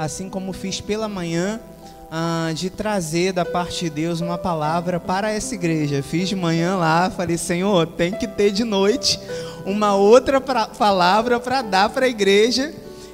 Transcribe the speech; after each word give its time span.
assim 0.00 0.30
como 0.30 0.54
fiz 0.54 0.80
pela 0.80 1.08
manhã, 1.10 1.60
ah, 2.10 2.50
de 2.54 2.70
trazer 2.70 3.34
da 3.34 3.44
parte 3.44 3.84
de 3.84 3.90
Deus 3.90 4.22
uma 4.22 4.38
palavra 4.38 4.98
para 4.98 5.30
essa 5.30 5.54
igreja. 5.54 6.02
Fiz 6.02 6.26
de 6.26 6.34
manhã 6.34 6.76
lá, 6.76 7.10
falei, 7.10 7.36
Senhor, 7.36 7.86
tem 7.86 8.10
que 8.10 8.26
ter 8.26 8.50
de 8.50 8.64
noite 8.64 9.20
uma 9.66 9.94
outra 9.94 10.40
pra, 10.40 10.66
palavra 10.66 11.38
para 11.38 11.60
dar 11.60 11.90
para 11.90 12.06
a 12.06 12.08
igreja 12.08 12.72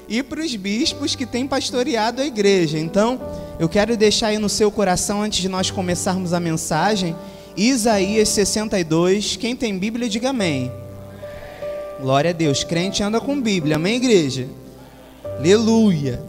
e 0.08 0.22
para 0.22 0.40
os 0.40 0.54
bispos 0.54 1.16
que 1.16 1.26
têm 1.26 1.44
pastoreado 1.44 2.22
a 2.22 2.24
igreja. 2.24 2.78
Então, 2.78 3.20
eu 3.58 3.68
quero 3.68 3.96
deixar 3.96 4.28
aí 4.28 4.38
no 4.38 4.48
seu 4.48 4.70
coração, 4.70 5.22
antes 5.22 5.40
de 5.40 5.48
nós 5.48 5.72
começarmos 5.72 6.32
a 6.32 6.38
mensagem, 6.38 7.16
Isaías 7.56 8.28
62. 8.28 9.34
Quem 9.34 9.56
tem 9.56 9.76
Bíblia, 9.76 10.08
diga 10.08 10.30
amém. 10.30 10.70
Glória 12.00 12.30
a 12.30 12.32
Deus. 12.32 12.62
Crente 12.62 13.02
anda 13.02 13.20
com 13.20 13.42
Bíblia, 13.42 13.74
amém, 13.74 13.96
igreja? 13.96 14.46
Aleluia. 15.36 16.25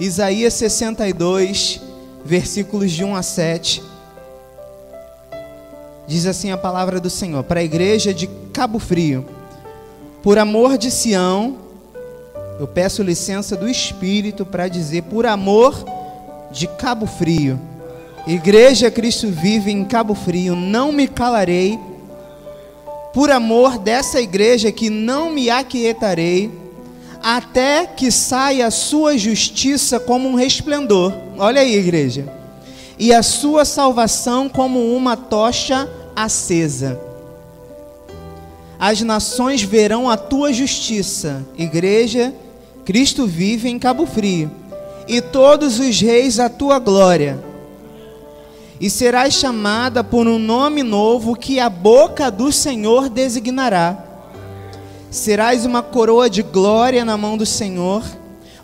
Isaías 0.00 0.54
62, 0.54 1.78
versículos 2.24 2.90
de 2.90 3.04
1 3.04 3.14
a 3.14 3.22
7. 3.22 3.82
Diz 6.08 6.24
assim 6.24 6.50
a 6.50 6.56
palavra 6.56 6.98
do 6.98 7.10
Senhor 7.10 7.44
para 7.44 7.60
a 7.60 7.62
igreja 7.62 8.14
de 8.14 8.26
Cabo 8.50 8.78
Frio: 8.78 9.26
Por 10.22 10.38
amor 10.38 10.78
de 10.78 10.90
Sião, 10.90 11.58
eu 12.58 12.66
peço 12.66 13.02
licença 13.02 13.54
do 13.54 13.68
Espírito 13.68 14.46
para 14.46 14.68
dizer, 14.68 15.02
por 15.02 15.26
amor 15.26 15.84
de 16.50 16.66
Cabo 16.66 17.06
Frio, 17.06 17.60
Igreja 18.26 18.90
Cristo 18.90 19.28
vive 19.28 19.70
em 19.70 19.84
Cabo 19.84 20.14
Frio, 20.14 20.56
não 20.56 20.92
me 20.92 21.08
calarei, 21.08 21.78
por 23.12 23.30
amor 23.30 23.78
dessa 23.78 24.18
igreja 24.18 24.72
que 24.72 24.88
não 24.88 25.30
me 25.30 25.50
aquietarei, 25.50 26.50
até 27.22 27.86
que 27.86 28.10
saia 28.10 28.66
a 28.66 28.70
sua 28.70 29.16
justiça 29.18 30.00
como 30.00 30.28
um 30.28 30.34
resplendor. 30.34 31.12
Olha 31.38 31.60
aí, 31.60 31.74
igreja. 31.76 32.32
E 32.98 33.12
a 33.12 33.22
sua 33.22 33.64
salvação 33.64 34.48
como 34.48 34.94
uma 34.94 35.16
tocha 35.16 35.88
acesa. 36.14 37.00
As 38.78 39.00
nações 39.02 39.62
verão 39.62 40.08
a 40.08 40.16
tua 40.16 40.52
justiça, 40.52 41.44
igreja. 41.56 42.34
Cristo 42.84 43.26
vive 43.26 43.68
em 43.68 43.78
Cabo 43.78 44.06
Frio, 44.06 44.50
e 45.06 45.20
todos 45.20 45.78
os 45.78 46.00
reis 46.00 46.40
a 46.40 46.48
tua 46.48 46.78
glória 46.78 47.50
e 48.80 48.88
serás 48.88 49.34
chamada 49.34 50.02
por 50.02 50.26
um 50.26 50.38
nome 50.38 50.82
novo 50.82 51.36
que 51.36 51.60
a 51.60 51.68
boca 51.68 52.30
do 52.30 52.50
Senhor 52.50 53.10
designará. 53.10 54.09
Serás 55.10 55.66
uma 55.66 55.82
coroa 55.82 56.30
de 56.30 56.42
glória 56.42 57.04
na 57.04 57.16
mão 57.16 57.36
do 57.36 57.44
Senhor, 57.44 58.04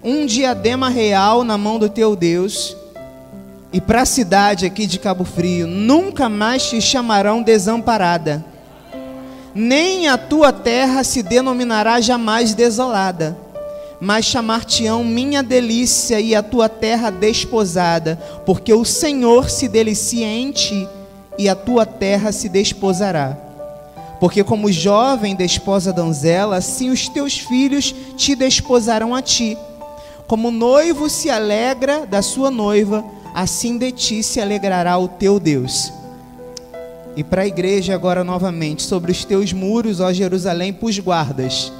um 0.02 0.24
diadema 0.24 0.88
real 0.88 1.42
na 1.42 1.58
mão 1.58 1.78
do 1.78 1.88
teu 1.88 2.14
Deus. 2.14 2.76
E 3.72 3.80
para 3.80 4.02
a 4.02 4.06
cidade 4.06 4.64
aqui 4.64 4.86
de 4.86 4.98
Cabo 4.98 5.24
Frio, 5.24 5.66
nunca 5.66 6.28
mais 6.28 6.68
te 6.68 6.80
chamarão 6.80 7.42
desamparada, 7.42 8.44
nem 9.52 10.06
a 10.06 10.16
tua 10.16 10.52
terra 10.52 11.02
se 11.02 11.22
denominará 11.22 12.00
jamais 12.00 12.54
desolada 12.54 13.36
mas 14.00 14.26
chamar-te-ão 14.26 15.02
minha 15.02 15.42
delícia 15.42 16.20
e 16.20 16.34
a 16.34 16.42
tua 16.42 16.68
terra 16.68 17.10
desposada, 17.10 18.16
porque 18.44 18.72
o 18.72 18.84
Senhor 18.84 19.48
se 19.48 19.68
delicia 19.68 20.26
em 20.26 20.50
ti 20.52 20.86
e 21.38 21.48
a 21.48 21.54
tua 21.54 21.86
terra 21.86 22.30
se 22.30 22.48
desposará. 22.48 23.45
Porque 24.18 24.42
como 24.42 24.72
jovem 24.72 25.34
desposa 25.34 25.92
donzela, 25.92 26.56
assim 26.56 26.90
os 26.90 27.08
teus 27.08 27.38
filhos 27.38 27.94
te 28.16 28.34
desposarão 28.34 29.14
a 29.14 29.22
ti. 29.22 29.56
Como 30.26 30.50
noivo 30.50 31.08
se 31.08 31.30
alegra 31.30 32.06
da 32.06 32.22
sua 32.22 32.50
noiva, 32.50 33.04
assim 33.34 33.78
de 33.78 33.92
ti 33.92 34.22
se 34.22 34.40
alegrará 34.40 34.98
o 34.98 35.06
teu 35.06 35.38
Deus. 35.38 35.92
E 37.16 37.22
para 37.22 37.42
a 37.42 37.46
igreja 37.46 37.94
agora 37.94 38.24
novamente, 38.24 38.82
sobre 38.82 39.12
os 39.12 39.24
teus 39.24 39.52
muros, 39.52 40.00
ó 40.00 40.12
Jerusalém, 40.12 40.72
pus 40.72 40.98
guardas 40.98 41.72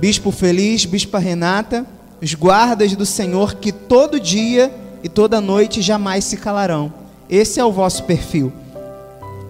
Bispo 0.00 0.30
Feliz, 0.30 0.86
Bispa 0.86 1.18
Renata, 1.18 1.84
os 2.22 2.32
guardas 2.32 2.96
do 2.96 3.04
Senhor 3.04 3.56
que 3.56 3.70
todo 3.70 4.18
dia 4.18 4.72
e 5.04 5.10
toda 5.10 5.42
noite 5.42 5.82
jamais 5.82 6.24
se 6.24 6.38
calarão. 6.38 6.90
Esse 7.28 7.60
é 7.60 7.64
o 7.64 7.70
vosso 7.70 8.04
perfil. 8.04 8.50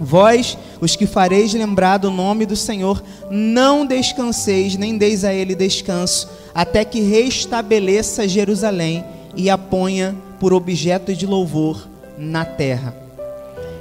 Vós, 0.02 0.56
os 0.80 0.96
que 0.96 1.06
fareis 1.06 1.52
lembrar 1.52 1.98
do 1.98 2.10
nome 2.10 2.46
do 2.46 2.56
Senhor, 2.56 3.02
não 3.30 3.84
descanseis, 3.84 4.74
nem 4.74 4.96
deis 4.96 5.24
a 5.24 5.34
ele 5.34 5.54
descanso, 5.54 6.26
até 6.54 6.86
que 6.86 7.02
restabeleça 7.02 8.26
Jerusalém 8.26 9.04
e 9.36 9.50
a 9.50 9.58
ponha 9.58 10.16
por 10.40 10.54
objeto 10.54 11.14
de 11.14 11.26
louvor 11.26 11.86
na 12.16 12.46
terra. 12.46 12.96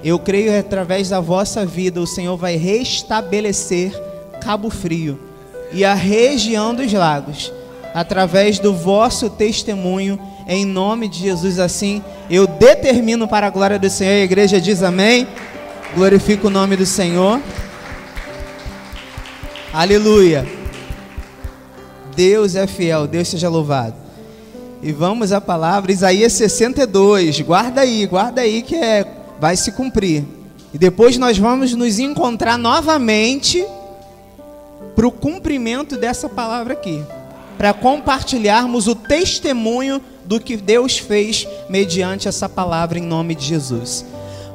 Eu 0.03 0.19
creio 0.19 0.52
que 0.52 0.57
através 0.57 1.07
da 1.07 1.22
vossa 1.22 1.66
vida 1.66 2.02
o 2.02 2.07
Senhor 2.07 2.36
vai 2.36 2.57
restabelecer 2.57 3.91
Cabo 4.41 4.69
Frio 4.69 5.18
e 5.72 5.86
a 5.86 5.94
região 5.94 6.75
dos 6.75 6.91
lagos, 6.91 7.51
através 7.94 8.59
do 8.59 8.74
vosso 8.74 9.30
testemunho, 9.30 10.19
em 10.47 10.66
nome 10.66 11.07
de 11.07 11.19
Jesus, 11.19 11.59
assim 11.59 12.01
eu 12.30 12.46
determino 12.46 13.28
para 13.28 13.47
a 13.47 13.50
glória 13.50 13.80
do 13.80 13.90
Senhor. 13.90 14.12
A 14.12 14.24
igreja 14.24 14.59
diz 14.59 14.84
amém. 14.84 15.25
Glorifica 15.95 16.47
o 16.47 16.50
nome 16.51 16.75
do 16.75 16.85
Senhor. 16.85 17.41
Aleluia. 19.73 20.47
Deus 22.16 22.55
é 22.55 22.67
fiel, 22.67 23.07
Deus 23.07 23.27
seja 23.27 23.50
louvado. 23.50 23.95
E 24.83 24.91
vamos 24.91 25.31
à 25.31 25.41
palavra 25.41 25.91
Isaías 25.91 26.33
62. 26.33 27.41
Guarda 27.41 27.81
aí, 27.81 28.05
guarda 28.05 28.41
aí 28.41 28.61
que 28.61 28.75
é 28.75 29.05
vai 29.39 29.55
se 29.55 29.72
cumprir. 29.72 30.23
E 30.73 30.77
depois 30.77 31.17
nós 31.17 31.38
vamos 31.39 31.73
nos 31.73 31.97
encontrar 31.97 32.57
novamente 32.57 33.66
para 34.95 35.07
o 35.07 35.11
cumprimento 35.11 35.97
dessa 35.97 36.29
palavra 36.29 36.73
aqui, 36.73 37.03
para 37.57 37.73
compartilharmos 37.73 38.88
o 38.88 38.94
testemunho 38.94 40.00
do 40.23 40.39
que 40.39 40.56
Deus 40.56 41.00
fez 41.00 41.47
mediante 41.67 42.27
essa 42.27 42.47
palavra 42.47 43.00
em 43.00 43.03
nome 43.03 43.33
de 43.33 43.45
Jesus. 43.45 44.06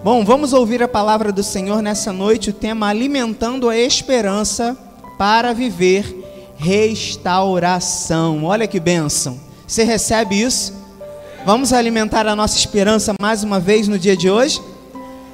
Bom, 0.04 0.22
vamos 0.22 0.52
ouvir 0.52 0.82
a 0.82 0.86
palavra 0.86 1.32
do 1.32 1.42
Senhor 1.42 1.80
nessa 1.80 2.12
noite, 2.12 2.50
o 2.50 2.52
tema 2.52 2.88
alimentando 2.88 3.70
a 3.70 3.78
esperança 3.78 4.76
para 5.16 5.54
viver 5.54 6.54
restauração. 6.58 8.44
Olha 8.44 8.66
que 8.66 8.78
bênção. 8.78 9.40
Você 9.66 9.82
recebe 9.82 10.38
isso? 10.38 10.74
Vamos 11.46 11.72
alimentar 11.72 12.26
a 12.26 12.36
nossa 12.36 12.58
esperança 12.58 13.14
mais 13.18 13.42
uma 13.42 13.58
vez 13.58 13.88
no 13.88 13.98
dia 13.98 14.14
de 14.14 14.28
hoje? 14.28 14.60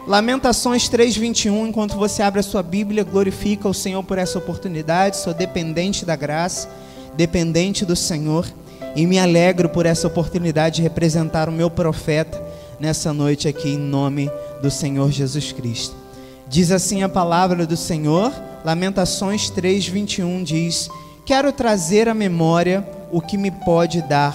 Lamentações 0.06 0.88
3:21, 0.88 1.66
enquanto 1.66 1.97
você 1.97 2.22
abre 2.22 2.38
a 2.38 2.44
sua 2.44 2.62
Bíblia, 2.62 3.02
glorifica 3.02 3.69
o 3.69 3.75
Senhor 3.75 4.04
por 4.04 4.19
essa 4.19 4.38
oportunidade. 4.38 5.16
Sou 5.16 5.34
dependente 5.34 6.04
da 6.04 6.14
graça, 6.14 6.70
dependente 7.16 7.84
do 7.84 7.97
Senhor 7.97 8.47
e 8.94 9.04
me 9.04 9.19
alegro 9.19 9.69
por 9.69 9.84
essa 9.84 10.06
oportunidade 10.06 10.76
de 10.76 10.82
representar 10.82 11.48
o 11.48 11.52
meu 11.52 11.69
profeta 11.69 12.41
nessa 12.78 13.12
noite 13.12 13.47
aqui 13.47 13.70
em 13.70 13.78
nome 13.78 14.31
do 14.62 14.71
Senhor 14.71 15.10
Jesus 15.10 15.53
Cristo. 15.53 15.94
Diz 16.48 16.71
assim 16.71 17.03
a 17.03 17.09
palavra 17.09 17.66
do 17.66 17.76
Senhor, 17.76 18.32
Lamentações 18.65 19.50
3:21 19.50 20.43
diz: 20.43 20.88
Quero 21.25 21.53
trazer 21.53 22.09
à 22.09 22.15
memória 22.15 22.87
o 23.12 23.20
que 23.20 23.38
me 23.38 23.50
pode 23.50 24.03
dar 24.03 24.34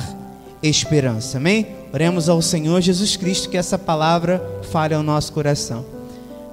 esperança. 0.61 1.37
Amém? 1.37 1.67
Oremos 1.93 2.27
ao 2.27 2.41
Senhor 2.41 2.81
Jesus 2.81 3.15
Cristo 3.15 3.49
que 3.49 3.57
essa 3.57 3.77
palavra 3.77 4.43
fale 4.71 4.93
ao 4.93 5.03
nosso 5.03 5.31
coração. 5.31 5.85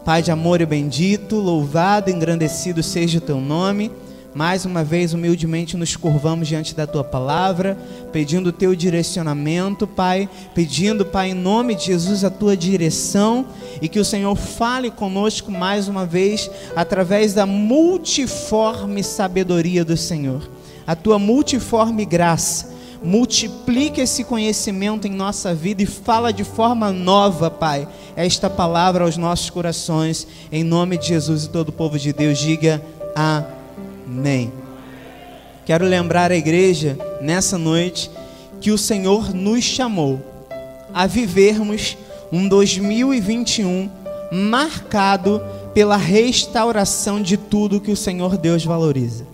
Pai 0.04 0.20
de 0.20 0.30
amor 0.30 0.60
e 0.60 0.66
bendito, 0.66 1.36
louvado 1.36 2.10
engrandecido 2.10 2.82
seja 2.82 3.18
o 3.18 3.20
teu 3.20 3.40
nome. 3.40 3.90
Mais 4.34 4.64
uma 4.64 4.82
vez, 4.82 5.12
humildemente, 5.12 5.76
nos 5.76 5.94
curvamos 5.94 6.48
diante 6.48 6.74
da 6.74 6.86
tua 6.86 7.04
palavra, 7.04 7.76
pedindo 8.12 8.48
o 8.48 8.52
teu 8.52 8.74
direcionamento, 8.74 9.86
Pai, 9.86 10.28
pedindo, 10.54 11.04
Pai, 11.04 11.30
em 11.30 11.34
nome 11.34 11.74
de 11.74 11.86
Jesus, 11.86 12.24
a 12.24 12.30
tua 12.30 12.56
direção 12.56 13.44
e 13.82 13.88
que 13.88 14.00
o 14.00 14.04
Senhor 14.04 14.34
fale 14.34 14.90
conosco 14.90 15.50
mais 15.50 15.86
uma 15.86 16.06
vez 16.06 16.50
através 16.74 17.34
da 17.34 17.44
multiforme 17.44 19.02
sabedoria 19.02 19.84
do 19.84 19.96
Senhor, 19.98 20.48
a 20.86 20.96
tua 20.96 21.18
multiforme 21.18 22.04
graça 22.06 22.72
multiplica 23.04 24.00
esse 24.00 24.22
conhecimento 24.22 25.08
em 25.08 25.10
nossa 25.10 25.52
vida 25.52 25.82
e 25.82 25.86
fala 25.86 26.32
de 26.32 26.44
forma 26.44 26.92
nova, 26.92 27.50
Pai, 27.50 27.88
esta 28.14 28.48
palavra 28.48 29.04
aos 29.04 29.16
nossos 29.16 29.50
corações, 29.50 30.26
em 30.52 30.62
nome 30.62 30.96
de 30.96 31.08
Jesus 31.08 31.44
e 31.44 31.50
todo 31.50 31.70
o 31.70 31.72
povo 31.72 31.98
de 31.98 32.12
Deus, 32.12 32.38
diga 32.38 32.80
amém. 33.14 33.61
Quero 35.64 35.84
lembrar 35.84 36.30
a 36.30 36.36
igreja 36.36 36.98
nessa 37.20 37.56
noite 37.56 38.10
que 38.60 38.70
o 38.70 38.78
Senhor 38.78 39.34
nos 39.34 39.64
chamou 39.64 40.20
a 40.92 41.06
vivermos 41.06 41.96
um 42.30 42.48
2021 42.48 43.88
marcado 44.30 45.42
pela 45.74 45.96
restauração 45.96 47.20
de 47.20 47.36
tudo 47.36 47.80
que 47.80 47.90
o 47.90 47.96
Senhor 47.96 48.36
Deus 48.36 48.64
valoriza 48.64 49.32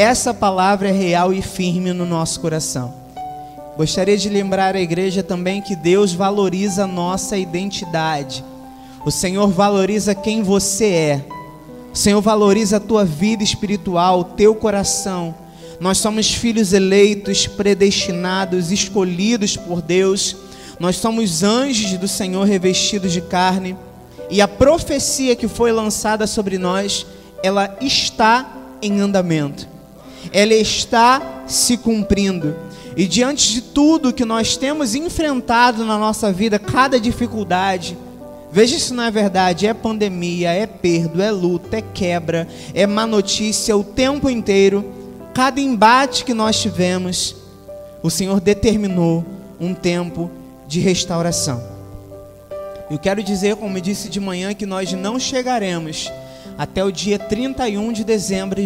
essa 0.00 0.32
palavra 0.32 0.88
é 0.88 0.92
real 0.92 1.30
e 1.30 1.42
firme 1.42 1.92
no 1.92 2.06
nosso 2.06 2.40
coração. 2.40 2.94
Gostaria 3.76 4.16
de 4.16 4.30
lembrar 4.30 4.74
a 4.74 4.80
igreja 4.80 5.22
também 5.22 5.60
que 5.60 5.76
Deus 5.76 6.14
valoriza 6.14 6.84
a 6.84 6.86
nossa 6.86 7.36
identidade. 7.36 8.42
O 9.04 9.10
Senhor 9.10 9.48
valoriza 9.48 10.14
quem 10.14 10.42
você 10.42 10.86
é. 10.86 11.24
Senhor 11.92 12.20
valoriza 12.20 12.76
a 12.76 12.80
tua 12.80 13.04
vida 13.04 13.42
espiritual, 13.42 14.20
o 14.20 14.24
teu 14.24 14.54
coração. 14.54 15.34
Nós 15.80 15.98
somos 15.98 16.32
filhos 16.32 16.72
eleitos, 16.72 17.46
predestinados, 17.46 18.70
escolhidos 18.70 19.56
por 19.56 19.82
Deus. 19.82 20.36
Nós 20.78 20.96
somos 20.96 21.42
anjos 21.42 21.98
do 21.98 22.06
Senhor 22.06 22.44
revestidos 22.44 23.12
de 23.12 23.20
carne. 23.20 23.76
E 24.28 24.40
a 24.40 24.46
profecia 24.46 25.34
que 25.34 25.48
foi 25.48 25.72
lançada 25.72 26.26
sobre 26.26 26.58
nós, 26.58 27.06
ela 27.42 27.76
está 27.80 28.46
em 28.80 29.00
andamento. 29.00 29.66
Ela 30.32 30.54
está 30.54 31.44
se 31.46 31.76
cumprindo. 31.76 32.54
E 32.96 33.06
diante 33.06 33.52
de 33.52 33.62
tudo 33.62 34.12
que 34.12 34.24
nós 34.24 34.56
temos 34.56 34.94
enfrentado 34.94 35.84
na 35.84 35.96
nossa 35.98 36.32
vida, 36.32 36.58
cada 36.58 37.00
dificuldade, 37.00 37.96
veja 38.52 38.78
se 38.78 38.92
não 38.92 39.04
é 39.04 39.10
verdade, 39.10 39.66
é 39.66 39.74
pandemia, 39.74 40.50
é 40.52 40.66
perda, 40.66 41.24
é 41.24 41.30
luta, 41.30 41.78
é 41.78 41.82
quebra, 41.82 42.46
é 42.74 42.86
má 42.86 43.06
notícia 43.06 43.76
o 43.76 43.84
tempo 43.84 44.28
inteiro, 44.28 44.84
cada 45.34 45.60
embate 45.60 46.24
que 46.24 46.34
nós 46.34 46.60
tivemos, 46.60 47.36
o 48.02 48.10
Senhor 48.10 48.40
determinou 48.40 49.24
um 49.60 49.74
tempo 49.74 50.30
de 50.66 50.80
restauração. 50.80 51.62
Eu 52.90 52.98
quero 52.98 53.22
dizer, 53.22 53.56
como 53.56 53.80
disse 53.80 54.08
de 54.08 54.18
manhã, 54.18 54.52
que 54.52 54.66
nós 54.66 54.92
não 54.92 55.18
chegaremos 55.18 56.10
até 56.58 56.84
o 56.84 56.90
dia 56.90 57.18
31 57.18 57.92
de 57.92 58.04
dezembro 58.04 58.60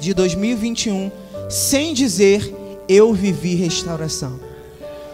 de 0.00 0.14
2021 0.14 1.10
sem 1.48 1.92
dizer 1.92 2.54
eu 2.88 3.12
vivi 3.12 3.54
restauração. 3.54 4.38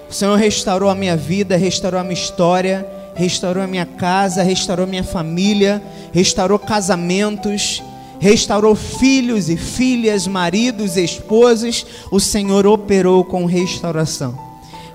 O 0.08 0.12
Senhor 0.12 0.36
restaurou 0.36 0.88
a 0.88 0.94
minha 0.94 1.16
vida, 1.16 1.56
restaurou 1.56 1.98
a 1.98 2.04
minha 2.04 2.14
história, 2.14 2.86
restaurou 3.14 3.62
a 3.62 3.66
minha 3.66 3.86
casa, 3.86 4.42
restaurou 4.42 4.86
minha 4.86 5.04
família, 5.04 5.82
restaurou 6.12 6.58
casamentos, 6.58 7.82
restaurou 8.18 8.74
filhos 8.74 9.48
e 9.48 9.56
filhas, 9.56 10.26
maridos 10.26 10.96
e 10.96 11.04
esposas. 11.04 11.86
O 12.10 12.18
Senhor 12.18 12.66
operou 12.66 13.24
com 13.24 13.44
restauração. 13.44 14.38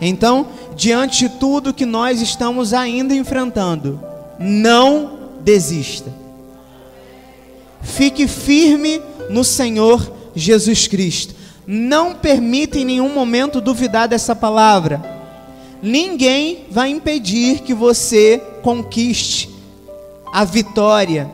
Então, 0.02 0.48
diante 0.76 1.28
de 1.28 1.30
tudo 1.38 1.74
que 1.74 1.86
nós 1.86 2.22
estamos 2.22 2.74
ainda 2.74 3.14
enfrentando, 3.14 4.00
não 4.40 5.20
desista. 5.42 6.12
Fique 7.82 8.28
firme 8.28 9.02
no 9.30 9.44
Senhor 9.44 10.12
Jesus 10.36 10.88
Cristo. 10.88 11.36
Não 11.68 12.16
permita 12.16 12.80
em 12.80 12.86
nenhum 12.86 13.14
momento 13.14 13.62
duvidar 13.62 14.08
dessa 14.08 14.36
palavra. 14.36 15.19
Ninguém 15.82 16.66
vai 16.70 16.90
impedir 16.90 17.60
que 17.60 17.74
você 17.74 18.42
conquiste 18.62 19.50
a 20.34 20.44
vitória 20.44 21.30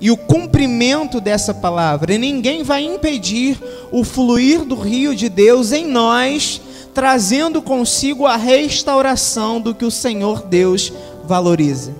e 0.00 0.10
o 0.10 0.16
cumprimento 0.16 1.20
dessa 1.20 1.52
palavra. 1.52 2.14
E 2.14 2.18
ninguém 2.18 2.62
vai 2.62 2.82
impedir 2.82 3.58
o 3.90 4.02
fluir 4.04 4.64
do 4.64 4.74
rio 4.74 5.14
de 5.14 5.28
Deus 5.28 5.72
em 5.72 5.86
nós, 5.86 6.60
trazendo 6.94 7.60
consigo 7.60 8.26
a 8.26 8.36
restauração 8.36 9.60
do 9.60 9.74
que 9.74 9.84
o 9.84 9.90
Senhor 9.90 10.42
Deus 10.46 10.92
valoriza. 11.24 11.94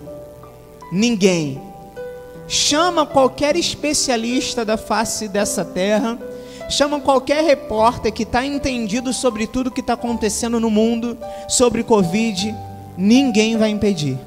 Ninguém. 0.90 1.61
Chama 2.49 3.05
qualquer 3.05 3.56
especialista 3.56 4.64
da 4.64 4.76
face 4.76 5.29
dessa 5.29 5.64
terra 5.64 6.17
Chama 6.68 7.00
qualquer 7.00 7.44
repórter 7.44 8.12
que 8.12 8.24
está 8.24 8.44
entendido 8.44 9.12
sobre 9.12 9.46
tudo 9.46 9.70
que 9.70 9.80
está 9.80 9.92
acontecendo 9.92 10.58
no 10.58 10.68
mundo, 10.68 11.16
sobre 11.48 11.84
Covid, 11.84 12.54
ninguém 12.98 13.56
vai 13.56 13.70
impedir. 13.70 14.18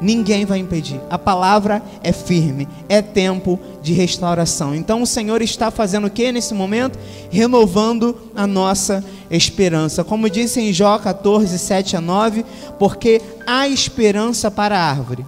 Ninguém 0.00 0.46
vai 0.46 0.58
impedir. 0.58 0.98
A 1.10 1.18
palavra 1.18 1.82
é 2.02 2.10
firme, 2.10 2.66
é 2.88 3.02
tempo 3.02 3.60
de 3.82 3.92
restauração. 3.92 4.74
Então 4.74 5.02
o 5.02 5.06
Senhor 5.06 5.42
está 5.42 5.70
fazendo 5.70 6.06
o 6.06 6.10
que 6.10 6.32
nesse 6.32 6.54
momento? 6.54 6.98
Renovando 7.30 8.16
a 8.34 8.46
nossa 8.46 9.04
esperança. 9.30 10.02
Como 10.02 10.30
disse 10.30 10.58
em 10.58 10.72
Jó 10.72 10.98
14, 10.98 11.56
7 11.58 11.96
a 11.98 12.00
9, 12.00 12.44
porque 12.78 13.20
há 13.46 13.68
esperança 13.68 14.50
para 14.50 14.78
a 14.78 14.82
árvore. 14.82 15.24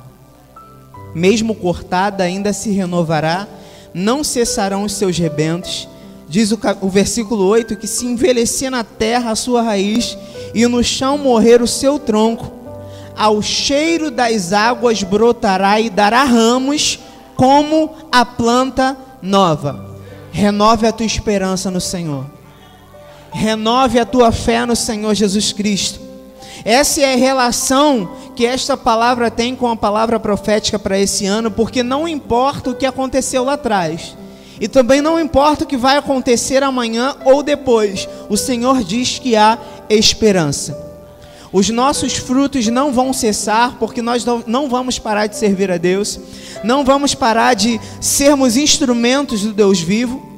Mesmo 1.14 1.54
cortada, 1.54 2.24
ainda 2.24 2.54
se 2.54 2.70
renovará, 2.70 3.46
não 3.92 4.24
cessarão 4.24 4.84
os 4.84 4.94
seus 4.94 5.18
rebentos 5.18 5.86
Diz 6.32 6.50
o, 6.50 6.58
o 6.80 6.88
versículo 6.88 7.44
8 7.44 7.76
que 7.76 7.86
se 7.86 8.06
envelhecer 8.06 8.70
na 8.70 8.82
terra 8.82 9.32
a 9.32 9.36
sua 9.36 9.60
raiz 9.60 10.16
e 10.54 10.66
no 10.66 10.82
chão 10.82 11.18
morrer 11.18 11.60
o 11.60 11.66
seu 11.66 11.98
tronco, 11.98 12.50
ao 13.14 13.42
cheiro 13.42 14.10
das 14.10 14.50
águas 14.50 15.02
brotará 15.02 15.78
e 15.78 15.90
dará 15.90 16.24
ramos 16.24 17.00
como 17.36 17.94
a 18.10 18.24
planta 18.24 18.96
nova. 19.20 19.94
Renove 20.30 20.86
a 20.86 20.92
tua 20.92 21.04
esperança 21.04 21.70
no 21.70 21.82
Senhor. 21.82 22.24
Renove 23.30 23.98
a 23.98 24.06
tua 24.06 24.32
fé 24.32 24.64
no 24.64 24.74
Senhor 24.74 25.14
Jesus 25.14 25.52
Cristo. 25.52 26.00
Essa 26.64 27.02
é 27.02 27.12
a 27.12 27.18
relação 27.18 28.10
que 28.34 28.46
esta 28.46 28.74
palavra 28.74 29.30
tem 29.30 29.54
com 29.54 29.68
a 29.68 29.76
palavra 29.76 30.18
profética 30.18 30.78
para 30.78 30.98
esse 30.98 31.26
ano, 31.26 31.50
porque 31.50 31.82
não 31.82 32.08
importa 32.08 32.70
o 32.70 32.74
que 32.74 32.86
aconteceu 32.86 33.44
lá 33.44 33.52
atrás. 33.52 34.16
E 34.60 34.68
também 34.68 35.00
não 35.00 35.18
importa 35.18 35.64
o 35.64 35.66
que 35.66 35.76
vai 35.76 35.96
acontecer 35.96 36.62
amanhã 36.62 37.16
ou 37.24 37.42
depois, 37.42 38.08
o 38.28 38.36
Senhor 38.36 38.82
diz 38.84 39.18
que 39.18 39.34
há 39.34 39.58
esperança. 39.88 40.92
Os 41.52 41.68
nossos 41.68 42.16
frutos 42.16 42.66
não 42.68 42.92
vão 42.92 43.12
cessar, 43.12 43.76
porque 43.78 44.00
nós 44.00 44.24
não 44.46 44.70
vamos 44.70 44.98
parar 44.98 45.26
de 45.26 45.36
servir 45.36 45.70
a 45.70 45.76
Deus, 45.76 46.18
não 46.64 46.82
vamos 46.82 47.14
parar 47.14 47.54
de 47.54 47.78
sermos 48.00 48.56
instrumentos 48.56 49.42
do 49.42 49.52
Deus 49.52 49.78
vivo. 49.78 50.30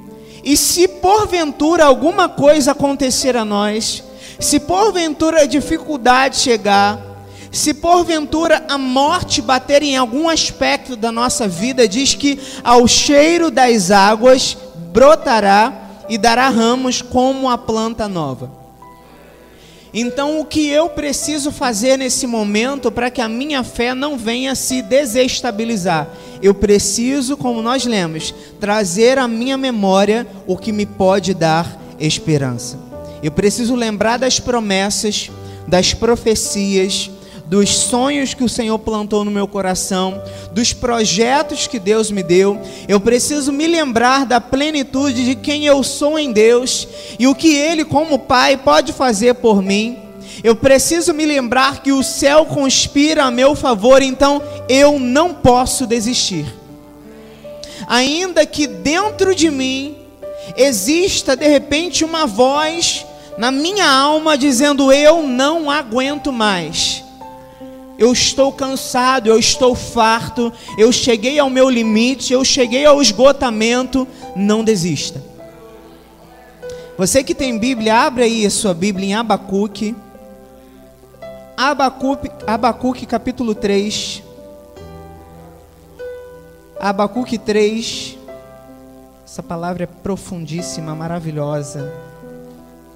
E 0.43 0.57
se 0.57 0.89
porventura 0.89 1.85
alguma 1.85 2.29
coisa 2.29 2.73
acontecer 2.73 3.37
a 3.37 3.45
nós, 3.45 4.03
se 4.41 4.59
porventura 4.59 5.43
a 5.43 5.47
dificuldade 5.47 6.37
chegar, 6.37 7.14
se 7.55 7.73
porventura 7.73 8.65
a 8.69 8.77
morte 8.77 9.41
bater 9.41 9.83
em 9.83 9.97
algum 9.97 10.29
aspecto 10.29 10.97
da 10.97 11.13
nossa 11.13 11.47
vida, 11.47 11.87
diz 11.87 12.15
que 12.15 12.39
ao 12.63 12.87
cheiro 12.89 13.51
das 13.51 13.91
águas 13.91 14.57
brotará 14.93 15.73
e 16.09 16.19
dará 16.19 16.49
ramos 16.49 17.01
como 17.01 17.49
a 17.49 17.57
planta 17.57 18.09
nova. 18.09 18.65
Então, 19.97 20.41
o 20.41 20.45
que 20.45 20.69
eu 20.69 20.89
preciso 20.89 21.53
fazer 21.53 21.97
nesse 21.97 22.27
momento 22.27 22.91
para 22.91 23.13
que 23.13 23.21
a 23.21 23.29
minha 23.29 23.63
fé 23.63 23.95
não 23.95 24.19
venha 24.19 24.57
se 24.57 24.83
desestabilizar? 24.83 26.09
Eu 26.43 26.53
preciso, 26.53 27.37
como 27.37 27.63
nós 27.63 27.85
lemos, 27.85 28.35
trazer 28.59 29.19
à 29.19 29.29
minha 29.29 29.57
memória 29.57 30.27
o 30.49 30.57
que 30.57 30.73
me 30.73 30.85
pode 30.85 31.33
dar 31.33 31.81
esperança. 32.01 32.77
Eu 33.23 33.31
preciso 33.31 33.77
lembrar 33.77 34.19
das 34.19 34.41
promessas, 34.41 35.31
das 35.69 35.95
profecias, 35.95 37.09
dos 37.55 37.71
sonhos 37.71 38.35
que 38.35 38.43
o 38.43 38.49
Senhor 38.49 38.77
plantou 38.81 39.25
no 39.25 39.31
meu 39.31 39.47
coração, 39.47 40.21
dos 40.51 40.73
projetos 40.73 41.69
que 41.69 41.79
Deus 41.79 42.11
me 42.11 42.21
deu. 42.21 42.61
Eu 42.89 42.99
preciso 42.99 43.53
me 43.53 43.69
lembrar 43.69 44.27
da 44.27 44.41
plenitude 44.41 45.25
de 45.25 45.37
quem 45.37 45.65
eu 45.65 45.85
sou 45.85 46.19
em 46.19 46.33
Deus 46.33 46.89
e 47.17 47.29
o 47.29 47.35
que 47.35 47.55
Ele, 47.55 47.85
como 47.85 48.19
Pai, 48.19 48.57
pode 48.57 48.93
fazer 48.93 49.35
por 49.35 49.63
mim. 49.63 49.97
Eu 50.43 50.57
preciso 50.57 51.15
me 51.15 51.25
lembrar 51.25 51.81
que 51.81 51.93
o 51.93 52.03
céu 52.03 52.45
conspira 52.45 53.23
a 53.23 53.31
meu 53.31 53.55
favor, 53.55 54.03
então 54.03 54.43
eu 54.69 54.99
não 54.99 55.33
posso 55.33 55.87
desistir. 55.87 56.53
Ainda 57.87 58.45
que 58.45 58.67
dentro 58.67 59.33
de 59.33 59.49
mim 59.49 59.97
exista 60.57 61.37
de 61.37 61.47
repente 61.47 62.05
uma 62.05 62.27
voz 62.27 63.07
na 63.39 63.53
minha 63.53 63.89
alma 63.89 64.37
dizendo: 64.37 64.93
Eu 64.93 65.23
não 65.23 65.71
aguento 65.71 66.33
mais. 66.33 67.05
Eu 67.99 68.13
estou 68.13 68.53
cansado, 68.53 69.29
eu 69.29 69.39
estou 69.39 69.75
farto, 69.75 70.53
eu 70.77 70.91
cheguei 70.91 71.39
ao 71.39 71.49
meu 71.49 71.71
limite, 71.71 72.33
eu 72.33 72.45
cheguei 72.45 72.85
ao 72.85 73.01
esgotamento. 73.01 74.07
Não 74.35 74.65
desista. 74.65 75.23
Você 76.99 77.23
que 77.25 77.35
tem 77.35 77.59
Bíblia, 77.59 78.03
abre 78.03 78.25
aí 78.25 78.47
a 78.47 78.51
sua 78.51 78.75
Bíblia 78.75 79.09
em 79.09 79.15
Abacuque. 79.15 79.95
Abacuque, 81.57 82.31
Abacuque 82.47 83.07
capítulo 83.07 83.55
3. 83.55 84.23
Abacuque 86.81 87.39
3. 87.39 88.19
Essa 89.25 89.43
palavra 89.43 89.85
é 89.85 89.87
profundíssima, 89.87 90.95
maravilhosa. 90.95 91.93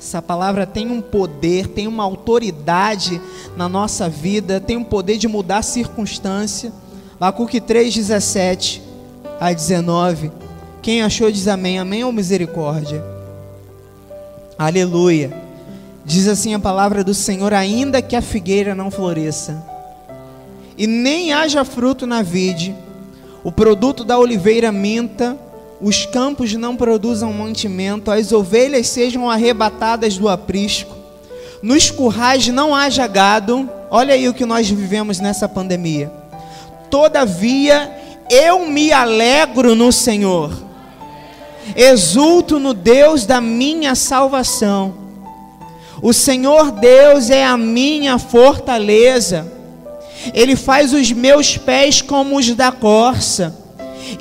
Essa 0.00 0.23
palavra 0.23 0.64
tem 0.64 0.90
um 0.90 1.00
poder, 1.00 1.67
tem 1.67 1.88
uma 1.88 2.05
autoridade 2.05 3.21
na 3.57 3.69
nossa 3.69 4.09
vida, 4.09 4.61
tem 4.61 4.76
um 4.76 4.85
poder 4.85 5.19
de 5.19 5.26
mudar 5.26 5.59
a 5.59 5.62
circunstância. 5.62 6.73
Abacuque 7.17 7.61
3, 7.61 7.93
17 7.93 8.81
a 9.40 9.52
19. 9.52 10.31
Quem 10.81 11.02
achou 11.02 11.31
diz 11.33 11.49
amém. 11.49 11.81
Amém 11.81 12.05
ou 12.05 12.12
misericórdia? 12.12 13.05
Aleluia. 14.57 15.33
Diz 16.05 16.28
assim 16.28 16.55
a 16.55 16.59
palavra 16.59 17.02
do 17.02 17.12
Senhor: 17.12 17.52
ainda 17.52 18.00
que 18.00 18.14
a 18.14 18.23
figueira 18.23 18.75
não 18.75 18.90
floresça, 18.90 19.62
e 20.76 20.87
nem 20.87 21.33
haja 21.33 21.64
fruto 21.64 22.07
na 22.07 22.23
vide, 22.23 22.75
o 23.43 23.50
produto 23.50 24.05
da 24.05 24.19
oliveira 24.19 24.71
minta, 24.71 25.37
os 25.80 26.06
campos 26.06 26.52
não 26.54 26.75
produzam 26.75 27.32
mantimento, 27.32 28.11
as 28.11 28.32
ovelhas 28.32 28.88
sejam 28.88 29.30
arrebatadas 29.30 30.18
do 30.18 30.28
aprisco, 30.28 30.97
nos 31.62 31.90
currais 31.90 32.49
não 32.49 32.75
haja 32.75 33.06
gado. 33.06 33.68
Olha 33.90 34.14
aí 34.14 34.28
o 34.28 34.35
que 34.35 34.44
nós 34.44 34.68
vivemos 34.68 35.20
nessa 35.20 35.49
pandemia. 35.49 36.12
Todavia, 36.90 37.97
eu 38.30 38.66
me 38.66 38.92
alegro 38.92 39.75
no 39.75 39.92
Senhor, 39.92 40.52
exulto 41.76 42.58
no 42.58 42.75
Deus 42.75 43.25
da 43.25 43.40
minha 43.40 43.94
salvação. 43.94 44.94
O 46.02 46.12
Senhor 46.12 46.70
Deus 46.70 47.30
é 47.30 47.44
a 47.44 47.56
minha 47.56 48.18
fortaleza, 48.18 49.50
Ele 50.35 50.56
faz 50.56 50.92
os 50.92 51.12
meus 51.12 51.56
pés 51.56 52.02
como 52.02 52.37
os 52.37 52.54
da 52.54 52.73
corça, 52.73 53.67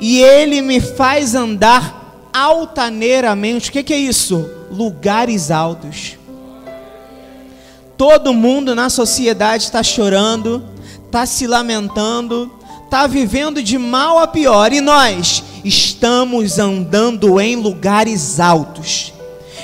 e 0.00 0.20
Ele 0.20 0.60
me 0.60 0.80
faz 0.80 1.34
andar 1.34 2.28
altaneiramente. 2.32 3.70
O 3.70 3.72
que, 3.72 3.82
que 3.82 3.94
é 3.94 3.98
isso? 3.98 4.48
Lugares 4.70 5.50
altos. 5.50 6.16
Todo 7.96 8.32
mundo 8.32 8.76
na 8.76 8.88
sociedade 8.88 9.64
está 9.64 9.82
chorando, 9.82 10.64
está 11.04 11.26
se 11.26 11.48
lamentando, 11.48 12.50
está 12.84 13.06
vivendo 13.06 13.62
de 13.62 13.76
mal 13.76 14.18
a 14.20 14.26
pior, 14.28 14.72
e 14.72 14.80
nós 14.80 15.42
estamos 15.64 16.58
andando 16.58 17.40
em 17.40 17.56
lugares 17.56 18.38
altos, 18.38 19.12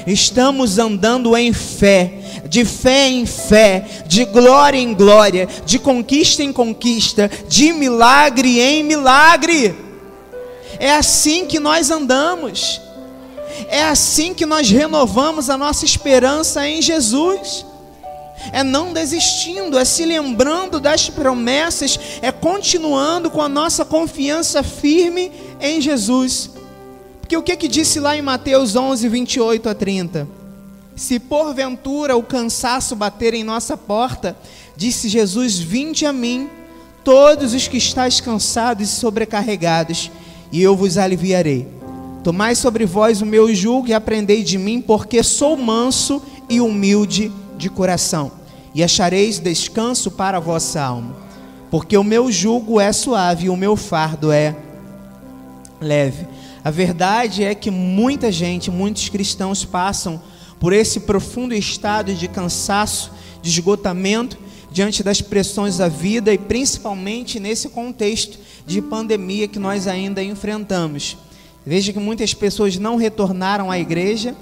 estamos 0.05 0.79
andando 0.79 1.37
em 1.37 1.53
fé, 1.53 2.43
de 2.49 2.65
fé 2.65 3.09
em 3.09 3.25
fé, 3.25 4.03
de 4.07 4.25
glória 4.25 4.79
em 4.79 4.93
glória, 4.93 5.49
de 5.65 5.79
conquista 5.79 6.43
em 6.43 6.53
conquista, 6.53 7.31
de 7.49 7.73
milagre 7.73 8.61
em 8.61 8.83
milagre. 8.83 9.75
É 10.79 10.93
assim 10.93 11.47
que 11.47 11.61
nós 11.61 11.91
andamos, 11.91 12.81
é 13.69 13.85
assim 13.85 14.35
que 14.35 14.47
nós 14.47 14.69
renovamos 14.71 15.49
a 15.51 15.57
nossa 15.57 15.85
esperança 15.85 16.67
em 16.67 16.83
Jesus 16.83 17.65
é 18.53 18.63
não 18.63 18.93
desistindo, 18.93 19.79
é 19.79 19.85
se 19.85 20.05
lembrando 20.05 20.81
das 20.81 21.09
promessas, 21.09 21.99
é 22.21 22.31
continuando 22.31 23.31
com 23.31 23.41
a 23.41 23.49
nossa 23.49 23.85
confiança 23.85 24.63
firme 24.63 25.33
em 25.61 25.81
Jesus. 25.81 26.51
Porque 27.21 27.37
o 27.37 27.43
que 27.43 27.57
que 27.57 27.69
disse 27.69 27.99
lá 27.99 28.17
em 28.17 28.23
Mateus 28.23 28.77
11, 28.77 29.09
28 29.09 29.69
a 29.69 29.75
30? 29.75 30.29
Se 30.95 31.19
porventura 31.19 32.17
o 32.17 32.23
cansaço 32.23 32.95
bater 32.95 33.35
em 33.35 33.43
nossa 33.43 33.77
porta, 33.77 34.37
disse 34.77 35.09
Jesus: 35.09 35.59
Vinde 35.59 36.07
a 36.07 36.13
mim, 36.13 36.49
todos 37.03 37.55
os 37.55 37.67
que 37.67 37.79
estáis 37.79 38.21
cansados 38.21 38.89
e 38.89 38.93
sobrecarregados, 38.93 40.11
e 40.51 40.63
eu 40.63 40.77
vos 40.77 40.99
aliviarei. 40.99 41.69
Tomai 42.23 42.55
sobre 42.55 42.87
vós 42.87 43.21
o 43.21 43.27
meu 43.27 43.55
jugo 43.55 43.89
e 43.89 43.93
aprendei 43.93 44.43
de 44.43 44.57
mim, 44.57 44.81
porque 44.81 45.23
sou 45.23 45.57
manso 45.57 46.23
e 46.49 46.61
humilde 46.61 47.31
de 47.57 47.69
coração, 47.69 48.33
e 48.75 48.83
achareis 48.83 49.39
descanso 49.39 50.11
para 50.11 50.39
a 50.39 50.41
vossa 50.41 50.81
alma, 50.81 51.15
porque 51.71 51.97
o 51.97 52.05
meu 52.05 52.33
jugo 52.33 52.81
é 52.81 52.93
suave 52.93 53.47
e 53.47 53.51
o 53.51 53.57
meu 53.57 53.77
fardo 53.77 54.33
é 54.33 54.57
leve. 55.81 56.27
A 56.65 56.71
verdade 56.71 57.45
é 57.45 57.55
que 57.55 57.71
muita 57.71 58.33
gente, 58.33 58.71
muitos 58.71 59.09
cristãos 59.11 59.65
passam 59.65 60.21
por 60.59 60.73
esse 60.73 61.01
profundo 61.01 61.55
estado 61.55 62.15
de 62.15 62.27
cansaço, 62.27 63.13
de 63.43 63.51
esgotamento 63.51 64.39
diante 64.75 65.05
das 65.05 65.21
pressões 65.21 65.77
da 65.79 65.87
vida 65.87 66.35
e 66.35 66.37
principalmente 66.37 67.39
nesse 67.39 67.69
contexto 67.69 68.37
de 68.67 68.83
pandemia 68.83 69.47
que 69.47 69.61
nós 69.61 69.87
ainda 69.87 70.21
enfrentamos. 70.21 71.17
Veja 71.65 71.93
que 71.93 72.01
muitas 72.01 72.35
pessoas 72.35 72.77
não 72.77 72.97
retornaram 72.97 73.71
à 73.71 73.79
igreja 73.79 74.35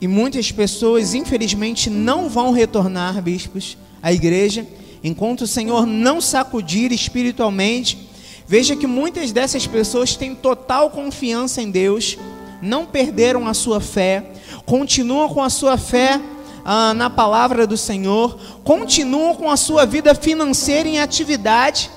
e 0.00 0.08
muitas 0.08 0.50
pessoas, 0.50 1.12
infelizmente, 1.12 1.90
não 1.90 2.30
vão 2.30 2.50
retornar, 2.50 3.20
bispos, 3.20 3.76
à 4.02 4.10
igreja, 4.10 4.66
enquanto 5.02 5.42
o 5.42 5.46
Senhor 5.46 5.84
não 5.84 6.18
sacudir 6.18 6.90
espiritualmente. 6.90 8.08
Veja 8.48 8.74
que 8.74 8.86
muitas 8.86 9.32
dessas 9.32 9.66
pessoas 9.66 10.16
têm 10.16 10.34
total 10.34 10.88
confiança 10.88 11.60
em 11.60 11.70
Deus, 11.70 12.16
não 12.62 12.86
perderam 12.86 13.46
a 13.46 13.52
sua 13.52 13.82
fé, 13.82 14.24
continuam 14.64 15.28
com 15.28 15.42
a 15.42 15.50
sua 15.50 15.76
fé 15.76 16.18
ah, 16.64 16.94
na 16.94 17.10
palavra 17.10 17.66
do 17.66 17.76
Senhor, 17.76 18.38
continuam 18.64 19.34
com 19.34 19.50
a 19.50 19.56
sua 19.56 19.84
vida 19.84 20.14
financeira 20.14 20.88
em 20.88 20.98
atividade, 20.98 21.90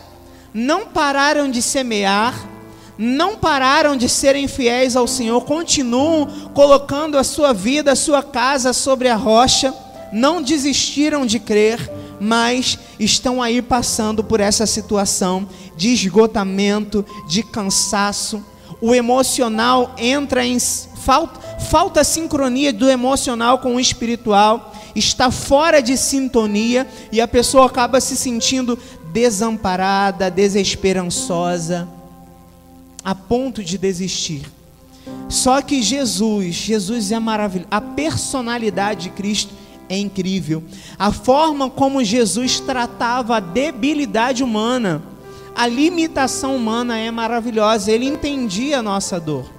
não 0.53 0.88
pararam 0.88 1.50
de 1.50 1.62
semear, 1.62 2.47
não 2.97 3.36
pararam 3.36 3.95
de 3.95 4.09
serem 4.09 4.47
fiéis 4.47 4.95
ao 4.95 5.07
Senhor, 5.07 5.41
continuam 5.41 6.27
colocando 6.53 7.17
a 7.17 7.24
sua 7.24 7.53
vida, 7.53 7.91
a 7.91 7.95
sua 7.95 8.24
casa 8.24 8.74
sobre 8.74 9.07
a 9.07 9.15
rocha, 9.15 9.74
não 10.12 10.41
desistiram 10.41 11.25
de 11.25 11.39
crer, 11.39 11.91
mas 12.19 12.79
estão 13.00 13.41
aí 13.41 13.62
passando 13.62 14.24
por 14.24 14.39
essa 14.39 14.65
situação 14.65 15.47
de 15.75 15.89
esgotamento, 15.89 17.05
de 17.27 17.43
cansaço. 17.43 18.43
O 18.81 18.95
emocional 18.95 19.93
entra 19.97 20.45
em 20.45 20.57
falta, 21.08 21.40
falta 21.58 22.04
sincronia 22.04 22.74
do 22.74 22.90
emocional 22.90 23.60
com 23.60 23.78
o 23.78 23.80
espiritual, 23.80 24.74
está 24.94 25.32
fora 25.32 25.82
de 25.82 25.96
sintonia 25.96 26.86
e 27.14 27.22
a 27.22 27.28
pessoa 27.28 27.68
acaba 27.68 28.02
se 28.02 28.18
sentindo 28.18 28.78
desamparada, 29.14 30.30
desesperançosa 30.30 31.88
a 33.06 33.16
ponto 33.16 33.64
de 33.64 33.78
desistir. 33.78 34.52
Só 35.30 35.62
que 35.62 35.82
Jesus, 35.82 36.56
Jesus 36.56 37.10
é 37.10 37.20
maravilhoso. 37.20 37.70
A 37.72 37.80
personalidade 37.80 39.04
de 39.04 39.10
Cristo 39.12 39.54
é 39.88 39.98
incrível. 39.98 40.62
A 41.00 41.14
forma 41.14 41.70
como 41.70 42.04
Jesus 42.04 42.60
tratava 42.60 43.38
a 43.38 43.40
debilidade 43.40 44.44
humana, 44.44 45.02
a 45.56 45.68
limitação 45.68 46.54
humana 46.54 46.98
é 46.98 47.10
maravilhosa. 47.10 47.90
Ele 47.94 48.06
entendia 48.06 48.80
a 48.80 48.84
nossa 48.84 49.22
dor. 49.22 49.57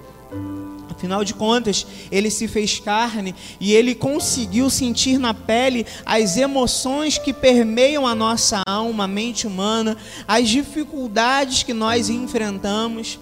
Afinal 0.98 1.22
de 1.22 1.32
contas, 1.32 1.86
ele 2.10 2.28
se 2.28 2.48
fez 2.48 2.80
carne 2.80 3.32
e 3.60 3.72
ele 3.72 3.94
conseguiu 3.94 4.68
sentir 4.68 5.16
na 5.16 5.32
pele 5.32 5.86
as 6.04 6.36
emoções 6.36 7.18
que 7.18 7.32
permeiam 7.32 8.04
a 8.04 8.16
nossa 8.16 8.62
alma, 8.66 9.04
a 9.04 9.06
mente 9.06 9.46
humana, 9.46 9.96
as 10.26 10.48
dificuldades 10.48 11.62
que 11.62 11.72
nós 11.72 12.10
enfrentamos. 12.10 13.16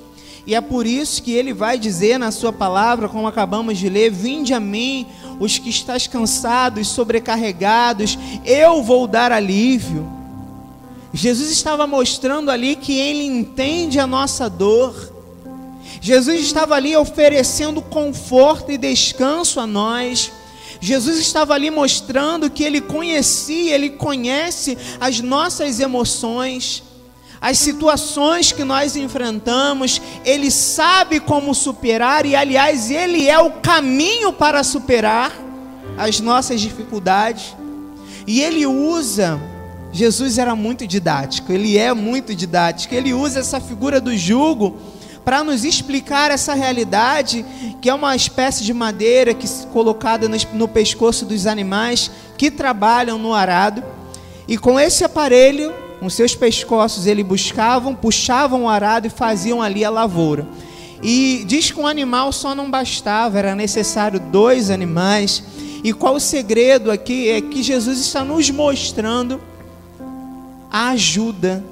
E 0.46 0.54
é 0.54 0.60
por 0.62 0.86
isso 0.86 1.22
que 1.22 1.32
ele 1.32 1.52
vai 1.52 1.78
dizer 1.78 2.18
na 2.18 2.30
sua 2.30 2.50
palavra, 2.50 3.10
como 3.10 3.26
acabamos 3.26 3.76
de 3.76 3.90
ler: 3.90 4.10
Vinde 4.10 4.54
a 4.54 4.60
mim, 4.60 5.06
os 5.38 5.58
que 5.58 5.68
estáis 5.68 6.06
cansados, 6.06 6.88
sobrecarregados, 6.88 8.18
eu 8.42 8.82
vou 8.82 9.06
dar 9.06 9.30
alívio. 9.32 10.10
Jesus 11.12 11.50
estava 11.50 11.86
mostrando 11.86 12.50
ali 12.50 12.74
que 12.74 12.98
ele 12.98 13.24
entende 13.24 14.00
a 14.00 14.06
nossa 14.06 14.48
dor. 14.48 15.15
Jesus 16.06 16.40
estava 16.40 16.76
ali 16.76 16.96
oferecendo 16.96 17.82
conforto 17.82 18.70
e 18.70 18.78
descanso 18.78 19.58
a 19.58 19.66
nós. 19.66 20.30
Jesus 20.80 21.18
estava 21.18 21.52
ali 21.52 21.68
mostrando 21.68 22.48
que 22.48 22.62
ele 22.62 22.80
conhecia, 22.80 23.74
ele 23.74 23.90
conhece 23.90 24.78
as 25.00 25.20
nossas 25.20 25.80
emoções 25.80 26.84
as 27.38 27.58
situações 27.58 28.50
que 28.50 28.64
nós 28.64 28.96
enfrentamos, 28.96 30.00
Ele 30.24 30.50
sabe 30.50 31.20
como 31.20 31.54
superar, 31.54 32.24
e 32.24 32.34
aliás, 32.34 32.90
Ele 32.90 33.28
é 33.28 33.38
o 33.38 33.50
caminho 33.60 34.32
para 34.32 34.64
superar 34.64 35.30
as 35.98 36.18
nossas 36.18 36.62
dificuldades. 36.62 37.54
E 38.26 38.40
Ele 38.40 38.66
usa, 38.66 39.38
Jesus 39.92 40.38
era 40.38 40.56
muito 40.56 40.86
didático, 40.86 41.52
Ele 41.52 41.76
é 41.76 41.92
muito 41.92 42.34
didático, 42.34 42.94
Ele 42.94 43.12
usa 43.12 43.40
essa 43.40 43.60
figura 43.60 44.00
do 44.00 44.16
jugo 44.16 44.95
para 45.26 45.42
nos 45.42 45.64
explicar 45.64 46.30
essa 46.30 46.54
realidade, 46.54 47.44
que 47.82 47.90
é 47.90 47.92
uma 47.92 48.14
espécie 48.14 48.62
de 48.62 48.72
madeira 48.72 49.34
que 49.34 49.48
colocada 49.72 50.28
no, 50.52 50.68
pescoço 50.68 51.26
dos 51.26 51.48
animais 51.48 52.08
que 52.38 52.48
trabalham 52.48 53.18
no 53.18 53.34
arado. 53.34 53.82
E 54.46 54.56
com 54.56 54.78
esse 54.78 55.02
aparelho 55.02 55.74
com 55.98 56.08
seus 56.08 56.36
pescoços 56.36 57.08
eles 57.08 57.26
buscavam, 57.26 57.92
puxavam 57.92 58.62
o 58.62 58.68
arado 58.68 59.08
e 59.08 59.10
faziam 59.10 59.60
ali 59.60 59.84
a 59.84 59.90
lavoura. 59.90 60.46
E 61.02 61.42
diz 61.44 61.72
que 61.72 61.80
um 61.80 61.88
animal 61.88 62.30
só 62.30 62.54
não 62.54 62.70
bastava, 62.70 63.36
era 63.36 63.52
necessário 63.52 64.20
dois 64.20 64.70
animais. 64.70 65.42
E 65.82 65.92
qual 65.92 66.14
o 66.14 66.20
segredo 66.20 66.88
aqui 66.88 67.28
é 67.30 67.40
que 67.40 67.64
Jesus 67.64 67.98
está 67.98 68.22
nos 68.22 68.48
mostrando 68.48 69.40
a 70.70 70.90
ajuda 70.90 71.64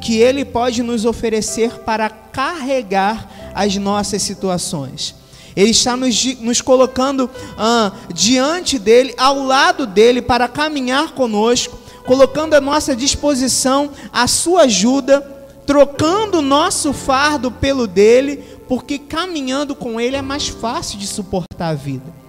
que 0.00 0.18
Ele 0.18 0.44
pode 0.44 0.82
nos 0.82 1.04
oferecer 1.04 1.80
para 1.80 2.08
carregar 2.08 3.52
as 3.54 3.76
nossas 3.76 4.22
situações. 4.22 5.14
Ele 5.56 5.70
está 5.70 5.96
nos, 5.96 6.22
nos 6.40 6.60
colocando 6.60 7.30
ah, 7.56 7.90
diante 8.12 8.78
dele, 8.78 9.14
ao 9.16 9.42
lado 9.42 9.86
dele, 9.86 10.20
para 10.20 10.46
caminhar 10.46 11.12
conosco, 11.12 11.78
colocando 12.04 12.54
à 12.54 12.60
nossa 12.60 12.94
disposição 12.94 13.90
a 14.12 14.26
sua 14.26 14.62
ajuda, 14.62 15.20
trocando 15.66 16.38
o 16.38 16.42
nosso 16.42 16.92
fardo 16.92 17.50
pelo 17.50 17.86
dele, 17.86 18.44
porque 18.68 18.98
caminhando 18.98 19.74
com 19.74 19.98
ele 19.98 20.16
é 20.16 20.22
mais 20.22 20.48
fácil 20.48 20.98
de 20.98 21.06
suportar 21.06 21.68
a 21.70 21.74
vida. 21.74 22.25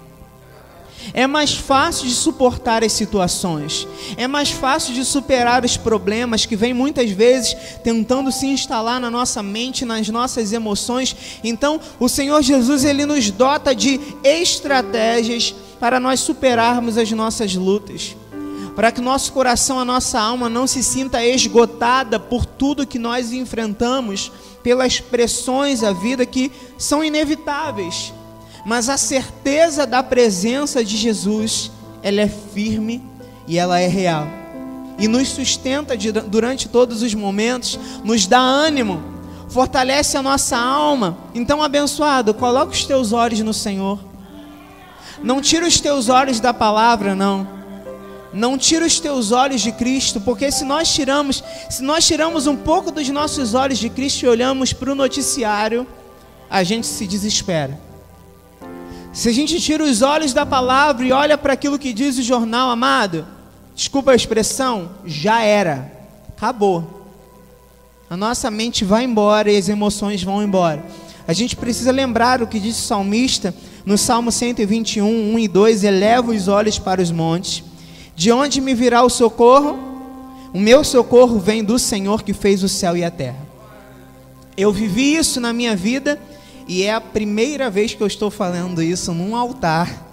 É 1.14 1.26
mais 1.26 1.54
fácil 1.54 2.08
de 2.08 2.14
suportar 2.14 2.84
as 2.84 2.92
situações. 2.92 3.88
É 4.18 4.28
mais 4.28 4.52
fácil 4.52 4.94
de 4.94 5.06
superar 5.06 5.64
os 5.64 5.78
problemas 5.78 6.46
que 6.46 6.56
vêm 6.56 6.74
muitas 6.74 7.10
vezes 7.12 7.56
tentando 7.84 8.32
se 8.32 8.48
instalar 8.48 9.00
na 9.00 9.10
nossa 9.10 9.42
mente, 9.42 9.86
nas 9.86 10.10
nossas 10.10 10.52
emoções. 10.52 11.16
Então, 11.44 11.80
o 12.00 12.10
Senhor 12.10 12.42
Jesus 12.42 12.84
ele 12.84 13.06
nos 13.06 13.30
dota 13.30 13.74
de 13.74 14.00
estratégias 14.24 15.56
para 15.80 16.00
nós 16.00 16.20
superarmos 16.20 16.98
as 16.98 17.12
nossas 17.12 17.56
lutas. 17.56 18.16
Para 18.76 18.92
que 18.92 19.02
nosso 19.02 19.34
coração, 19.34 19.80
a 19.80 19.86
nossa 19.86 20.20
alma 20.20 20.50
não 20.50 20.68
se 20.68 20.84
sinta 20.84 21.26
esgotada 21.26 22.20
por 22.20 22.46
tudo 22.46 22.86
que 22.86 23.00
nós 23.00 23.32
enfrentamos, 23.32 24.32
pelas 24.62 25.00
pressões 25.00 25.82
da 25.82 25.92
vida 25.92 26.26
que 26.26 26.52
são 26.78 27.04
inevitáveis 27.04 28.14
mas 28.66 28.90
a 28.90 28.98
certeza 28.98 29.86
da 29.86 30.04
presença 30.04 30.84
de 30.84 30.98
Jesus, 30.98 31.72
ela 32.02 32.22
é 32.22 32.28
firme 32.28 33.04
e 33.48 33.58
ela 33.58 33.80
é 33.80 33.88
real. 33.88 34.28
E 35.00 35.08
nos 35.08 35.30
sustenta 35.30 35.96
durante 36.28 36.68
todos 36.68 37.02
os 37.02 37.14
momentos, 37.14 37.80
nos 38.04 38.26
dá 38.26 38.40
ânimo, 38.40 39.02
fortalece 39.48 40.18
a 40.18 40.24
nossa 40.24 40.58
alma. 40.58 41.18
Então, 41.34 41.62
abençoado, 41.62 42.34
coloca 42.34 42.72
os 42.72 42.86
teus 42.86 43.14
olhos 43.14 43.40
no 43.42 43.54
Senhor. 43.54 44.00
Não 45.24 45.42
tira 45.42 45.66
os 45.66 45.80
teus 45.80 46.10
olhos 46.10 46.40
da 46.40 46.54
palavra, 46.54 47.16
não. 47.16 47.48
Não 48.34 48.58
tira 48.58 48.86
os 48.86 49.00
teus 49.00 49.32
olhos 49.32 49.62
de 49.62 49.72
Cristo, 49.72 50.20
porque 50.22 50.52
se 50.52 50.66
nós 50.66 50.94
tiramos, 50.94 51.44
se 51.70 51.82
nós 51.82 52.06
tiramos 52.06 52.46
um 52.46 52.56
pouco 52.56 52.92
dos 52.92 53.08
nossos 53.10 53.54
olhos 53.54 53.78
de 53.80 53.90
Cristo 53.90 54.24
e 54.24 54.28
olhamos 54.28 54.74
para 54.74 54.92
o 54.92 54.96
noticiário, 54.96 55.88
a 56.50 56.64
gente 56.64 56.86
se 56.86 57.08
desespera. 57.08 57.87
Se 59.18 59.30
a 59.30 59.32
gente 59.32 59.60
tira 59.60 59.84
os 59.84 60.04
olhos 60.04 60.32
da 60.32 60.46
palavra 60.46 61.04
e 61.04 61.12
olha 61.12 61.36
para 61.40 61.52
aquilo 61.52 61.80
que 61.80 61.92
diz 61.92 62.20
o 62.20 62.22
jornal, 62.22 62.70
amado, 62.70 63.26
desculpa 63.74 64.12
a 64.12 64.16
expressão, 64.16 64.92
já 65.08 65.42
era, 65.42 65.92
acabou. 66.30 67.10
A 68.08 68.16
nossa 68.16 68.52
mente 68.52 68.86
vai 68.86 69.06
embora 69.06 69.52
e 69.52 69.58
as 69.58 69.70
emoções 69.70 70.22
vão 70.22 70.44
embora. 70.44 70.86
A 71.28 71.34
gente 71.34 71.56
precisa 71.56 71.92
lembrar 71.92 72.44
o 72.44 72.48
que 72.48 72.60
disse 72.60 72.82
o 72.82 72.86
salmista 72.86 73.56
no 73.84 73.98
Salmo 73.98 74.32
121, 74.32 75.34
1 75.34 75.40
e 75.40 75.48
2: 75.48 75.84
Eleva 75.84 76.32
os 76.32 76.48
olhos 76.48 76.78
para 76.78 77.02
os 77.02 77.10
montes, 77.10 77.64
de 78.16 78.32
onde 78.32 78.62
me 78.62 78.76
virá 78.76 79.02
o 79.02 79.10
socorro? 79.10 79.80
O 80.54 80.60
meu 80.60 80.84
socorro 80.84 81.40
vem 81.40 81.64
do 81.64 81.80
Senhor 81.80 82.22
que 82.22 82.34
fez 82.34 82.62
o 82.62 82.70
céu 82.70 82.96
e 82.96 83.04
a 83.04 83.10
terra. 83.10 83.48
Eu 84.56 84.72
vivi 84.72 85.16
isso 85.16 85.42
na 85.42 85.52
minha 85.52 85.76
vida 85.76 86.20
e 86.68 86.84
é 86.84 86.94
a 86.94 87.00
primeira 87.00 87.70
vez 87.70 87.94
que 87.94 88.02
eu 88.02 88.08
estou 88.08 88.30
falando 88.30 88.82
isso 88.82 89.14
num 89.14 89.36
altar 89.36 90.06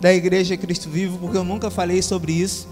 da 0.00 0.14
Igreja 0.14 0.56
Cristo 0.56 0.88
Vivo, 0.88 1.18
porque 1.18 1.36
eu 1.36 1.44
nunca 1.44 1.70
falei 1.70 2.00
sobre 2.02 2.32
isso. 2.32 2.68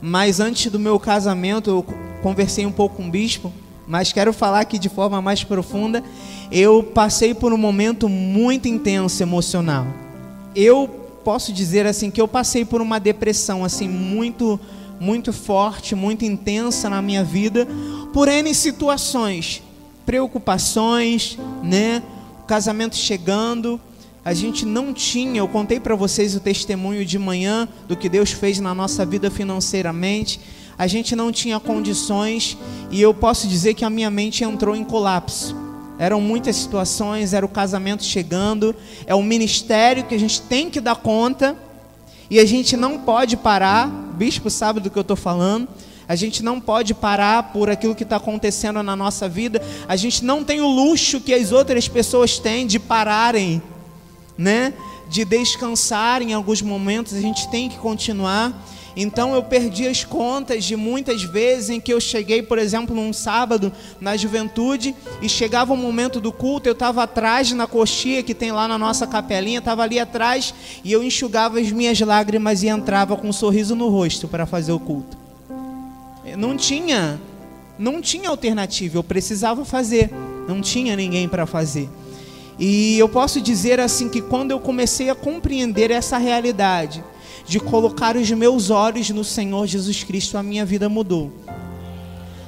Mas 0.00 0.40
antes 0.40 0.70
do 0.70 0.78
meu 0.78 0.98
casamento, 0.98 1.68
eu 1.68 1.84
conversei 2.22 2.64
um 2.64 2.72
pouco 2.72 2.96
com 2.96 3.08
o 3.08 3.10
bispo, 3.10 3.52
mas 3.86 4.12
quero 4.12 4.32
falar 4.32 4.60
aqui 4.60 4.78
de 4.78 4.88
forma 4.88 5.20
mais 5.20 5.44
profunda. 5.44 6.02
Eu 6.50 6.82
passei 6.82 7.34
por 7.34 7.52
um 7.52 7.58
momento 7.58 8.08
muito 8.08 8.68
intenso 8.68 9.22
emocional. 9.22 9.86
Eu 10.54 10.88
posso 11.24 11.52
dizer 11.52 11.86
assim 11.86 12.10
que 12.10 12.20
eu 12.20 12.28
passei 12.28 12.64
por 12.64 12.80
uma 12.80 12.98
depressão 12.98 13.64
assim 13.64 13.88
muito 13.88 14.58
muito 15.00 15.32
forte, 15.32 15.94
muito 15.94 16.24
intensa 16.24 16.90
na 16.90 17.00
minha 17.00 17.22
vida, 17.22 17.68
por 18.12 18.26
N 18.26 18.52
situações, 18.52 19.62
preocupações, 20.04 21.38
né? 21.62 22.02
Casamento 22.48 22.96
chegando, 22.96 23.78
a 24.24 24.32
gente 24.32 24.64
não 24.64 24.94
tinha, 24.94 25.38
eu 25.38 25.46
contei 25.46 25.78
para 25.78 25.94
vocês 25.94 26.34
o 26.34 26.40
testemunho 26.40 27.04
de 27.04 27.18
manhã 27.18 27.68
do 27.86 27.94
que 27.94 28.08
Deus 28.08 28.32
fez 28.32 28.58
na 28.58 28.74
nossa 28.74 29.04
vida 29.04 29.30
financeiramente. 29.30 30.40
A 30.78 30.86
gente 30.86 31.14
não 31.14 31.30
tinha 31.30 31.60
condições 31.60 32.56
e 32.90 33.02
eu 33.02 33.12
posso 33.12 33.46
dizer 33.46 33.74
que 33.74 33.84
a 33.84 33.90
minha 33.90 34.10
mente 34.10 34.44
entrou 34.44 34.74
em 34.74 34.82
colapso. 34.82 35.54
Eram 35.98 36.22
muitas 36.22 36.56
situações, 36.56 37.34
era 37.34 37.44
o 37.44 37.48
casamento 37.48 38.02
chegando, 38.02 38.74
é 39.06 39.14
o 39.14 39.22
ministério 39.22 40.04
que 40.04 40.14
a 40.14 40.18
gente 40.18 40.40
tem 40.40 40.70
que 40.70 40.80
dar 40.80 40.96
conta 40.96 41.54
e 42.30 42.40
a 42.40 42.46
gente 42.46 42.78
não 42.78 42.98
pode 42.98 43.36
parar. 43.36 43.88
Bispo 44.14 44.48
sabe 44.48 44.80
do 44.80 44.88
que 44.88 44.96
eu 44.96 45.02
estou 45.02 45.16
falando. 45.16 45.68
A 46.08 46.16
gente 46.16 46.42
não 46.42 46.58
pode 46.58 46.94
parar 46.94 47.52
por 47.52 47.68
aquilo 47.68 47.94
que 47.94 48.02
está 48.02 48.16
acontecendo 48.16 48.82
na 48.82 48.96
nossa 48.96 49.28
vida. 49.28 49.62
A 49.86 49.94
gente 49.94 50.24
não 50.24 50.42
tem 50.42 50.62
o 50.62 50.66
luxo 50.66 51.20
que 51.20 51.34
as 51.34 51.52
outras 51.52 51.86
pessoas 51.86 52.38
têm 52.38 52.66
de 52.66 52.78
pararem, 52.78 53.60
né? 54.36 54.72
De 55.10 55.22
descansar 55.26 56.22
em 56.22 56.32
alguns 56.32 56.62
momentos. 56.62 57.12
A 57.12 57.20
gente 57.20 57.46
tem 57.50 57.68
que 57.68 57.76
continuar. 57.76 58.66
Então 58.96 59.34
eu 59.34 59.42
perdi 59.42 59.86
as 59.86 60.02
contas 60.02 60.64
de 60.64 60.74
muitas 60.74 61.22
vezes 61.22 61.68
em 61.68 61.78
que 61.78 61.92
eu 61.92 62.00
cheguei, 62.00 62.42
por 62.42 62.58
exemplo, 62.58 62.96
num 62.96 63.12
sábado 63.12 63.70
na 64.00 64.16
juventude 64.16 64.94
e 65.20 65.28
chegava 65.28 65.74
o 65.74 65.76
momento 65.76 66.20
do 66.20 66.32
culto, 66.32 66.68
eu 66.68 66.72
estava 66.72 67.02
atrás 67.04 67.52
na 67.52 67.66
coxia 67.66 68.24
que 68.24 68.34
tem 68.34 68.50
lá 68.50 68.66
na 68.66 68.76
nossa 68.76 69.06
capelinha, 69.06 69.60
estava 69.60 69.82
ali 69.82 70.00
atrás 70.00 70.52
e 70.82 70.90
eu 70.90 71.04
enxugava 71.04 71.60
as 71.60 71.70
minhas 71.70 72.00
lágrimas 72.00 72.64
e 72.64 72.68
entrava 72.68 73.14
com 73.14 73.28
um 73.28 73.32
sorriso 73.32 73.76
no 73.76 73.88
rosto 73.88 74.26
para 74.26 74.46
fazer 74.46 74.72
o 74.72 74.80
culto. 74.80 75.27
Não 76.36 76.56
tinha, 76.56 77.20
não 77.78 78.00
tinha 78.00 78.28
alternativa, 78.28 78.98
eu 78.98 79.04
precisava 79.04 79.64
fazer, 79.64 80.10
não 80.48 80.60
tinha 80.60 80.96
ninguém 80.96 81.28
para 81.28 81.46
fazer. 81.46 81.88
E 82.58 82.98
eu 82.98 83.08
posso 83.08 83.40
dizer 83.40 83.78
assim 83.78 84.08
que 84.08 84.20
quando 84.20 84.50
eu 84.50 84.58
comecei 84.58 85.10
a 85.10 85.14
compreender 85.14 85.90
essa 85.90 86.18
realidade, 86.18 87.04
de 87.46 87.58
colocar 87.58 88.16
os 88.16 88.30
meus 88.30 88.68
olhos 88.68 89.08
no 89.10 89.24
Senhor 89.24 89.66
Jesus 89.66 90.04
Cristo, 90.04 90.36
a 90.36 90.42
minha 90.42 90.66
vida 90.66 90.88
mudou. 90.88 91.32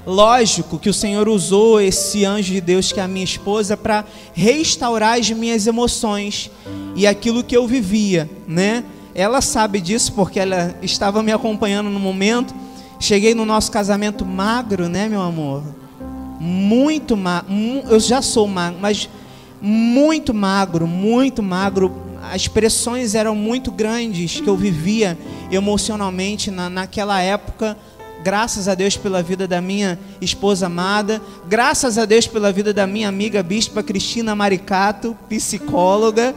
Lógico 0.06 0.78
que 0.78 0.88
o 0.88 0.94
Senhor 0.94 1.28
usou 1.28 1.80
esse 1.80 2.24
anjo 2.24 2.52
de 2.52 2.60
Deus, 2.60 2.92
que 2.92 3.00
é 3.00 3.02
a 3.02 3.08
minha 3.08 3.24
esposa, 3.24 3.76
para 3.76 4.04
restaurar 4.34 5.18
as 5.18 5.30
minhas 5.30 5.66
emoções 5.66 6.50
e 6.96 7.06
aquilo 7.06 7.44
que 7.44 7.56
eu 7.56 7.66
vivia, 7.66 8.28
né? 8.46 8.84
Ela 9.14 9.40
sabe 9.40 9.80
disso 9.80 10.12
porque 10.12 10.40
ela 10.40 10.74
estava 10.82 11.22
me 11.22 11.32
acompanhando 11.32 11.90
no 11.90 12.00
momento. 12.00 12.54
Cheguei 13.00 13.34
no 13.34 13.46
nosso 13.46 13.72
casamento 13.72 14.26
magro, 14.26 14.86
né, 14.86 15.08
meu 15.08 15.22
amor? 15.22 15.64
Muito 16.38 17.16
magro. 17.16 17.50
Eu 17.88 17.98
já 17.98 18.20
sou 18.20 18.46
magro, 18.46 18.78
mas 18.78 19.08
muito 19.58 20.34
magro, 20.34 20.86
muito 20.86 21.42
magro. 21.42 21.90
As 22.30 22.46
pressões 22.46 23.14
eram 23.14 23.34
muito 23.34 23.72
grandes 23.72 24.38
que 24.38 24.46
eu 24.46 24.54
vivia 24.54 25.18
emocionalmente 25.50 26.50
na, 26.50 26.68
naquela 26.68 27.22
época. 27.22 27.74
Graças 28.22 28.68
a 28.68 28.74
Deus 28.74 28.98
pela 28.98 29.22
vida 29.22 29.48
da 29.48 29.62
minha 29.62 29.98
esposa 30.20 30.66
amada. 30.66 31.22
Graças 31.48 31.96
a 31.96 32.04
Deus 32.04 32.26
pela 32.26 32.52
vida 32.52 32.70
da 32.70 32.86
minha 32.86 33.08
amiga 33.08 33.42
bispa 33.42 33.82
Cristina 33.82 34.36
Maricato, 34.36 35.16
psicóloga, 35.26 36.34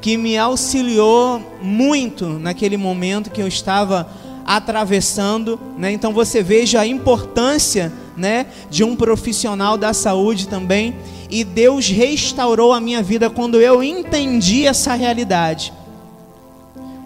que 0.00 0.16
me 0.16 0.38
auxiliou 0.38 1.42
muito 1.60 2.38
naquele 2.38 2.76
momento 2.76 3.32
que 3.32 3.42
eu 3.42 3.48
estava 3.48 4.08
atravessando, 4.44 5.58
né? 5.78 5.90
Então 5.92 6.12
você 6.12 6.42
veja 6.42 6.80
a 6.80 6.86
importância, 6.86 7.92
né, 8.16 8.46
de 8.70 8.84
um 8.84 8.94
profissional 8.94 9.76
da 9.76 9.92
saúde 9.92 10.48
também. 10.48 10.94
E 11.30 11.42
Deus 11.42 11.88
restaurou 11.88 12.72
a 12.72 12.80
minha 12.80 13.02
vida 13.02 13.28
quando 13.30 13.60
eu 13.60 13.82
entendi 13.82 14.66
essa 14.66 14.94
realidade. 14.94 15.72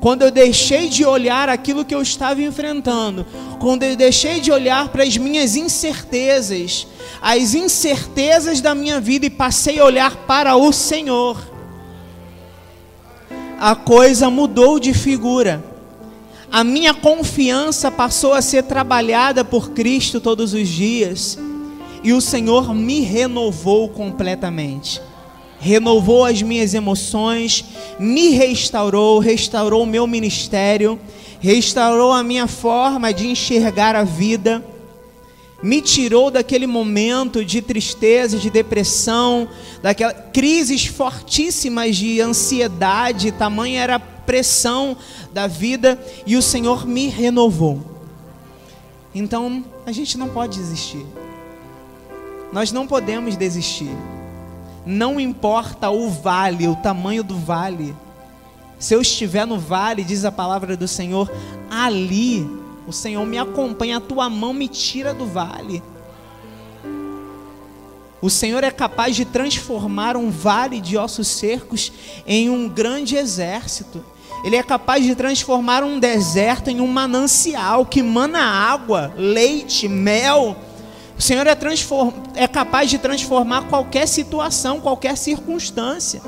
Quando 0.00 0.22
eu 0.22 0.30
deixei 0.30 0.88
de 0.88 1.04
olhar 1.04 1.48
aquilo 1.48 1.84
que 1.84 1.94
eu 1.94 2.02
estava 2.02 2.40
enfrentando, 2.42 3.26
quando 3.58 3.82
eu 3.82 3.96
deixei 3.96 4.40
de 4.40 4.52
olhar 4.52 4.88
para 4.88 5.02
as 5.02 5.16
minhas 5.16 5.56
incertezas, 5.56 6.86
as 7.20 7.54
incertezas 7.54 8.60
da 8.60 8.74
minha 8.74 9.00
vida 9.00 9.26
e 9.26 9.30
passei 9.30 9.80
a 9.80 9.84
olhar 9.84 10.14
para 10.18 10.54
o 10.54 10.72
Senhor, 10.72 11.36
a 13.58 13.74
coisa 13.74 14.30
mudou 14.30 14.78
de 14.78 14.94
figura 14.94 15.64
a 16.50 16.64
minha 16.64 16.94
confiança 16.94 17.90
passou 17.90 18.32
a 18.32 18.40
ser 18.40 18.62
trabalhada 18.64 19.44
por 19.44 19.70
Cristo 19.70 20.20
todos 20.20 20.54
os 20.54 20.68
dias, 20.68 21.38
e 22.02 22.12
o 22.12 22.20
Senhor 22.20 22.74
me 22.74 23.00
renovou 23.00 23.88
completamente. 23.88 25.00
Renovou 25.60 26.24
as 26.24 26.40
minhas 26.40 26.72
emoções, 26.72 27.64
me 27.98 28.30
restaurou, 28.30 29.18
restaurou 29.18 29.82
o 29.82 29.86
meu 29.86 30.06
ministério, 30.06 30.98
restaurou 31.40 32.12
a 32.12 32.22
minha 32.22 32.46
forma 32.46 33.12
de 33.12 33.26
enxergar 33.26 33.94
a 33.94 34.04
vida. 34.04 34.64
me 35.60 35.82
tirou 35.82 36.30
daquele 36.30 36.68
momento 36.68 37.44
de 37.44 37.60
tristeza, 37.60 38.38
de 38.38 38.48
depressão, 38.48 39.48
daquelas 39.82 40.14
crises 40.32 40.86
fortíssimas 40.86 41.96
de 41.96 42.20
ansiedade, 42.20 43.32
tamanha 43.32 43.80
era 43.82 44.17
pressão 44.28 44.94
da 45.32 45.46
vida, 45.46 45.98
e 46.26 46.36
o 46.36 46.42
Senhor 46.42 46.86
me 46.86 47.08
renovou. 47.08 47.80
Então, 49.14 49.64
a 49.86 49.90
gente 49.90 50.18
não 50.18 50.28
pode 50.28 50.58
desistir. 50.58 51.06
Nós 52.52 52.70
não 52.70 52.86
podemos 52.86 53.38
desistir. 53.38 53.90
Não 54.84 55.18
importa 55.18 55.88
o 55.88 56.10
vale, 56.10 56.68
o 56.68 56.76
tamanho 56.76 57.24
do 57.24 57.38
vale. 57.38 57.96
Se 58.78 58.92
eu 58.94 59.00
estiver 59.00 59.46
no 59.46 59.58
vale, 59.58 60.04
diz 60.04 60.26
a 60.26 60.30
palavra 60.30 60.76
do 60.76 60.86
Senhor, 60.86 61.32
ali 61.70 62.46
o 62.86 62.92
Senhor 62.92 63.24
me 63.24 63.38
acompanha, 63.38 63.96
a 63.96 64.00
tua 64.00 64.28
mão 64.28 64.52
me 64.52 64.68
tira 64.68 65.14
do 65.14 65.24
vale. 65.24 65.82
O 68.20 68.28
Senhor 68.28 68.62
é 68.62 68.70
capaz 68.70 69.16
de 69.16 69.24
transformar 69.24 70.18
um 70.18 70.30
vale 70.30 70.82
de 70.82 70.98
ossos 70.98 71.28
secos 71.28 71.90
em 72.26 72.50
um 72.50 72.68
grande 72.68 73.16
exército. 73.16 74.04
Ele 74.44 74.56
é 74.56 74.62
capaz 74.62 75.04
de 75.04 75.14
transformar 75.14 75.82
um 75.82 75.98
deserto 75.98 76.68
em 76.70 76.80
um 76.80 76.86
manancial 76.86 77.84
que 77.84 78.02
mana 78.02 78.40
água, 78.40 79.12
leite, 79.16 79.88
mel. 79.88 80.56
O 81.18 81.22
Senhor 81.22 81.46
é, 81.46 81.56
é 82.36 82.46
capaz 82.46 82.88
de 82.88 82.98
transformar 82.98 83.62
qualquer 83.62 84.06
situação, 84.06 84.80
qualquer 84.80 85.16
circunstância. 85.16 86.22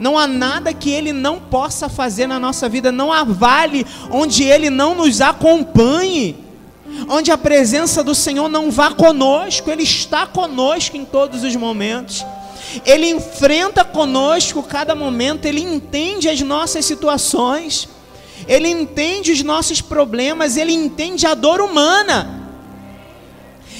Não 0.00 0.18
há 0.18 0.26
nada 0.26 0.74
que 0.74 0.90
Ele 0.90 1.12
não 1.12 1.38
possa 1.38 1.88
fazer 1.88 2.26
na 2.26 2.40
nossa 2.40 2.68
vida, 2.68 2.90
não 2.90 3.12
há 3.12 3.22
vale 3.22 3.86
onde 4.10 4.42
Ele 4.42 4.68
não 4.68 4.96
nos 4.96 5.20
acompanhe, 5.20 6.44
onde 7.08 7.30
a 7.30 7.38
presença 7.38 8.02
do 8.02 8.14
Senhor 8.14 8.48
não 8.48 8.72
vá 8.72 8.90
conosco, 8.92 9.70
Ele 9.70 9.84
está 9.84 10.26
conosco 10.26 10.96
em 10.96 11.04
todos 11.04 11.44
os 11.44 11.54
momentos. 11.54 12.24
Ele 12.84 13.08
enfrenta 13.08 13.84
conosco 13.84 14.62
cada 14.62 14.94
momento, 14.94 15.46
Ele 15.46 15.60
entende 15.60 16.28
as 16.28 16.40
nossas 16.40 16.84
situações, 16.84 17.88
Ele 18.46 18.68
entende 18.68 19.32
os 19.32 19.42
nossos 19.42 19.80
problemas, 19.80 20.56
Ele 20.56 20.72
entende 20.72 21.26
a 21.26 21.34
dor 21.34 21.60
humana 21.60 22.44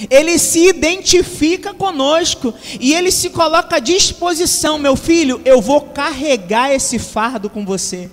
ele 0.09 0.37
se 0.37 0.67
identifica 0.67 1.73
conosco 1.73 2.53
e 2.79 2.93
ele 2.93 3.11
se 3.11 3.29
coloca 3.29 3.77
à 3.77 3.79
disposição, 3.79 4.77
meu 4.77 4.95
filho, 4.95 5.41
eu 5.45 5.61
vou 5.61 5.81
carregar 5.81 6.71
esse 6.73 6.99
fardo 6.99 7.49
com 7.49 7.65
você. 7.65 8.09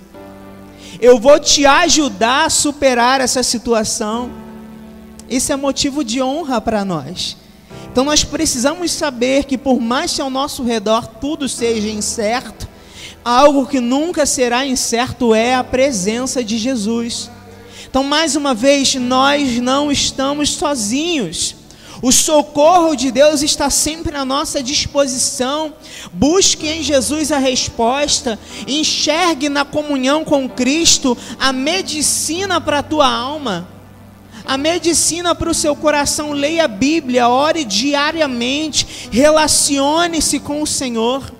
Eu 1.01 1.19
vou 1.19 1.39
te 1.39 1.65
ajudar 1.65 2.45
a 2.45 2.49
superar 2.49 3.19
essa 3.19 3.43
situação. 3.43 4.31
Isso 5.29 5.51
é 5.51 5.55
motivo 5.55 6.03
de 6.03 6.21
honra 6.21 6.61
para 6.61 6.85
nós. 6.85 7.35
Então 7.93 8.05
nós 8.05 8.23
precisamos 8.23 8.91
saber 8.91 9.43
que 9.43 9.55
por 9.55 9.79
mais 9.79 10.13
que 10.13 10.21
ao 10.21 10.31
nosso 10.31 10.63
redor 10.63 11.05
tudo 11.05 11.47
seja 11.47 11.87
incerto, 11.87 12.67
algo 13.23 13.67
que 13.67 13.79
nunca 13.79 14.25
será 14.25 14.65
incerto 14.65 15.35
é 15.35 15.53
a 15.53 15.63
presença 15.63 16.43
de 16.43 16.57
Jesus. 16.57 17.29
Então 17.87 18.03
mais 18.03 18.35
uma 18.35 18.55
vez, 18.55 18.95
nós 18.95 19.59
não 19.59 19.91
estamos 19.91 20.49
sozinhos. 20.53 21.55
O 22.01 22.11
socorro 22.11 22.95
de 22.95 23.11
Deus 23.11 23.43
está 23.43 23.69
sempre 23.69 24.17
à 24.17 24.25
nossa 24.25 24.63
disposição. 24.63 25.75
Busque 26.11 26.67
em 26.67 26.81
Jesus 26.81 27.31
a 27.31 27.37
resposta. 27.37 28.39
Enxergue 28.67 29.49
na 29.49 29.63
comunhão 29.63 30.25
com 30.25 30.49
Cristo 30.49 31.15
a 31.39 31.53
medicina 31.53 32.59
para 32.59 32.79
a 32.79 32.83
tua 32.83 33.07
alma. 33.07 33.67
A 34.45 34.57
medicina 34.57 35.33
para 35.33 35.49
o 35.49 35.53
seu 35.53 35.75
coração. 35.75 36.31
Leia 36.31 36.65
a 36.65 36.67
Bíblia, 36.67 37.29
ore 37.29 37.63
diariamente, 37.63 39.09
relacione-se 39.11 40.39
com 40.39 40.61
o 40.61 40.67
Senhor. 40.67 41.31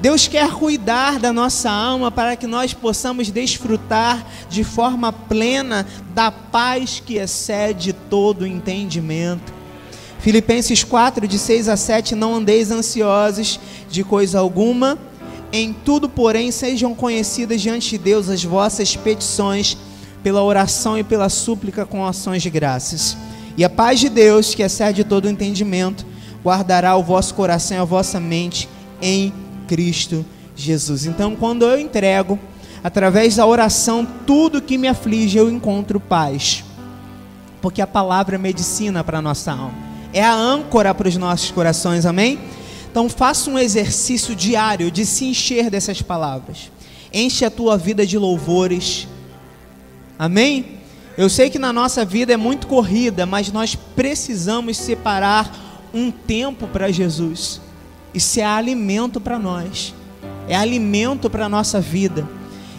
Deus 0.00 0.28
quer 0.28 0.50
cuidar 0.50 1.18
da 1.18 1.32
nossa 1.32 1.70
alma 1.70 2.10
para 2.10 2.36
que 2.36 2.46
nós 2.46 2.74
possamos 2.74 3.30
desfrutar 3.30 4.26
de 4.50 4.62
forma 4.62 5.10
plena 5.10 5.86
da 6.14 6.30
paz 6.30 7.02
que 7.04 7.16
excede 7.16 7.92
todo 7.92 8.46
entendimento. 8.46 9.52
Filipenses 10.18 10.84
4, 10.84 11.26
de 11.26 11.38
6 11.38 11.68
a 11.68 11.76
7: 11.76 12.14
Não 12.14 12.34
andeis 12.34 12.70
ansiosos 12.70 13.58
de 13.90 14.04
coisa 14.04 14.38
alguma, 14.40 14.98
em 15.52 15.72
tudo, 15.72 16.08
porém, 16.08 16.50
sejam 16.50 16.94
conhecidas 16.94 17.62
diante 17.62 17.90
de 17.90 17.98
Deus 17.98 18.28
as 18.28 18.42
vossas 18.42 18.96
petições, 18.96 19.78
pela 20.24 20.42
oração 20.42 20.98
e 20.98 21.04
pela 21.04 21.28
súplica 21.28 21.86
com 21.86 22.04
ações 22.04 22.42
de 22.42 22.50
graças. 22.50 23.16
E 23.56 23.62
a 23.62 23.70
paz 23.70 24.00
de 24.00 24.08
Deus, 24.08 24.52
que 24.52 24.62
excede 24.64 25.04
todo 25.04 25.28
entendimento, 25.28 26.04
guardará 26.42 26.96
o 26.96 27.04
vosso 27.04 27.34
coração 27.34 27.76
e 27.76 27.80
a 27.80 27.84
vossa 27.84 28.18
mente 28.18 28.68
em 29.00 29.32
Cristo 29.68 30.26
Jesus. 30.56 31.06
Então, 31.06 31.36
quando 31.36 31.64
eu 31.64 31.78
entrego, 31.78 32.36
através 32.82 33.36
da 33.36 33.46
oração, 33.46 34.04
tudo 34.26 34.60
que 34.60 34.76
me 34.76 34.88
aflige, 34.88 35.38
eu 35.38 35.48
encontro 35.48 36.00
paz. 36.00 36.64
Porque 37.62 37.80
a 37.80 37.86
palavra 37.86 38.34
é 38.34 38.38
medicina 38.38 39.04
para 39.04 39.18
a 39.18 39.22
nossa 39.22 39.52
alma 39.52 39.94
é 40.14 40.22
a 40.22 40.32
âncora 40.32 40.94
para 40.94 41.08
os 41.08 41.16
nossos 41.16 41.50
corações, 41.50 42.06
amém? 42.06 42.38
Então 42.88 43.08
faça 43.08 43.50
um 43.50 43.58
exercício 43.58 44.34
diário 44.34 44.88
de 44.88 45.04
se 45.04 45.24
encher 45.24 45.68
dessas 45.68 46.00
palavras. 46.00 46.70
Enche 47.12 47.44
a 47.44 47.50
tua 47.50 47.76
vida 47.76 48.06
de 48.06 48.16
louvores. 48.16 49.08
Amém? 50.18 50.78
Eu 51.16 51.28
sei 51.28 51.48
que 51.48 51.58
na 51.58 51.72
nossa 51.72 52.04
vida 52.04 52.32
é 52.32 52.36
muito 52.36 52.66
corrida, 52.66 53.24
mas 53.24 53.52
nós 53.52 53.74
precisamos 53.74 54.76
separar 54.76 55.50
um 55.92 56.10
tempo 56.10 56.66
para 56.66 56.90
Jesus. 56.90 57.60
Isso 58.12 58.40
é 58.40 58.44
alimento 58.44 59.20
para 59.20 59.38
nós. 59.38 59.94
É 60.48 60.56
alimento 60.56 61.30
para 61.30 61.46
a 61.46 61.48
nossa 61.48 61.80
vida. 61.80 62.28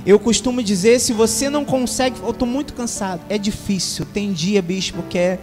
Eu 0.05 0.19
costumo 0.19 0.61
dizer, 0.61 0.99
se 0.99 1.13
você 1.13 1.49
não 1.49 1.65
consegue, 1.65 2.19
eu 2.21 2.29
estou 2.29 2.47
muito 2.47 2.73
cansado, 2.73 3.21
é 3.27 3.37
difícil. 3.37 4.05
Tem 4.05 4.31
dia, 4.31 4.61
bispo, 4.61 5.01
que 5.09 5.17
é 5.17 5.39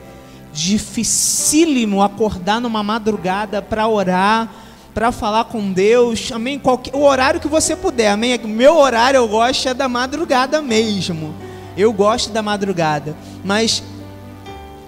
dificílimo 0.53 2.03
acordar 2.03 2.61
numa 2.61 2.83
madrugada 2.83 3.61
para 3.61 3.89
orar, 3.89 4.53
para 4.95 5.11
falar 5.11 5.45
com 5.45 5.73
Deus, 5.73 6.31
amém? 6.31 6.59
Qualquer, 6.59 6.95
o 6.95 7.03
horário 7.03 7.41
que 7.41 7.49
você 7.49 7.75
puder, 7.75 8.11
amém? 8.11 8.39
Meu 8.45 8.77
horário 8.77 9.17
eu 9.17 9.27
gosto 9.27 9.69
é 9.69 9.75
da 9.75 9.89
madrugada 9.89 10.61
mesmo. 10.61 11.35
Eu 11.77 11.93
gosto 11.93 12.31
da 12.31 12.43
madrugada, 12.43 13.17
mas 13.45 13.83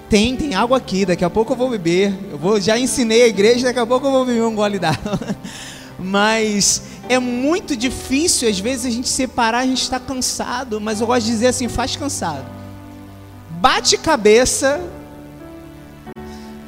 tem, 0.08 0.36
tem 0.36 0.54
água 0.54 0.76
aqui, 0.76 1.06
daqui 1.06 1.24
a 1.24 1.30
pouco 1.30 1.52
eu 1.52 1.56
vou 1.56 1.70
beber. 1.70 2.12
Eu 2.30 2.38
vou, 2.38 2.60
já 2.60 2.78
ensinei 2.78 3.22
a 3.22 3.26
igreja, 3.26 3.64
daqui 3.64 3.78
a 3.78 3.86
pouco 3.86 4.06
eu 4.06 4.12
vou 4.12 4.24
beber 4.24 4.42
um 4.42 4.54
gole 4.54 4.78
d'água. 4.78 5.18
Mas 5.98 6.82
é 7.08 7.18
muito 7.18 7.76
difícil, 7.76 8.48
às 8.48 8.58
vezes, 8.58 8.86
a 8.86 8.90
gente 8.90 9.08
separar, 9.08 9.60
a 9.60 9.66
gente 9.66 9.80
está 9.80 9.98
cansado, 10.00 10.80
mas 10.80 11.00
eu 11.00 11.06
gosto 11.06 11.24
de 11.24 11.30
dizer 11.30 11.46
assim, 11.46 11.68
faz 11.68 11.94
cansado. 11.94 12.44
Bate 13.60 13.96
cabeça, 13.96 14.82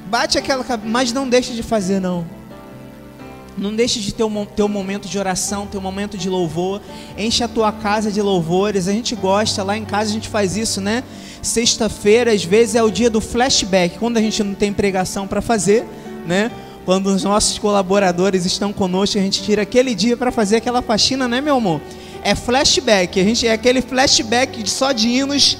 Bate 0.06 0.38
aquela 0.38 0.64
mas 0.84 1.12
não 1.12 1.28
deixe 1.28 1.52
de 1.52 1.62
fazer 1.62 2.00
não. 2.00 2.24
Não 3.56 3.74
deixe 3.74 4.00
de 4.00 4.12
ter 4.12 4.22
um, 4.22 4.44
ter 4.44 4.62
um 4.62 4.68
momento 4.68 5.08
de 5.08 5.18
oração, 5.18 5.66
ter 5.66 5.78
um 5.78 5.80
momento 5.80 6.18
de 6.18 6.28
louvor. 6.28 6.80
Enche 7.16 7.42
a 7.42 7.48
tua 7.48 7.72
casa 7.72 8.12
de 8.12 8.20
louvores. 8.20 8.86
A 8.86 8.92
gente 8.92 9.14
gosta, 9.14 9.62
lá 9.62 9.76
em 9.76 9.84
casa 9.84 10.10
a 10.10 10.12
gente 10.12 10.28
faz 10.28 10.56
isso, 10.56 10.80
né? 10.80 11.02
Sexta-feira, 11.40 12.32
às 12.32 12.44
vezes, 12.44 12.74
é 12.74 12.82
o 12.82 12.90
dia 12.90 13.08
do 13.08 13.20
flashback, 13.20 13.98
quando 13.98 14.16
a 14.16 14.20
gente 14.20 14.42
não 14.42 14.54
tem 14.54 14.72
pregação 14.72 15.26
para 15.26 15.40
fazer, 15.40 15.86
né? 16.26 16.50
Quando 16.84 17.06
os 17.06 17.24
nossos 17.24 17.58
colaboradores 17.58 18.44
estão 18.44 18.72
conosco, 18.72 19.18
a 19.18 19.22
gente 19.22 19.42
tira 19.42 19.62
aquele 19.62 19.94
dia 19.94 20.16
para 20.16 20.30
fazer 20.30 20.56
aquela 20.56 20.82
faxina, 20.82 21.26
né, 21.26 21.40
meu 21.40 21.56
amor? 21.56 21.80
É 22.22 22.34
flashback. 22.34 23.18
A 23.18 23.24
gente 23.24 23.46
é 23.46 23.52
aquele 23.52 23.80
flashback 23.80 24.68
só 24.68 24.92
de 24.92 25.08
hinos 25.08 25.56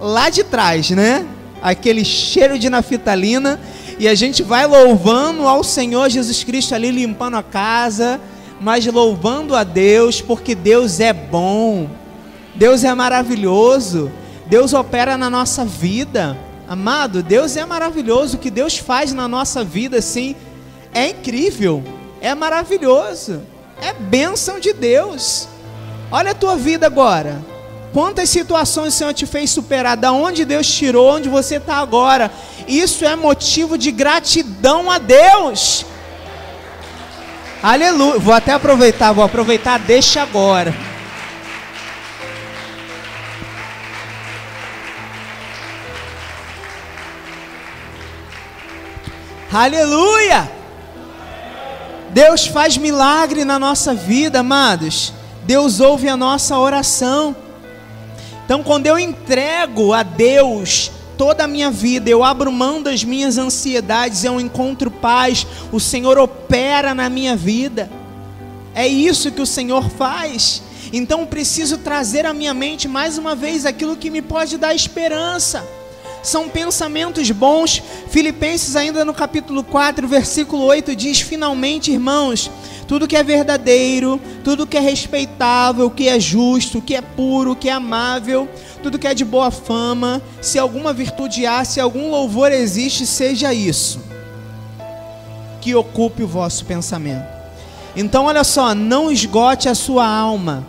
lá 0.00 0.28
de 0.28 0.42
trás, 0.42 0.90
né? 0.90 1.24
Aquele 1.62 2.04
cheiro 2.04 2.58
de 2.58 2.68
naftalina 2.68 3.60
e 3.98 4.06
a 4.06 4.14
gente 4.14 4.42
vai 4.42 4.66
louvando 4.66 5.46
ao 5.46 5.64
Senhor 5.64 6.08
Jesus 6.10 6.44
Cristo 6.44 6.74
ali, 6.74 6.90
limpando 6.90 7.36
a 7.36 7.42
casa, 7.42 8.20
mas 8.60 8.86
louvando 8.86 9.54
a 9.54 9.64
Deus, 9.64 10.20
porque 10.20 10.54
Deus 10.54 11.00
é 11.00 11.12
bom, 11.12 11.88
Deus 12.54 12.84
é 12.84 12.94
maravilhoso, 12.94 14.10
Deus 14.46 14.72
opera 14.74 15.16
na 15.16 15.30
nossa 15.30 15.64
vida. 15.64 16.36
Amado, 16.68 17.22
Deus 17.22 17.56
é 17.56 17.64
maravilhoso, 17.64 18.36
o 18.36 18.40
que 18.40 18.50
Deus 18.50 18.76
faz 18.76 19.12
na 19.12 19.28
nossa 19.28 19.62
vida, 19.62 19.98
assim, 19.98 20.34
é 20.92 21.10
incrível, 21.10 21.82
é 22.20 22.34
maravilhoso, 22.34 23.40
é 23.80 23.92
bênção 23.92 24.58
de 24.58 24.72
Deus. 24.72 25.48
Olha 26.10 26.32
a 26.32 26.34
tua 26.34 26.56
vida 26.56 26.86
agora. 26.86 27.55
Quantas 27.96 28.28
situações 28.28 28.92
o 28.92 28.96
Senhor 28.98 29.14
te 29.14 29.24
fez 29.24 29.48
superar? 29.48 29.96
Da 29.96 30.12
onde 30.12 30.44
Deus 30.44 30.70
tirou, 30.70 31.16
onde 31.16 31.30
você 31.30 31.56
está 31.56 31.76
agora? 31.76 32.30
Isso 32.68 33.06
é 33.06 33.16
motivo 33.16 33.78
de 33.78 33.90
gratidão 33.90 34.90
a 34.90 34.98
Deus. 34.98 35.86
Aleluia. 37.62 38.18
Vou 38.18 38.34
até 38.34 38.52
aproveitar, 38.52 39.12
vou 39.12 39.24
aproveitar, 39.24 39.78
deixa 39.78 40.20
agora. 40.20 40.74
Aleluia! 49.50 50.52
Deus 52.10 52.46
faz 52.46 52.76
milagre 52.76 53.42
na 53.42 53.58
nossa 53.58 53.94
vida, 53.94 54.40
amados. 54.40 55.14
Deus 55.44 55.80
ouve 55.80 56.10
a 56.10 56.16
nossa 56.16 56.58
oração. 56.58 57.45
Então, 58.46 58.62
quando 58.62 58.86
eu 58.86 58.96
entrego 58.96 59.92
a 59.92 60.04
Deus 60.04 60.92
toda 61.18 61.42
a 61.42 61.48
minha 61.48 61.68
vida, 61.68 62.08
eu 62.08 62.22
abro 62.22 62.52
mão 62.52 62.80
das 62.80 63.02
minhas 63.02 63.38
ansiedades, 63.38 64.22
eu 64.22 64.40
encontro 64.40 64.88
paz, 64.88 65.44
o 65.72 65.80
Senhor 65.80 66.16
opera 66.16 66.94
na 66.94 67.10
minha 67.10 67.34
vida. 67.34 67.90
É 68.72 68.86
isso 68.86 69.32
que 69.32 69.42
o 69.42 69.46
Senhor 69.46 69.90
faz. 69.90 70.62
Então 70.92 71.26
preciso 71.26 71.78
trazer 71.78 72.24
à 72.24 72.32
minha 72.32 72.54
mente 72.54 72.86
mais 72.86 73.18
uma 73.18 73.34
vez 73.34 73.66
aquilo 73.66 73.96
que 73.96 74.10
me 74.10 74.22
pode 74.22 74.56
dar 74.56 74.76
esperança. 74.76 75.66
São 76.22 76.48
pensamentos 76.48 77.28
bons. 77.32 77.82
Filipenses, 78.10 78.76
ainda 78.76 79.04
no 79.04 79.12
capítulo 79.12 79.64
4, 79.64 80.06
versículo 80.06 80.62
8, 80.64 80.94
diz: 80.94 81.20
Finalmente, 81.20 81.90
irmãos, 81.90 82.50
tudo 82.86 83.06
que 83.06 83.16
é 83.16 83.22
verdadeiro, 83.22 84.20
tudo 84.44 84.66
que 84.66 84.76
é 84.76 84.80
respeitável, 84.80 85.90
que 85.90 86.08
é 86.08 86.18
justo, 86.20 86.80
que 86.80 86.94
é 86.94 87.00
puro, 87.00 87.56
que 87.56 87.68
é 87.68 87.72
amável, 87.72 88.48
tudo 88.82 88.98
que 88.98 89.06
é 89.06 89.14
de 89.14 89.24
boa 89.24 89.50
fama, 89.50 90.22
se 90.40 90.58
alguma 90.58 90.92
virtude 90.92 91.46
há, 91.46 91.64
se 91.64 91.80
algum 91.80 92.10
louvor 92.10 92.52
existe, 92.52 93.06
seja 93.06 93.52
isso 93.52 94.00
que 95.60 95.74
ocupe 95.74 96.22
o 96.22 96.28
vosso 96.28 96.64
pensamento. 96.64 97.26
Então, 97.96 98.26
olha 98.26 98.44
só, 98.44 98.72
não 98.72 99.10
esgote 99.10 99.68
a 99.68 99.74
sua 99.74 100.06
alma 100.06 100.64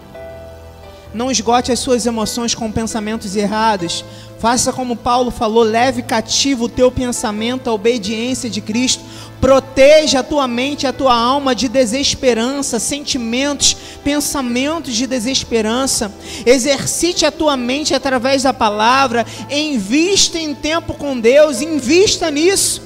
não 1.13 1.31
esgote 1.31 1.71
as 1.71 1.79
suas 1.79 2.05
emoções 2.05 2.53
com 2.53 2.71
pensamentos 2.71 3.35
errados. 3.35 4.03
Faça 4.39 4.71
como 4.71 4.95
Paulo 4.95 5.31
falou: 5.31 5.63
leve 5.63 6.01
cativo 6.01 6.65
o 6.65 6.69
teu 6.69 6.91
pensamento 6.91 7.69
à 7.69 7.73
obediência 7.73 8.49
de 8.49 8.61
Cristo. 8.61 9.03
Proteja 9.39 10.19
a 10.19 10.23
tua 10.23 10.47
mente, 10.47 10.87
a 10.87 10.93
tua 10.93 11.13
alma 11.13 11.53
de 11.53 11.67
desesperança, 11.67 12.79
sentimentos, 12.79 13.75
pensamentos 14.03 14.95
de 14.95 15.05
desesperança. 15.05 16.11
Exercite 16.45 17.25
a 17.25 17.31
tua 17.31 17.55
mente 17.55 17.93
através 17.93 18.43
da 18.43 18.53
palavra. 18.53 19.25
Invista 19.49 20.39
em 20.39 20.55
tempo 20.55 20.95
com 20.95 21.19
Deus, 21.19 21.61
invista 21.61 22.31
nisso. 22.31 22.81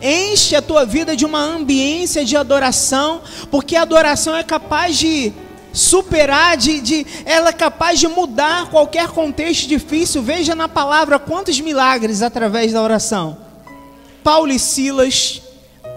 Enche 0.00 0.56
a 0.56 0.62
tua 0.62 0.86
vida 0.86 1.14
de 1.14 1.26
uma 1.26 1.40
ambiência 1.40 2.24
de 2.24 2.36
adoração, 2.36 3.20
porque 3.50 3.76
a 3.76 3.82
adoração 3.82 4.34
é 4.34 4.42
capaz 4.42 4.96
de 4.96 5.32
superar, 5.72 6.56
de, 6.56 6.80
de, 6.80 7.06
ela 7.24 7.50
é 7.50 7.52
capaz 7.52 7.98
de 8.00 8.08
mudar 8.08 8.70
qualquer 8.70 9.08
contexto 9.08 9.68
difícil. 9.68 10.22
Veja 10.22 10.54
na 10.54 10.68
palavra 10.68 11.18
quantos 11.18 11.60
milagres 11.60 12.22
através 12.22 12.72
da 12.72 12.82
oração. 12.82 13.49
Paulo 14.22 14.52
e 14.52 14.58
Silas, 14.58 15.42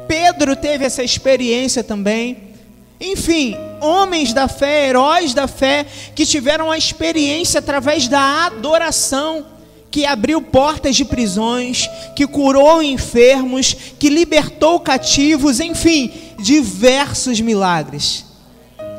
Pedro 0.08 0.56
teve 0.56 0.86
essa 0.86 1.04
experiência 1.04 1.84
também. 1.84 2.54
Enfim, 3.00 3.56
homens 3.82 4.34
da 4.34 4.48
fé, 4.48 4.88
heróis 4.88 5.34
da 5.34 5.48
fé, 5.48 5.86
que 6.16 6.26
tiveram 6.26 6.72
a 6.72 6.78
experiência 6.78 7.60
através 7.60 8.08
da 8.08 8.46
adoração, 8.46 9.46
que 9.92 10.06
abriu 10.06 10.42
portas 10.42 10.96
de 10.96 11.06
prisões, 11.06 11.90
que 12.16 12.26
curou 12.26 12.82
enfermos, 12.82 13.76
que 14.00 14.10
libertou 14.10 14.80
cativos, 14.80 15.60
enfim, 15.60 16.12
diversos 16.40 17.40
milagres. 17.42 18.26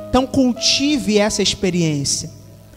Então 0.09 0.27
cultive 0.27 1.19
essa 1.19 1.43
experiência. 1.43 2.31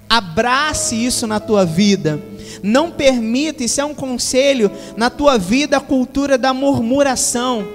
Abrace 0.10 0.96
isso 0.96 1.28
na 1.28 1.40
tua 1.40 1.66
vida. 1.66 2.20
Não 2.64 2.92
permita, 2.92 3.64
isso 3.64 3.80
é 3.82 3.86
um 3.86 3.94
conselho, 3.94 4.72
na 4.96 5.10
tua 5.10 5.38
vida 5.38 5.78
a 5.78 5.82
cultura 5.82 6.38
da 6.38 6.54
murmuração. 6.54 7.68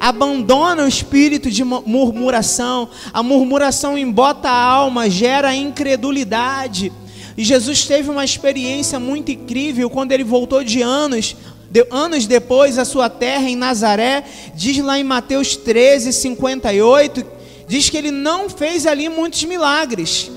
Abandona 0.00 0.84
o 0.84 0.88
espírito 0.88 1.50
de 1.50 1.62
murmuração. 1.62 2.88
A 3.12 3.22
murmuração 3.22 3.98
embota 3.98 4.48
a 4.48 4.62
alma, 4.64 5.10
gera 5.10 5.54
incredulidade. 5.54 6.90
E 7.36 7.44
Jesus 7.44 7.84
teve 7.86 8.10
uma 8.10 8.24
experiência 8.24 8.98
muito 8.98 9.30
incrível 9.30 9.90
quando 9.90 10.12
ele 10.12 10.24
voltou 10.24 10.64
de 10.64 10.80
anos, 10.80 11.36
de, 11.70 11.86
anos 11.90 12.26
depois 12.26 12.78
à 12.78 12.84
sua 12.84 13.08
terra 13.08 13.48
em 13.48 13.56
Nazaré, 13.56 14.24
diz 14.54 14.78
lá 14.78 14.98
em 14.98 15.04
Mateus 15.04 15.56
13, 15.56 16.12
58, 16.12 17.24
diz 17.68 17.88
que 17.88 17.96
ele 17.96 18.10
não 18.10 18.50
fez 18.50 18.86
ali 18.86 19.08
muitos 19.08 19.44
milagres, 19.44 20.30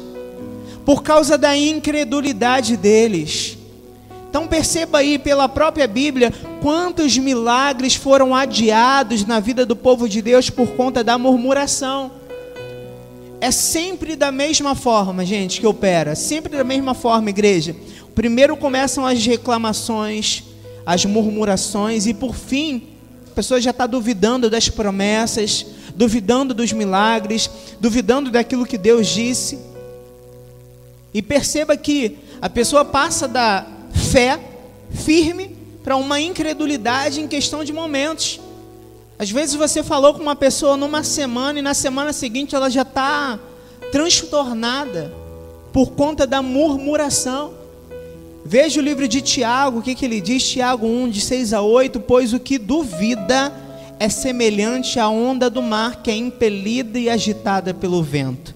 por 0.85 1.01
causa 1.01 1.37
da 1.37 1.57
incredulidade 1.57 2.77
deles. 2.77 3.57
Então 4.33 4.47
perceba 4.47 4.97
aí 4.97 5.19
pela 5.19 5.47
própria 5.47 5.85
Bíblia 5.85 6.33
quantos 6.59 7.19
milagres 7.19 7.93
foram 7.93 8.33
adiados 8.33 9.27
na 9.27 9.39
vida 9.39 9.63
do 9.63 9.75
povo 9.75 10.09
de 10.09 10.23
Deus 10.23 10.49
por 10.49 10.69
conta 10.69 11.03
da 11.03 11.19
murmuração. 11.19 12.11
É 13.39 13.51
sempre 13.51 14.15
da 14.15 14.31
mesma 14.31 14.73
forma, 14.73 15.23
gente, 15.23 15.61
que 15.61 15.67
opera, 15.67 16.15
sempre 16.15 16.57
da 16.57 16.63
mesma 16.63 16.95
forma, 16.95 17.29
igreja. 17.29 17.75
Primeiro 18.15 18.57
começam 18.57 19.05
as 19.05 19.23
reclamações, 19.23 20.41
as 20.83 21.05
murmurações 21.05 22.07
e 22.07 22.13
por 22.15 22.33
fim, 22.33 22.87
a 23.31 23.35
pessoa 23.35 23.61
já 23.61 23.69
está 23.69 23.85
duvidando 23.85 24.49
das 24.49 24.67
promessas, 24.67 25.63
duvidando 25.95 26.55
dos 26.55 26.73
milagres, 26.73 27.47
duvidando 27.79 28.31
daquilo 28.31 28.65
que 28.65 28.79
Deus 28.79 29.05
disse. 29.05 29.59
E 31.13 31.21
perceba 31.21 31.77
que 31.77 32.17
a 32.41 32.49
pessoa 32.49 32.83
passa 32.83 33.27
da 33.27 33.67
fé 33.93 34.39
firme 34.91 35.55
para 35.83 35.95
uma 35.95 36.19
incredulidade 36.19 37.21
em 37.21 37.27
questão 37.27 37.63
de 37.63 37.73
momentos. 37.73 38.39
Às 39.17 39.29
vezes 39.29 39.55
você 39.55 39.83
falou 39.83 40.13
com 40.13 40.21
uma 40.21 40.35
pessoa 40.35 40.75
numa 40.75 41.03
semana 41.03 41.59
e 41.59 41.61
na 41.61 41.73
semana 41.73 42.11
seguinte 42.11 42.55
ela 42.55 42.69
já 42.69 42.81
está 42.81 43.39
transtornada 43.91 45.13
por 45.71 45.91
conta 45.91 46.25
da 46.25 46.41
murmuração. 46.41 47.53
Veja 48.45 48.79
o 48.79 48.83
livro 48.83 49.07
de 49.07 49.21
Tiago, 49.21 49.79
o 49.79 49.81
que, 49.81 49.95
que 49.95 50.03
ele 50.03 50.19
diz? 50.19 50.43
Tiago 50.43 50.85
1, 50.85 51.09
de 51.09 51.21
6 51.21 51.53
a 51.53 51.61
8: 51.61 51.99
Pois 52.01 52.33
o 52.33 52.39
que 52.39 52.57
duvida 52.57 53.53
é 53.99 54.09
semelhante 54.09 54.99
à 54.99 55.07
onda 55.07 55.49
do 55.49 55.61
mar 55.61 56.01
que 56.01 56.11
é 56.11 56.15
impelida 56.15 56.99
e 56.99 57.09
agitada 57.09 57.73
pelo 57.73 58.03
vento. 58.03 58.53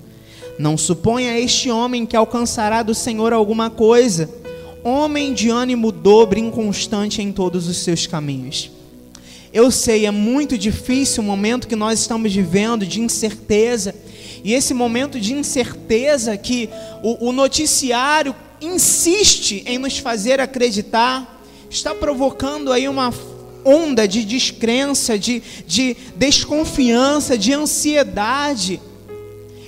Não 0.59 0.75
suponha 0.75 1.39
este 1.39 1.69
homem 1.69 2.05
que 2.05 2.15
alcançará 2.15 2.81
do 2.83 2.93
Senhor 2.93 3.31
alguma 3.31 3.69
coisa, 3.69 4.29
homem 4.87 5.33
de 5.33 5.49
ânimo 5.49 5.91
dobre, 5.91 6.39
inconstante 6.39 7.21
em 7.21 7.31
todos 7.31 7.67
os 7.67 7.77
seus 7.77 8.07
caminhos. 8.07 8.71
Eu 9.53 9.69
sei, 9.71 10.05
é 10.05 10.11
muito 10.11 10.57
difícil 10.57 11.21
o 11.21 11.25
momento 11.25 11.67
que 11.67 11.75
nós 11.75 11.99
estamos 11.99 12.33
vivendo 12.33 12.85
de 12.85 13.01
incerteza, 13.01 13.93
e 14.43 14.53
esse 14.53 14.73
momento 14.73 15.19
de 15.19 15.33
incerteza 15.33 16.37
que 16.37 16.69
o, 17.03 17.29
o 17.29 17.31
noticiário 17.31 18.33
insiste 18.61 19.63
em 19.65 19.77
nos 19.77 19.97
fazer 19.97 20.39
acreditar, 20.39 21.41
está 21.69 21.93
provocando 21.93 22.71
aí 22.71 22.87
uma 22.87 23.13
onda 23.63 24.07
de 24.07 24.23
descrença, 24.23 25.19
de, 25.19 25.43
de 25.65 25.95
desconfiança, 26.15 27.37
de 27.37 27.53
ansiedade. 27.53 28.79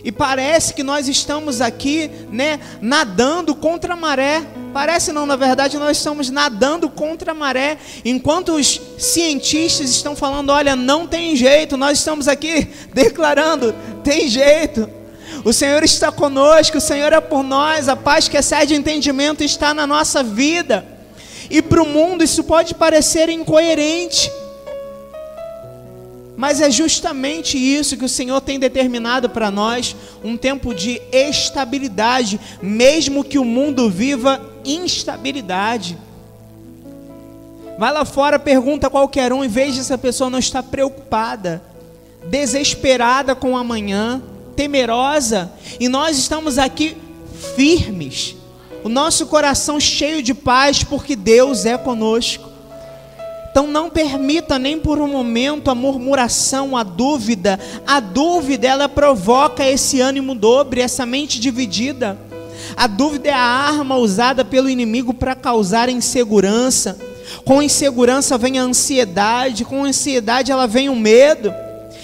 E 0.10 0.12
parece 0.12 0.74
que 0.74 0.82
nós 0.82 1.08
estamos 1.08 1.62
aqui, 1.62 2.10
né, 2.32 2.60
nadando 2.82 3.54
contra 3.54 3.94
a 3.94 3.96
maré. 3.96 4.42
Parece 4.74 5.12
não, 5.12 5.24
na 5.28 5.36
verdade, 5.36 5.78
nós 5.78 5.98
estamos 5.98 6.32
nadando 6.32 6.90
contra 6.90 7.32
a 7.32 7.36
maré. 7.36 7.78
Enquanto 8.04 8.54
os 8.54 8.82
cientistas 8.98 9.92
estão 9.92 10.16
falando, 10.16 10.50
olha, 10.50 10.76
não 10.76 11.06
tem 11.06 11.36
jeito, 11.36 11.78
nós 11.78 12.00
estamos 12.00 12.28
aqui 12.28 12.70
declarando, 12.92 13.72
tem 14.04 14.28
jeito. 14.28 14.90
O 15.46 15.54
Senhor 15.54 15.84
está 15.84 16.12
conosco, 16.12 16.80
o 16.80 16.82
Senhor 16.82 17.14
é 17.14 17.22
por 17.22 17.44
nós, 17.44 17.88
a 17.88 17.96
paz 17.96 18.28
que 18.28 18.36
excede 18.36 18.74
entendimento 18.74 19.44
está 19.44 19.76
na 19.76 19.86
nossa 19.86 20.24
vida. 20.24 20.88
E 21.52 21.62
para 21.62 21.84
o 21.84 21.88
mundo 21.88 22.24
isso 22.24 22.44
pode 22.44 22.74
parecer 22.74 23.30
incoerente. 23.30 24.32
Mas 26.40 26.62
é 26.62 26.72
justamente 26.72 27.58
isso 27.58 27.98
que 27.98 28.06
o 28.06 28.08
Senhor 28.08 28.40
tem 28.40 28.58
determinado 28.58 29.30
para 29.30 29.52
nós, 29.52 29.94
um 30.24 30.38
tempo 30.38 30.74
de 30.74 31.02
estabilidade, 31.12 32.40
mesmo 32.62 33.26
que 33.26 33.38
o 33.38 33.44
mundo 33.44 33.90
viva 33.90 34.40
instabilidade. 34.64 35.98
Vai 37.78 37.92
lá 37.92 38.06
fora, 38.06 38.40
pergunta 38.40 38.88
a 38.88 38.90
qualquer 38.90 39.34
um 39.34 39.44
e 39.44 39.50
veja 39.50 39.84
se 39.84 39.92
a 39.92 39.98
pessoa 39.98 40.30
não 40.30 40.40
está 40.40 40.64
preocupada, 40.64 41.62
desesperada 42.24 43.36
com 43.36 43.52
o 43.52 43.58
amanhã, 43.58 44.22
temerosa, 44.56 45.52
e 45.78 45.90
nós 45.90 46.18
estamos 46.18 46.58
aqui 46.58 46.96
firmes, 47.58 48.34
o 48.82 48.88
nosso 48.88 49.28
coração 49.28 49.78
cheio 49.78 50.24
de 50.24 50.34
paz, 50.34 50.86
porque 50.86 51.18
Deus 51.18 51.66
é 51.66 51.78
conosco. 51.78 52.49
Então 53.60 53.70
não 53.70 53.90
permita 53.90 54.58
nem 54.58 54.80
por 54.80 55.02
um 55.02 55.08
momento 55.10 55.70
a 55.70 55.76
murmuração, 55.76 56.78
a 56.78 56.82
dúvida. 56.82 57.60
A 57.86 58.00
dúvida 58.00 58.66
ela 58.66 58.88
provoca 58.88 59.66
esse 59.66 60.00
ânimo 60.00 60.34
dobre, 60.34 60.80
essa 60.80 61.06
mente 61.06 61.42
dividida. 61.42 62.18
A 62.78 62.88
dúvida 62.88 63.28
é 63.28 63.34
a 63.34 63.38
arma 63.38 63.98
usada 63.98 64.46
pelo 64.46 64.70
inimigo 64.70 65.14
para 65.14 65.36
causar 65.36 65.90
insegurança. 65.90 66.98
Com 67.44 67.62
insegurança 67.62 68.38
vem 68.38 68.58
a 68.58 68.64
ansiedade, 68.64 69.66
com 69.66 69.84
ansiedade 69.84 70.54
ela 70.54 70.66
vem 70.66 70.88
o 70.88 70.96
medo. 70.96 71.54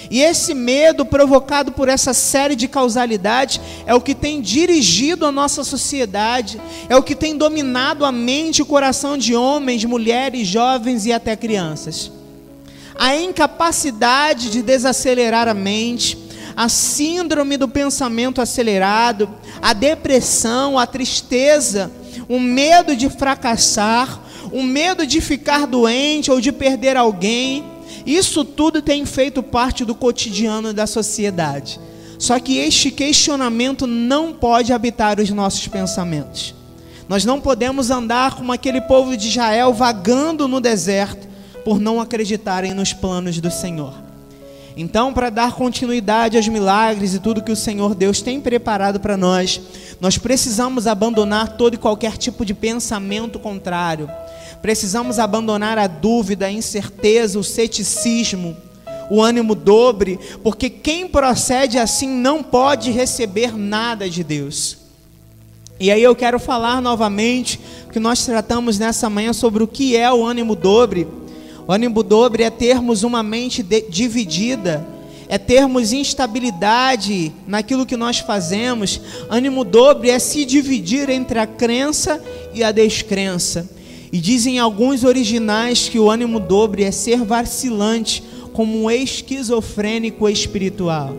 E 0.09 0.21
esse 0.21 0.53
medo 0.53 1.05
provocado 1.05 1.71
por 1.71 1.89
essa 1.89 2.13
série 2.13 2.55
de 2.55 2.67
causalidades 2.67 3.59
é 3.85 3.93
o 3.93 4.01
que 4.01 4.13
tem 4.13 4.41
dirigido 4.41 5.25
a 5.25 5.31
nossa 5.31 5.63
sociedade, 5.63 6.59
é 6.87 6.95
o 6.95 7.03
que 7.03 7.15
tem 7.15 7.37
dominado 7.37 8.05
a 8.05 8.11
mente 8.11 8.59
e 8.59 8.61
o 8.61 8.65
coração 8.65 9.17
de 9.17 9.35
homens, 9.35 9.83
mulheres, 9.85 10.47
jovens 10.47 11.05
e 11.05 11.13
até 11.13 11.35
crianças. 11.35 12.11
A 12.97 13.15
incapacidade 13.15 14.49
de 14.49 14.61
desacelerar 14.61 15.47
a 15.47 15.53
mente, 15.53 16.17
a 16.55 16.69
síndrome 16.69 17.57
do 17.57 17.67
pensamento 17.67 18.39
acelerado, 18.39 19.29
a 19.61 19.73
depressão, 19.73 20.79
a 20.79 20.87
tristeza, 20.87 21.91
o 22.29 22.39
medo 22.39 22.95
de 22.95 23.09
fracassar, 23.09 24.21
o 24.51 24.63
medo 24.63 25.05
de 25.05 25.19
ficar 25.19 25.67
doente 25.67 26.31
ou 26.31 26.39
de 26.39 26.51
perder 26.51 26.95
alguém, 26.95 27.74
isso 28.05 28.45
tudo 28.45 28.81
tem 28.81 29.05
feito 29.05 29.41
parte 29.41 29.83
do 29.83 29.95
cotidiano 29.95 30.73
da 30.73 30.85
sociedade. 30.85 31.79
Só 32.19 32.39
que 32.39 32.57
este 32.57 32.91
questionamento 32.91 33.87
não 33.87 34.31
pode 34.31 34.71
habitar 34.71 35.19
os 35.19 35.29
nossos 35.31 35.67
pensamentos. 35.67 36.53
Nós 37.09 37.25
não 37.25 37.41
podemos 37.41 37.91
andar 37.91 38.35
como 38.35 38.51
aquele 38.51 38.81
povo 38.81 39.15
de 39.15 39.27
Israel 39.27 39.73
vagando 39.73 40.47
no 40.47 40.59
deserto 40.59 41.27
por 41.63 41.79
não 41.79 41.99
acreditarem 41.99 42.73
nos 42.73 42.93
planos 42.93 43.39
do 43.39 43.51
Senhor. 43.51 43.93
Então, 44.77 45.13
para 45.13 45.29
dar 45.29 45.53
continuidade 45.53 46.35
aos 46.35 46.47
milagres 46.47 47.13
e 47.13 47.19
tudo 47.19 47.41
que 47.41 47.51
o 47.51 47.55
Senhor 47.55 47.95
Deus 47.95 48.21
tem 48.21 48.41
preparado 48.41 48.99
para 48.99 49.15
nós, 49.15 49.61
nós 50.01 50.17
precisamos 50.17 50.85
abandonar 50.85 51.55
todo 51.55 51.75
e 51.75 51.77
qualquer 51.77 52.17
tipo 52.17 52.45
de 52.45 52.53
pensamento 52.53 53.39
contrário 53.39 54.09
Precisamos 54.61 55.19
abandonar 55.19 55.77
a 55.77 55.87
dúvida, 55.87 56.47
a 56.47 56.51
incerteza, 56.51 57.39
o 57.39 57.43
ceticismo, 57.43 58.55
o 59.09 59.21
ânimo 59.21 59.55
dobre, 59.55 60.19
porque 60.43 60.69
quem 60.69 61.07
procede 61.07 61.77
assim 61.77 62.07
não 62.07 62.41
pode 62.41 62.91
receber 62.91 63.55
nada 63.57 64.09
de 64.09 64.23
Deus. 64.23 64.77
E 65.79 65.91
aí 65.91 66.01
eu 66.01 66.15
quero 66.15 66.39
falar 66.39 66.81
novamente 66.81 67.59
que 67.91 67.99
nós 67.99 68.25
tratamos 68.25 68.79
nessa 68.79 69.09
manhã 69.09 69.33
sobre 69.33 69.63
o 69.63 69.67
que 69.67 69.95
é 69.95 70.11
o 70.11 70.25
ânimo 70.25 70.55
dobre. 70.55 71.07
O 71.67 71.71
ânimo 71.71 72.01
dobre 72.01 72.43
é 72.43 72.49
termos 72.49 73.03
uma 73.03 73.21
mente 73.21 73.61
dividida, 73.89 74.85
é 75.27 75.37
termos 75.37 75.91
instabilidade 75.91 77.33
naquilo 77.45 77.85
que 77.85 77.97
nós 77.97 78.19
fazemos. 78.19 79.01
Ânimo 79.29 79.65
dobre 79.65 80.09
é 80.09 80.19
se 80.19 80.45
dividir 80.45 81.09
entre 81.09 81.39
a 81.39 81.47
crença 81.47 82.23
e 82.53 82.63
a 82.63 82.71
descrença. 82.71 83.69
E 84.11 84.19
dizem 84.19 84.59
alguns 84.59 85.03
originais 85.03 85.89
que 85.89 85.99
o 85.99 86.09
ânimo 86.09 86.39
dobre 86.39 86.83
é 86.83 86.91
ser 86.91 87.23
vacilante, 87.23 88.23
como 88.53 88.83
um 88.83 88.89
esquizofrênico 88.89 90.29
espiritual. 90.29 91.15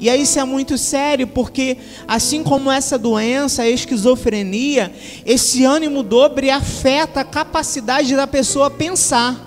E 0.00 0.08
aí 0.08 0.22
isso 0.22 0.38
é 0.38 0.44
muito 0.44 0.78
sério, 0.78 1.26
porque 1.26 1.76
assim 2.08 2.42
como 2.42 2.70
essa 2.70 2.96
doença, 2.96 3.62
a 3.62 3.68
esquizofrenia, 3.68 4.90
esse 5.26 5.62
ânimo 5.64 6.02
dobre 6.02 6.48
afeta 6.48 7.20
a 7.20 7.24
capacidade 7.24 8.16
da 8.16 8.26
pessoa 8.26 8.70
pensar, 8.70 9.38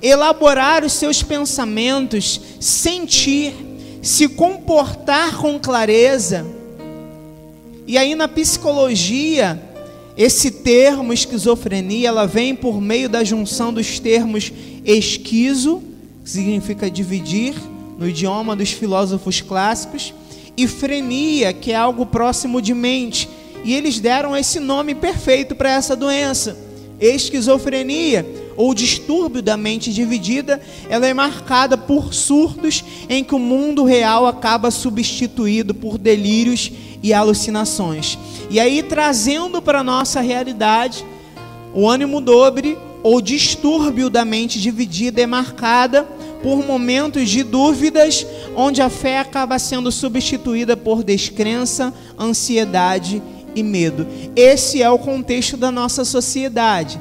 elaborar 0.00 0.82
os 0.82 0.94
seus 0.94 1.22
pensamentos, 1.22 2.40
sentir, 2.58 3.54
se 4.00 4.28
comportar 4.28 5.36
com 5.36 5.58
clareza. 5.58 6.46
E 7.86 7.98
aí 7.98 8.14
na 8.14 8.28
psicologia, 8.28 9.60
esse 10.22 10.50
termo 10.50 11.14
esquizofrenia, 11.14 12.08
ela 12.08 12.26
vem 12.26 12.54
por 12.54 12.78
meio 12.78 13.08
da 13.08 13.24
junção 13.24 13.72
dos 13.72 13.98
termos 13.98 14.52
esquizo, 14.84 15.82
que 16.22 16.28
significa 16.28 16.90
dividir, 16.90 17.54
no 17.98 18.06
idioma 18.06 18.54
dos 18.54 18.70
filósofos 18.70 19.40
clássicos, 19.40 20.12
e 20.58 20.68
frenia, 20.68 21.54
que 21.54 21.72
é 21.72 21.74
algo 21.74 22.04
próximo 22.04 22.60
de 22.60 22.74
mente. 22.74 23.30
E 23.64 23.72
eles 23.74 23.98
deram 23.98 24.36
esse 24.36 24.60
nome 24.60 24.94
perfeito 24.94 25.54
para 25.54 25.72
essa 25.72 25.96
doença. 25.96 26.54
Esquizofrenia, 27.00 28.26
ou 28.58 28.74
distúrbio 28.74 29.40
da 29.40 29.56
mente 29.56 29.90
dividida, 29.90 30.60
ela 30.90 31.06
é 31.06 31.14
marcada 31.14 31.78
por 31.78 32.12
surtos 32.12 32.84
em 33.08 33.24
que 33.24 33.34
o 33.34 33.38
mundo 33.38 33.84
real 33.84 34.26
acaba 34.26 34.70
substituído 34.70 35.74
por 35.74 35.96
delírios 35.96 36.70
e 37.02 37.12
alucinações. 37.12 38.18
E 38.50 38.58
aí, 38.60 38.82
trazendo 38.82 39.62
para 39.62 39.80
a 39.80 39.84
nossa 39.84 40.20
realidade, 40.20 41.04
o 41.74 41.88
ânimo 41.88 42.20
dobre 42.20 42.76
ou 43.02 43.20
distúrbio 43.20 44.10
da 44.10 44.24
mente 44.24 44.60
dividida 44.60 45.20
é 45.20 45.26
marcada 45.26 46.06
por 46.42 46.64
momentos 46.66 47.28
de 47.28 47.42
dúvidas, 47.42 48.26
onde 48.56 48.80
a 48.80 48.88
fé 48.88 49.18
acaba 49.18 49.58
sendo 49.58 49.92
substituída 49.92 50.76
por 50.76 51.02
descrença, 51.02 51.92
ansiedade 52.18 53.22
e 53.54 53.62
medo. 53.62 54.06
Esse 54.34 54.82
é 54.82 54.90
o 54.90 54.98
contexto 54.98 55.56
da 55.56 55.70
nossa 55.70 56.04
sociedade. 56.04 57.00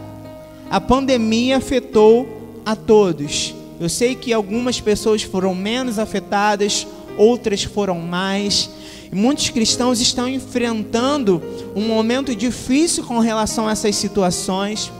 A 0.69 0.79
pandemia 0.79 1.57
afetou 1.57 2.61
a 2.65 2.75
todos. 2.75 3.55
Eu 3.79 3.89
sei 3.89 4.13
que 4.13 4.33
algumas 4.33 4.79
pessoas 4.79 5.23
foram 5.23 5.55
menos 5.55 5.97
afetadas, 5.97 6.85
outras 7.17 7.63
foram 7.63 7.99
mais. 7.99 8.69
Muitos 9.11 9.49
cristãos 9.49 9.99
estão 9.99 10.27
enfrentando 10.27 11.41
um 11.75 11.81
momento 11.81 12.35
difícil 12.35 13.03
com 13.03 13.19
relação 13.19 13.67
a 13.67 13.71
essas 13.71 13.95
situações. 13.95 14.91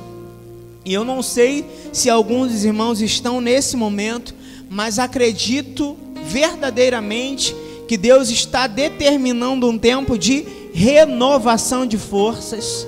E 0.84 0.93
eu 0.93 1.04
não 1.04 1.22
sei 1.22 1.65
se 1.93 2.10
alguns 2.10 2.63
irmãos 2.63 3.02
estão 3.02 3.39
nesse 3.39 3.78
momento, 3.78 4.34
mas 4.69 4.98
acredito 4.98 5.95
verdadeiramente 6.26 7.56
que 7.88 7.98
Deus 7.98 8.30
está 8.30 8.67
determinando 8.67 9.67
um 9.67 9.78
tempo 9.78 10.17
de 10.17 10.45
renovação 10.74 11.86
de 11.86 11.98
forças, 11.98 12.88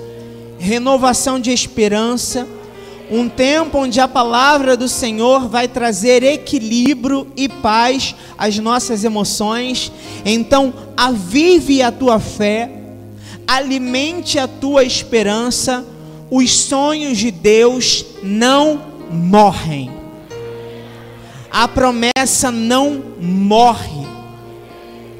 renovação 0.58 1.38
de 1.38 1.50
esperança 1.50 2.46
um 3.12 3.28
tempo 3.28 3.76
onde 3.76 4.00
a 4.00 4.08
palavra 4.08 4.74
do 4.74 4.88
Senhor 4.88 5.46
vai 5.46 5.68
trazer 5.68 6.22
equilíbrio 6.22 7.30
e 7.36 7.46
paz 7.46 8.14
às 8.38 8.58
nossas 8.58 9.04
emoções. 9.04 9.92
Então, 10.24 10.72
avive 10.96 11.82
a 11.82 11.92
tua 11.92 12.18
fé, 12.18 12.70
alimente 13.46 14.38
a 14.38 14.48
tua 14.48 14.82
esperança. 14.82 15.84
Os 16.30 16.50
sonhos 16.58 17.18
de 17.18 17.30
Deus 17.30 18.02
não 18.22 18.80
morrem. 19.10 19.90
A 21.50 21.68
promessa 21.68 22.50
não 22.50 23.02
morre. 23.20 24.06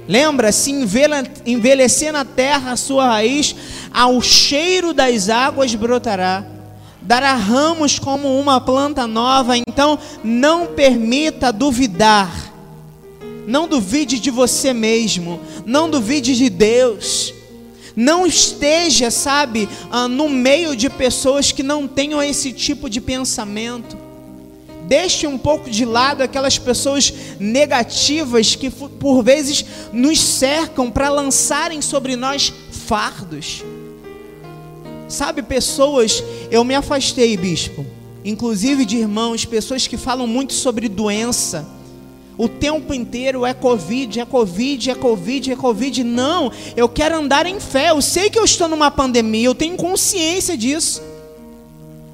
Lembra, 0.09 0.51
se 0.51 0.71
envelhecer 1.45 2.11
na 2.11 2.25
terra 2.25 2.73
a 2.73 2.77
sua 2.77 3.07
raiz, 3.07 3.55
ao 3.93 4.23
cheiro 4.23 4.95
das 4.95 5.29
águas 5.29 5.75
brotará 5.75 6.43
dará 7.03 7.35
ramos 7.35 7.99
como 7.99 8.39
uma 8.39 8.61
planta 8.61 9.07
nova, 9.07 9.57
então 9.57 9.99
não 10.23 10.67
permita 10.67 11.53
duvidar. 11.53 12.53
Não 13.47 13.67
duvide 13.67 14.21
de 14.21 14.31
você 14.31 14.73
mesmo, 14.73 15.41
não 15.67 15.91
duvide 15.91 16.37
de 16.37 16.49
Deus. 16.49 17.35
Não 17.95 18.27
esteja, 18.27 19.11
sabe, 19.11 19.69
ah, 19.91 20.09
no 20.09 20.29
meio 20.29 20.75
de 20.75 20.89
pessoas 20.89 21.53
que 21.53 21.63
não 21.63 21.87
tenham 21.87 22.23
esse 22.23 22.53
tipo 22.53 22.89
de 22.89 23.01
pensamento. 23.01 23.99
Deixe 24.87 25.27
um 25.27 25.39
pouco 25.39 25.71
de 25.71 25.85
lado 25.85 26.23
aquelas 26.23 26.59
pessoas 26.59 27.13
negativas 27.39 28.55
que 28.55 28.71
por 28.71 29.23
vezes 29.23 29.65
nos 29.93 30.21
cercam 30.21 30.91
para 30.91 31.09
lançarem 31.09 31.81
sobre 31.83 32.17
nós 32.17 32.53
fardos. 32.71 33.63
Sabe, 35.13 35.43
pessoas, 35.43 36.25
eu 36.51 36.65
me 36.65 36.75
afastei, 36.75 37.37
bispo, 37.37 37.85
inclusive 38.25 38.87
de 38.87 38.97
irmãos, 38.97 39.45
pessoas 39.45 39.87
que 39.87 39.99
falam 39.99 40.27
muito 40.27 40.55
sobre 40.55 40.89
doença. 40.89 41.69
O 42.39 42.49
tempo 42.49 42.95
inteiro 42.95 43.45
é 43.45 43.53
Covid, 43.53 44.21
é 44.21 44.25
Covid, 44.25 44.91
é 44.91 44.95
Covid, 44.95 45.53
é 45.53 45.55
Covid. 45.55 46.03
Não, 46.03 46.51
eu 46.75 46.89
quero 46.89 47.19
andar 47.19 47.45
em 47.45 47.61
fé. 47.61 47.91
Eu 47.91 48.01
sei 48.01 48.31
que 48.31 48.39
eu 48.39 48.45
estou 48.47 48.67
numa 48.69 48.91
pandemia, 48.91 49.45
eu 49.45 49.55
tenho 49.55 49.77
consciência 49.77 50.57
disso. 50.57 51.03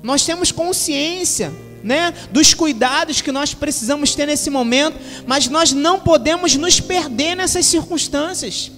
Nós 0.03 0.27
temos 0.27 0.51
consciência, 0.51 1.53
né, 1.85 2.13
dos 2.33 2.53
cuidados 2.53 3.21
que 3.21 3.31
nós 3.31 3.55
precisamos 3.55 4.13
ter 4.17 4.27
nesse 4.27 4.51
momento, 4.51 4.99
mas 5.25 5.49
nós 5.49 5.71
não 5.71 6.01
podemos 6.01 6.57
nos 6.57 6.81
perder 6.81 7.37
nessas 7.37 7.65
circunstâncias. 7.65 8.73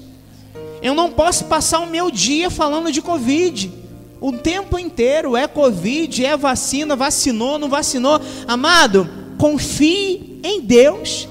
Eu 0.83 0.93
não 0.93 1.11
posso 1.11 1.47
passar 1.47 1.79
o 1.81 1.87
meu 1.87 2.11
dia 2.11 2.51
falando 2.51 2.93
de 2.93 3.01
Covid. 3.01 3.81
O 4.21 4.33
tempo 4.33 4.79
inteiro 4.79 5.37
é 5.37 5.49
Covid, 5.49 6.25
é 6.25 6.37
vacina, 6.37 6.95
vacinou, 6.95 7.59
não 7.59 7.71
vacinou. 7.71 8.21
Amado, 8.47 9.09
confie 9.39 10.39
em 10.43 10.61
Deus. 10.61 11.27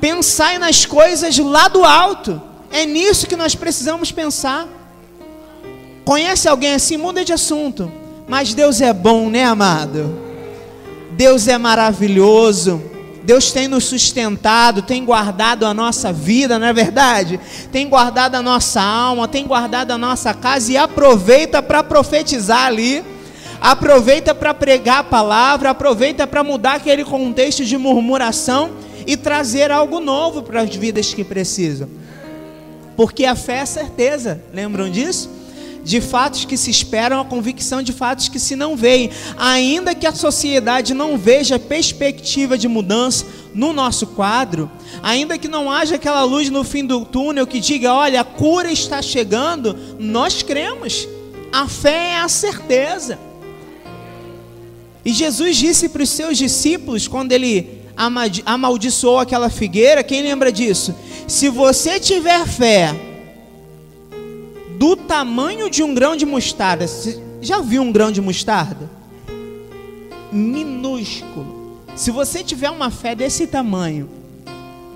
Pensai 0.00 0.58
nas 0.58 0.84
coisas 0.84 1.38
lá 1.38 1.68
do 1.68 1.82
alto. 1.82 2.40
É 2.70 2.84
nisso 2.84 3.26
que 3.26 3.36
nós 3.36 3.54
precisamos 3.54 4.12
pensar. 4.12 4.68
Conhece 6.04 6.46
alguém 6.46 6.74
assim? 6.74 6.96
Muda 6.96 7.24
de 7.24 7.32
assunto. 7.32 7.90
Mas 8.28 8.52
Deus 8.52 8.80
é 8.80 8.92
bom, 8.92 9.30
né, 9.30 9.44
amado? 9.44 10.18
Deus 11.12 11.48
é 11.48 11.56
maravilhoso. 11.56 12.91
Deus 13.24 13.52
tem 13.52 13.68
nos 13.68 13.84
sustentado, 13.84 14.82
tem 14.82 15.04
guardado 15.04 15.64
a 15.64 15.72
nossa 15.72 16.12
vida, 16.12 16.58
não 16.58 16.66
é 16.66 16.72
verdade? 16.72 17.38
Tem 17.70 17.88
guardado 17.88 18.34
a 18.34 18.42
nossa 18.42 18.80
alma, 18.80 19.28
tem 19.28 19.46
guardado 19.46 19.92
a 19.92 19.98
nossa 19.98 20.34
casa 20.34 20.72
e 20.72 20.76
aproveita 20.76 21.62
para 21.62 21.82
profetizar 21.82 22.66
ali. 22.66 23.04
Aproveita 23.60 24.34
para 24.34 24.52
pregar 24.52 24.98
a 24.98 25.04
palavra, 25.04 25.70
aproveita 25.70 26.26
para 26.26 26.42
mudar 26.42 26.74
aquele 26.74 27.04
contexto 27.04 27.64
de 27.64 27.78
murmuração 27.78 28.72
e 29.06 29.16
trazer 29.16 29.70
algo 29.70 30.00
novo 30.00 30.42
para 30.42 30.62
as 30.62 30.74
vidas 30.74 31.14
que 31.14 31.22
precisam. 31.22 31.88
Porque 32.96 33.24
a 33.24 33.36
fé 33.36 33.58
é 33.58 33.66
certeza, 33.66 34.42
lembram 34.52 34.90
disso? 34.90 35.30
De 35.84 36.00
fatos 36.00 36.44
que 36.44 36.56
se 36.56 36.70
esperam, 36.70 37.20
a 37.20 37.24
convicção 37.24 37.82
de 37.82 37.92
fatos 37.92 38.28
que 38.28 38.38
se 38.38 38.54
não 38.54 38.76
veem. 38.76 39.10
Ainda 39.36 39.94
que 39.94 40.06
a 40.06 40.14
sociedade 40.14 40.94
não 40.94 41.16
veja 41.16 41.58
perspectiva 41.58 42.56
de 42.56 42.68
mudança 42.68 43.26
no 43.54 43.72
nosso 43.72 44.06
quadro, 44.08 44.70
ainda 45.02 45.36
que 45.36 45.48
não 45.48 45.70
haja 45.70 45.96
aquela 45.96 46.24
luz 46.24 46.48
no 46.48 46.64
fim 46.64 46.84
do 46.86 47.04
túnel 47.04 47.46
que 47.46 47.60
diga, 47.60 47.92
olha, 47.92 48.20
a 48.20 48.24
cura 48.24 48.70
está 48.70 49.02
chegando, 49.02 49.76
nós 49.98 50.42
cremos. 50.42 51.06
A 51.52 51.68
fé 51.68 52.12
é 52.12 52.20
a 52.20 52.28
certeza. 52.28 53.18
E 55.04 55.12
Jesus 55.12 55.56
disse 55.56 55.88
para 55.88 56.02
os 56.02 56.10
seus 56.10 56.38
discípulos, 56.38 57.08
quando 57.08 57.32
ele 57.32 57.82
amaldiçoou 58.46 59.18
aquela 59.18 59.50
figueira, 59.50 60.02
quem 60.02 60.22
lembra 60.22 60.50
disso? 60.50 60.94
Se 61.28 61.48
você 61.48 62.00
tiver 62.00 62.46
fé, 62.46 62.94
do 64.82 64.96
tamanho 64.96 65.70
de 65.70 65.80
um 65.80 65.94
grão 65.94 66.16
de 66.16 66.26
mostarda. 66.26 66.88
Você 66.88 67.22
já 67.40 67.60
viu 67.60 67.82
um 67.82 67.92
grão 67.92 68.10
de 68.10 68.20
mostarda? 68.20 68.90
Minúsculo. 70.32 71.78
Se 71.94 72.10
você 72.10 72.42
tiver 72.42 72.68
uma 72.68 72.90
fé 72.90 73.14
desse 73.14 73.46
tamanho, 73.46 74.10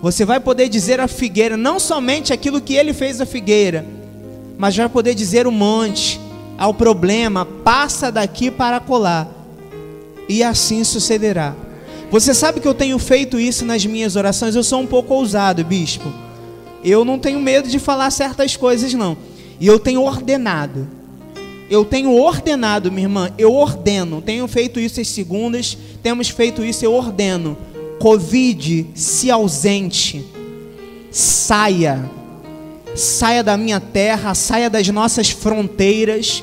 você 0.02 0.24
vai 0.24 0.40
poder 0.40 0.68
dizer 0.68 0.98
à 0.98 1.06
figueira 1.06 1.56
não 1.56 1.78
somente 1.78 2.32
aquilo 2.32 2.60
que 2.60 2.74
ele 2.74 2.92
fez 2.92 3.20
à 3.20 3.26
figueira, 3.26 3.86
mas 4.58 4.76
vai 4.76 4.88
poder 4.88 5.14
dizer 5.14 5.46
o 5.46 5.52
monte, 5.52 6.18
ao 6.58 6.74
problema, 6.74 7.46
passa 7.46 8.10
daqui 8.10 8.50
para 8.50 8.80
colar. 8.80 9.28
E 10.28 10.42
assim 10.42 10.82
sucederá. 10.82 11.54
Você 12.10 12.34
sabe 12.34 12.58
que 12.58 12.66
eu 12.66 12.74
tenho 12.74 12.98
feito 12.98 13.38
isso 13.38 13.64
nas 13.64 13.86
minhas 13.86 14.16
orações, 14.16 14.56
eu 14.56 14.64
sou 14.64 14.80
um 14.80 14.86
pouco 14.86 15.14
ousado, 15.14 15.62
bispo. 15.64 16.12
Eu 16.82 17.04
não 17.04 17.20
tenho 17.20 17.38
medo 17.38 17.68
de 17.68 17.78
falar 17.78 18.10
certas 18.10 18.56
coisas 18.56 18.92
não. 18.92 19.16
E 19.58 19.66
eu 19.66 19.78
tenho 19.78 20.02
ordenado. 20.02 20.86
Eu 21.68 21.84
tenho 21.84 22.12
ordenado, 22.12 22.92
minha 22.92 23.06
irmã, 23.06 23.30
eu 23.36 23.52
ordeno. 23.52 24.22
Tenho 24.22 24.46
feito 24.46 24.78
isso 24.78 25.00
às 25.00 25.08
segundas, 25.08 25.76
temos 26.02 26.28
feito 26.28 26.64
isso, 26.64 26.84
eu 26.84 26.92
ordeno. 26.92 27.56
Covid, 27.98 28.86
se 28.94 29.30
ausente. 29.30 30.24
Saia. 31.10 32.08
Saia 32.94 33.42
da 33.42 33.56
minha 33.56 33.80
terra, 33.80 34.34
saia 34.34 34.70
das 34.70 34.86
nossas 34.88 35.30
fronteiras. 35.30 36.42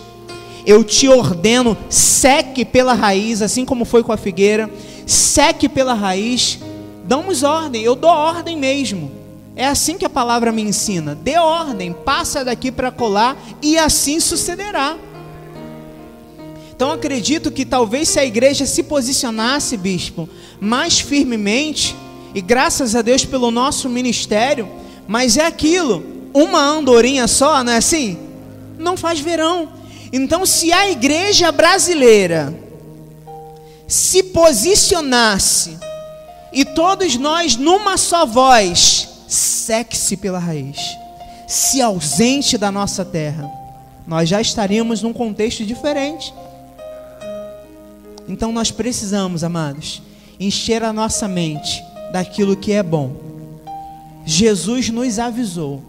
Eu 0.65 0.83
te 0.83 1.07
ordeno, 1.07 1.77
seque 1.89 2.65
pela 2.65 2.93
raiz, 2.93 3.41
assim 3.41 3.65
como 3.65 3.85
foi 3.85 4.03
com 4.03 4.11
a 4.11 4.17
figueira. 4.17 4.69
Seque 5.05 5.69
pela 5.69 5.93
raiz. 5.93 6.59
Damos 7.05 7.43
ordem, 7.43 7.81
eu 7.83 7.95
dou 7.95 8.09
ordem 8.09 8.57
mesmo. 8.57 9.22
É 9.55 9.67
assim 9.67 9.97
que 9.97 10.05
a 10.05 10.09
palavra 10.09 10.51
me 10.51 10.61
ensina. 10.61 11.13
Dê 11.13 11.37
ordem, 11.37 11.93
passa 11.93 12.43
daqui 12.43 12.71
para 12.71 12.91
colar 12.91 13.37
e 13.61 13.77
assim 13.77 14.19
sucederá. 14.19 14.97
Então 16.75 16.91
acredito 16.91 17.51
que 17.51 17.65
talvez 17.65 18.09
se 18.09 18.19
a 18.19 18.25
igreja 18.25 18.65
se 18.65 18.83
posicionasse, 18.83 19.77
bispo, 19.77 20.27
mais 20.59 20.99
firmemente, 20.99 21.95
e 22.33 22.41
graças 22.41 22.95
a 22.95 23.01
Deus 23.01 23.23
pelo 23.23 23.51
nosso 23.51 23.87
ministério, 23.87 24.67
mas 25.07 25.37
é 25.37 25.45
aquilo, 25.45 26.03
uma 26.33 26.59
andorinha 26.59 27.27
só, 27.27 27.63
não 27.63 27.73
é 27.73 27.77
assim? 27.77 28.17
Não 28.79 28.97
faz 28.97 29.19
verão. 29.19 29.69
Então, 30.11 30.45
se 30.45 30.73
a 30.73 30.89
igreja 30.89 31.51
brasileira 31.51 32.59
se 33.87 34.23
posicionasse 34.23 35.77
e 36.51 36.65
todos 36.65 37.15
nós 37.15 37.55
numa 37.55 37.97
só 37.97 38.25
voz 38.25 39.02
seque-se 39.33 40.15
pela 40.17 40.39
raiz, 40.39 40.77
se 41.47 41.81
ausente 41.81 42.57
da 42.57 42.71
nossa 42.71 43.03
terra, 43.03 43.49
nós 44.07 44.29
já 44.29 44.39
estaríamos 44.39 45.01
num 45.01 45.13
contexto 45.13 45.65
diferente. 45.65 46.33
Então 48.27 48.51
nós 48.51 48.71
precisamos, 48.71 49.43
amados, 49.43 50.01
encher 50.39 50.83
a 50.83 50.93
nossa 50.93 51.27
mente 51.27 51.83
daquilo 52.11 52.55
que 52.55 52.73
é 52.73 52.83
bom. 52.83 53.11
Jesus 54.25 54.89
nos 54.89 55.19
avisou. 55.19 55.81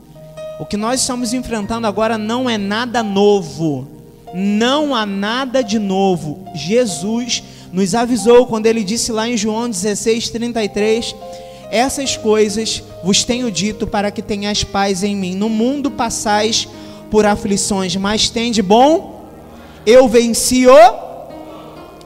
O 0.58 0.64
que 0.64 0.76
nós 0.76 1.00
estamos 1.00 1.32
enfrentando 1.32 1.86
agora 1.86 2.16
não 2.16 2.48
é 2.48 2.56
nada 2.56 3.02
novo. 3.02 3.86
Não 4.32 4.94
há 4.94 5.04
nada 5.06 5.62
de 5.62 5.78
novo. 5.78 6.44
Jesus 6.54 7.42
nos 7.72 7.94
avisou 7.94 8.46
quando 8.46 8.66
ele 8.66 8.82
disse 8.82 9.12
lá 9.12 9.28
em 9.28 9.36
João 9.36 9.68
16, 9.68 10.30
33 10.30 11.14
essas 11.74 12.16
coisas 12.16 12.84
vos 13.02 13.24
tenho 13.24 13.50
dito 13.50 13.84
para 13.84 14.12
que 14.12 14.22
tenhais 14.22 14.62
paz 14.62 15.02
em 15.02 15.16
mim. 15.16 15.34
No 15.34 15.48
mundo 15.48 15.90
passais 15.90 16.68
por 17.10 17.26
aflições, 17.26 17.96
mas 17.96 18.30
tem 18.30 18.52
de 18.52 18.62
bom. 18.62 19.28
Eu 19.84 20.06
venci 20.06 20.68
o. 20.68 20.78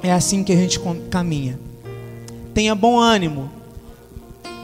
É 0.02 0.10
assim 0.10 0.42
que 0.42 0.54
a 0.54 0.56
gente 0.56 0.80
caminha. 1.10 1.60
Tenha 2.54 2.74
bom 2.74 2.98
ânimo. 2.98 3.50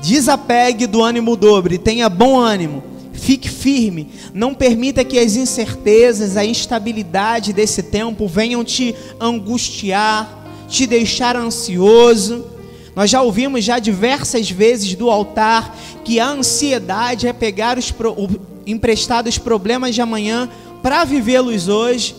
Desapegue 0.00 0.86
do 0.86 1.02
ânimo 1.02 1.36
dobre. 1.36 1.76
Tenha 1.76 2.08
bom 2.08 2.38
ânimo. 2.38 2.82
Fique 3.12 3.50
firme. 3.50 4.08
Não 4.32 4.54
permita 4.54 5.04
que 5.04 5.18
as 5.18 5.36
incertezas, 5.36 6.38
a 6.38 6.46
instabilidade 6.46 7.52
desse 7.52 7.82
tempo 7.82 8.26
venham 8.26 8.64
te 8.64 8.94
angustiar, 9.20 10.46
te 10.66 10.86
deixar 10.86 11.36
ansioso 11.36 12.53
nós 12.94 13.10
já 13.10 13.20
ouvimos 13.22 13.64
já 13.64 13.78
diversas 13.78 14.50
vezes 14.50 14.94
do 14.94 15.10
altar 15.10 15.76
que 16.04 16.20
a 16.20 16.28
ansiedade 16.28 17.26
é 17.26 17.32
pegar 17.32 17.76
os 17.76 17.90
pro, 17.90 18.12
o, 18.12 18.28
emprestados 18.66 19.36
problemas 19.36 19.94
de 19.94 20.00
amanhã 20.00 20.48
para 20.82 21.04
vivê-los 21.04 21.68
hoje. 21.68 22.14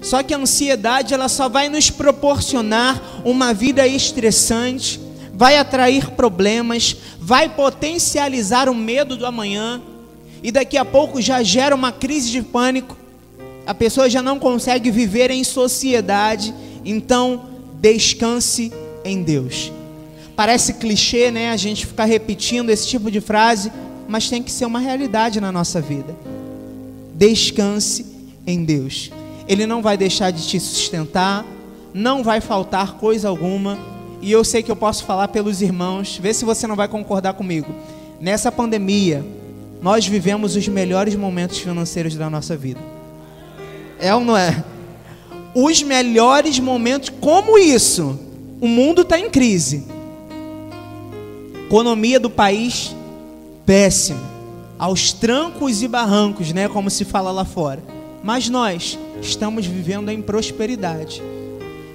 Só 0.00 0.22
que 0.22 0.34
a 0.34 0.38
ansiedade 0.38 1.12
ela 1.12 1.28
só 1.28 1.48
vai 1.48 1.68
nos 1.68 1.90
proporcionar 1.90 3.02
uma 3.24 3.52
vida 3.52 3.86
estressante, 3.86 5.00
vai 5.32 5.56
atrair 5.56 6.10
problemas, 6.10 6.96
vai 7.18 7.48
potencializar 7.48 8.68
o 8.68 8.74
medo 8.74 9.16
do 9.16 9.26
amanhã 9.26 9.80
e 10.42 10.50
daqui 10.52 10.76
a 10.76 10.84
pouco 10.84 11.20
já 11.20 11.42
gera 11.42 11.74
uma 11.74 11.90
crise 11.90 12.30
de 12.30 12.42
pânico. 12.42 12.96
A 13.66 13.74
pessoa 13.74 14.10
já 14.10 14.20
não 14.20 14.38
consegue 14.38 14.90
viver 14.90 15.30
em 15.30 15.42
sociedade, 15.42 16.54
então 16.84 17.46
descanse 17.80 18.70
em 19.04 19.22
Deus. 19.22 19.72
Parece 20.36 20.74
clichê, 20.74 21.30
né? 21.30 21.50
A 21.50 21.56
gente 21.56 21.86
ficar 21.86 22.04
repetindo 22.06 22.70
esse 22.70 22.88
tipo 22.88 23.10
de 23.10 23.20
frase, 23.20 23.70
mas 24.08 24.28
tem 24.28 24.42
que 24.42 24.50
ser 24.50 24.64
uma 24.64 24.80
realidade 24.80 25.40
na 25.40 25.52
nossa 25.52 25.80
vida. 25.80 26.14
Descanse 27.14 28.04
em 28.46 28.64
Deus. 28.64 29.12
Ele 29.46 29.66
não 29.66 29.80
vai 29.80 29.96
deixar 29.96 30.32
de 30.32 30.46
te 30.46 30.58
sustentar, 30.58 31.44
não 31.92 32.24
vai 32.24 32.40
faltar 32.40 32.94
coisa 32.94 33.28
alguma. 33.28 33.78
E 34.20 34.32
eu 34.32 34.42
sei 34.42 34.62
que 34.62 34.70
eu 34.70 34.76
posso 34.76 35.04
falar 35.04 35.28
pelos 35.28 35.62
irmãos, 35.62 36.18
vê 36.20 36.34
se 36.34 36.44
você 36.44 36.66
não 36.66 36.74
vai 36.74 36.88
concordar 36.88 37.34
comigo. 37.34 37.72
Nessa 38.20 38.50
pandemia, 38.50 39.24
nós 39.80 40.06
vivemos 40.06 40.56
os 40.56 40.66
melhores 40.66 41.14
momentos 41.14 41.58
financeiros 41.58 42.16
da 42.16 42.28
nossa 42.28 42.56
vida. 42.56 42.80
É 44.00 44.12
ou 44.12 44.24
não 44.24 44.36
é? 44.36 44.64
Os 45.54 45.82
melhores 45.82 46.58
momentos, 46.58 47.12
como 47.20 47.56
isso? 47.56 48.18
O 48.60 48.66
mundo 48.66 49.02
está 49.02 49.18
em 49.18 49.30
crise 49.30 49.93
economia 51.74 52.20
do 52.20 52.30
país 52.30 52.94
péssima, 53.66 54.22
aos 54.78 55.12
trancos 55.12 55.82
e 55.82 55.88
barrancos, 55.88 56.52
né, 56.52 56.68
como 56.68 56.88
se 56.88 57.04
fala 57.04 57.32
lá 57.32 57.44
fora. 57.44 57.82
Mas 58.22 58.48
nós 58.48 58.96
estamos 59.20 59.66
vivendo 59.66 60.08
em 60.08 60.22
prosperidade. 60.22 61.20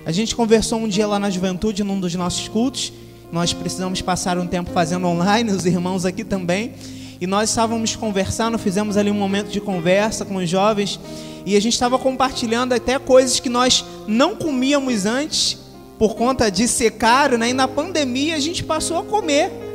A 0.06 0.12
gente 0.12 0.36
conversou 0.36 0.80
um 0.80 0.88
dia 0.88 1.08
lá 1.08 1.18
na 1.18 1.30
juventude, 1.30 1.82
num 1.82 1.98
dos 1.98 2.14
nossos 2.14 2.50
cultos. 2.50 2.92
Nós 3.32 3.54
precisamos 3.54 4.02
passar 4.02 4.38
um 4.38 4.46
tempo 4.46 4.70
fazendo 4.72 5.08
online, 5.08 5.50
os 5.50 5.66
irmãos 5.66 6.04
aqui 6.04 6.26
também. 6.26 6.74
E 7.22 7.26
nós 7.26 7.50
estávamos 7.50 7.96
conversando, 7.96 8.58
fizemos 8.58 8.98
ali 8.98 9.10
um 9.10 9.16
momento 9.16 9.48
de 9.48 9.62
conversa 9.62 10.26
com 10.26 10.36
os 10.36 10.50
jovens. 10.50 11.00
E 11.46 11.56
a 11.56 11.62
gente 11.62 11.74
estava 11.74 11.98
compartilhando 11.98 12.74
até 12.74 13.00
coisas 13.00 13.40
que 13.40 13.48
nós 13.48 13.86
não 14.06 14.36
comíamos 14.36 15.06
antes 15.06 15.58
por 15.98 16.18
conta 16.18 16.52
de 16.52 16.68
ser 16.68 16.92
caro, 16.92 17.38
né? 17.38 17.52
E 17.52 17.54
na 17.54 17.68
pandemia 17.68 18.36
a 18.36 18.40
gente 18.40 18.62
passou 18.62 18.98
a 18.98 19.04
comer. 19.04 19.69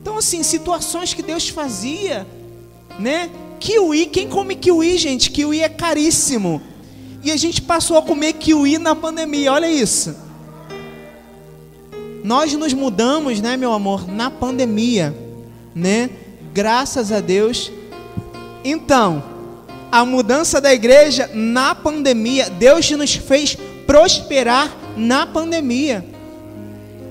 Então, 0.00 0.16
assim, 0.16 0.42
situações 0.42 1.12
que 1.12 1.22
Deus 1.22 1.48
fazia, 1.48 2.26
né? 2.98 3.30
Kiwi, 3.58 4.06
quem 4.06 4.28
come 4.28 4.54
kiwi, 4.54 4.96
gente? 4.96 5.30
Kiwi 5.30 5.60
é 5.60 5.68
caríssimo. 5.68 6.62
E 7.22 7.30
a 7.30 7.36
gente 7.36 7.60
passou 7.60 7.98
a 7.98 8.02
comer 8.02 8.32
kiwi 8.32 8.78
na 8.78 8.94
pandemia, 8.94 9.52
olha 9.52 9.70
isso. 9.70 10.16
Nós 12.24 12.52
nos 12.54 12.72
mudamos, 12.72 13.40
né, 13.40 13.56
meu 13.56 13.72
amor, 13.72 14.08
na 14.08 14.30
pandemia, 14.30 15.14
né? 15.74 16.08
Graças 16.52 17.12
a 17.12 17.20
Deus. 17.20 17.70
Então, 18.64 19.22
a 19.92 20.04
mudança 20.04 20.60
da 20.60 20.72
igreja 20.72 21.30
na 21.34 21.74
pandemia, 21.74 22.48
Deus 22.48 22.90
nos 22.92 23.14
fez 23.14 23.56
prosperar 23.86 24.74
na 24.96 25.26
pandemia. 25.26 26.04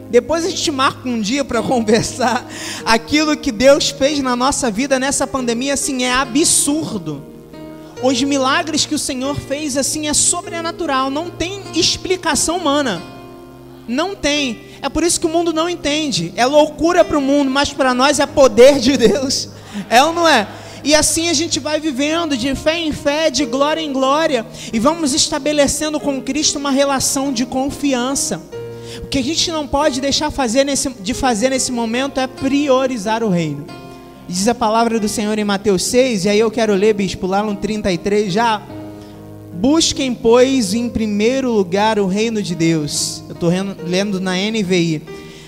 Depois 0.10 0.46
a 0.46 0.50
gente 0.50 0.72
marca 0.72 1.08
um 1.08 1.22
dia 1.22 1.46
para 1.46 1.62
conversar 1.64 2.48
aquilo 2.84 3.38
que 3.38 3.52
Deus 3.52 3.90
fez 3.90 4.20
na 4.20 4.36
nossa 4.36 4.72
vida 4.72 5.00
nessa 5.00 5.28
pandemia, 5.28 5.76
assim, 5.76 6.04
é 6.04 6.12
absurdo. 6.12 7.24
Os 8.02 8.22
milagres 8.24 8.86
que 8.86 8.96
o 8.96 9.00
Senhor 9.00 9.36
fez, 9.36 9.76
assim, 9.76 10.08
é 10.08 10.14
sobrenatural, 10.14 11.10
não 11.10 11.30
tem 11.30 11.62
explicação 11.76 12.58
humana. 12.58 13.02
Não 13.88 14.16
tem. 14.16 14.62
É 14.82 14.88
por 14.88 15.04
isso 15.04 15.20
que 15.20 15.26
o 15.26 15.30
mundo 15.30 15.52
não 15.52 15.68
entende. 15.68 16.32
É 16.36 16.46
loucura 16.46 17.04
para 17.04 17.18
o 17.18 17.22
mundo, 17.22 17.52
mas 17.52 17.74
para 17.74 17.94
nós 17.94 18.20
é 18.20 18.26
poder 18.26 18.80
de 18.80 18.96
Deus. 18.96 19.50
É 19.90 20.02
ou 20.04 20.14
não 20.14 20.28
é? 20.28 20.48
E 20.84 20.96
assim 20.96 21.28
a 21.28 21.34
gente 21.34 21.60
vai 21.60 21.80
vivendo 21.80 22.38
de 22.38 22.54
fé 22.56 22.80
em 22.80 22.92
fé, 22.92 23.30
de 23.30 23.46
glória 23.46 23.82
em 23.82 23.92
glória, 23.92 24.46
e 24.72 24.80
vamos 24.80 25.14
estabelecendo 25.14 26.00
com 26.00 26.22
Cristo 26.22 26.58
uma 26.58 26.72
relação 26.72 27.34
de 27.34 27.46
confiança. 27.46 28.42
O 29.04 29.08
que 29.08 29.18
a 29.18 29.24
gente 29.24 29.52
não 29.52 29.68
pode 29.68 30.00
deixar 30.00 30.30
fazer 30.30 30.64
nesse, 30.64 30.90
de 30.90 31.14
fazer 31.14 31.50
nesse 31.50 31.72
momento 31.72 32.20
é 32.20 32.28
priorizar 32.28 33.24
o 33.24 33.30
reino. 33.30 33.66
Diz 34.28 34.48
a 34.48 34.54
palavra 34.54 35.00
do 35.00 35.08
Senhor 35.08 35.38
em 35.40 35.44
Mateus 35.44 35.84
6, 35.86 36.26
e 36.26 36.30
aí 36.30 36.40
eu 36.40 36.52
quero 36.52 36.76
ler, 36.76 36.94
bispo, 36.94 37.26
lá 37.26 37.42
no 37.42 37.56
33 37.56 38.32
já. 38.32 38.62
Busquem, 39.54 40.14
pois, 40.14 40.74
em 40.74 40.88
primeiro 40.88 41.52
lugar 41.52 41.98
o 41.98 42.06
reino 42.06 42.42
de 42.42 42.54
Deus. 42.54 43.24
Eu 43.28 43.34
estou 43.34 43.50
lendo 43.84 44.20
na 44.20 44.34
NVI. 44.36 45.02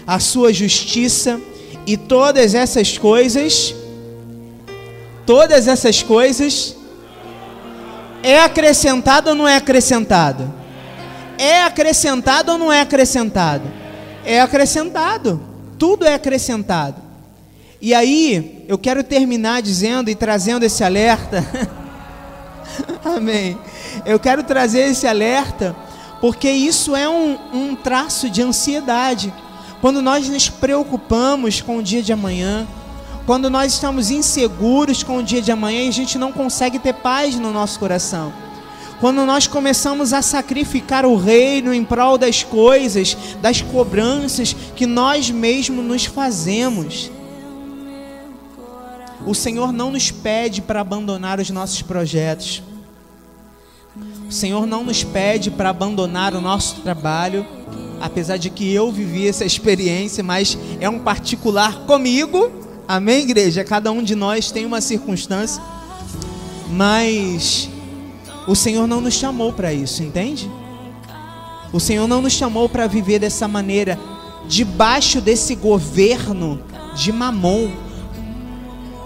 A 0.07 0.19
sua 0.19 0.51
justiça 0.51 1.39
e 1.85 1.95
todas 1.95 2.55
essas 2.55 2.97
coisas, 2.97 3.75
todas 5.25 5.67
essas 5.67 6.01
coisas, 6.01 6.75
é 8.23 8.39
acrescentado 8.39 9.29
ou 9.29 9.35
não 9.35 9.47
é 9.47 9.55
acrescentado? 9.57 10.60
É 11.41 11.63
acrescentado 11.63 12.51
ou 12.51 12.57
não 12.59 12.71
é 12.71 12.81
acrescentado? 12.81 13.63
É 14.23 14.39
acrescentado. 14.39 15.41
Tudo 15.79 16.05
é 16.05 16.13
acrescentado. 16.13 17.01
E 17.81 17.95
aí, 17.95 18.63
eu 18.67 18.77
quero 18.77 19.03
terminar 19.03 19.63
dizendo 19.63 20.11
e 20.11 20.13
trazendo 20.13 20.63
esse 20.63 20.83
alerta. 20.83 21.43
Amém. 23.03 23.57
Eu 24.05 24.19
quero 24.19 24.43
trazer 24.43 24.81
esse 24.81 25.07
alerta, 25.07 25.75
porque 26.21 26.47
isso 26.47 26.95
é 26.95 27.09
um, 27.09 27.35
um 27.51 27.75
traço 27.75 28.29
de 28.29 28.43
ansiedade. 28.43 29.33
Quando 29.81 29.99
nós 29.99 30.29
nos 30.29 30.47
preocupamos 30.47 31.59
com 31.59 31.79
o 31.79 31.81
dia 31.81 32.03
de 32.03 32.13
amanhã, 32.13 32.67
quando 33.25 33.49
nós 33.49 33.73
estamos 33.73 34.11
inseguros 34.11 35.01
com 35.01 35.17
o 35.17 35.23
dia 35.23 35.41
de 35.41 35.51
amanhã, 35.51 35.89
a 35.89 35.91
gente 35.91 36.19
não 36.19 36.31
consegue 36.31 36.77
ter 36.77 36.93
paz 36.93 37.35
no 37.35 37.51
nosso 37.51 37.79
coração. 37.79 38.31
Quando 39.01 39.25
nós 39.25 39.47
começamos 39.47 40.13
a 40.13 40.21
sacrificar 40.21 41.07
o 41.07 41.15
reino 41.15 41.73
em 41.73 41.83
prol 41.83 42.19
das 42.19 42.43
coisas, 42.43 43.17
das 43.41 43.59
cobranças 43.59 44.55
que 44.75 44.85
nós 44.85 45.31
mesmos 45.31 45.83
nos 45.83 46.05
fazemos. 46.05 47.09
O 49.25 49.33
Senhor 49.33 49.73
não 49.73 49.89
nos 49.89 50.11
pede 50.11 50.61
para 50.61 50.81
abandonar 50.81 51.39
os 51.39 51.49
nossos 51.49 51.81
projetos. 51.81 52.61
O 54.29 54.31
Senhor 54.31 54.67
não 54.67 54.83
nos 54.83 55.03
pede 55.03 55.49
para 55.49 55.71
abandonar 55.71 56.35
o 56.35 56.41
nosso 56.41 56.81
trabalho, 56.81 57.43
apesar 57.99 58.37
de 58.37 58.51
que 58.51 58.71
eu 58.71 58.91
vivi 58.91 59.27
essa 59.27 59.43
experiência, 59.43 60.23
mas 60.23 60.55
é 60.79 60.87
um 60.87 60.99
particular 60.99 61.87
comigo. 61.87 62.51
Amém, 62.87 63.21
igreja? 63.23 63.63
Cada 63.63 63.91
um 63.91 64.03
de 64.03 64.13
nós 64.13 64.51
tem 64.51 64.63
uma 64.63 64.79
circunstância, 64.79 65.61
mas 66.69 67.70
o 68.51 68.55
Senhor 68.55 68.85
não 68.87 68.99
nos 68.99 69.13
chamou 69.13 69.53
para 69.53 69.73
isso, 69.73 70.03
entende? 70.03 70.49
O 71.71 71.79
Senhor 71.79 72.07
não 72.07 72.21
nos 72.21 72.33
chamou 72.33 72.67
para 72.67 72.85
viver 72.85 73.19
dessa 73.19 73.47
maneira, 73.47 73.97
debaixo 74.47 75.21
desse 75.21 75.55
governo 75.55 76.61
de 76.95 77.11
mamon 77.11 77.71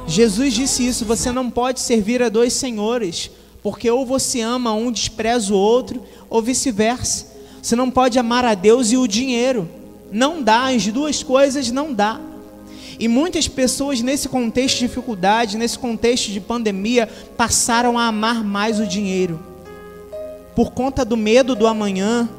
Jesus 0.08 0.54
disse 0.54 0.86
isso: 0.88 1.06
você 1.06 1.32
não 1.32 1.50
pode 1.50 1.80
servir 1.80 2.22
a 2.22 2.30
dois 2.30 2.54
senhores, 2.54 3.32
porque 3.64 3.90
ou 3.90 4.06
você 4.06 4.42
ama 4.42 4.74
um, 4.74 4.92
despreza 4.92 5.54
o 5.54 5.58
outro, 5.58 6.02
ou 6.30 6.42
vice-versa. 6.42 7.34
Você 7.62 7.76
não 7.76 7.90
pode 7.90 8.20
amar 8.20 8.46
a 8.46 8.54
Deus 8.54 8.92
e 8.92 8.98
o 8.98 9.08
dinheiro. 9.08 9.68
Não 10.12 10.44
dá, 10.44 10.68
as 10.68 10.86
duas 10.88 11.24
coisas 11.24 11.72
não 11.72 11.92
dá. 11.92 12.20
E 13.00 13.08
muitas 13.08 13.48
pessoas 13.48 14.02
nesse 14.02 14.30
contexto 14.30 14.80
de 14.80 14.88
dificuldade, 14.88 15.58
nesse 15.58 15.78
contexto 15.78 16.32
de 16.32 16.40
pandemia, 16.40 17.10
passaram 17.36 17.98
a 18.00 18.08
amar 18.08 18.44
mais 18.44 18.80
o 18.80 18.88
dinheiro. 18.88 19.40
Por 20.56 20.72
conta 20.72 21.04
do 21.04 21.18
medo 21.18 21.56
do 21.56 21.68
amanhã. 21.68 22.30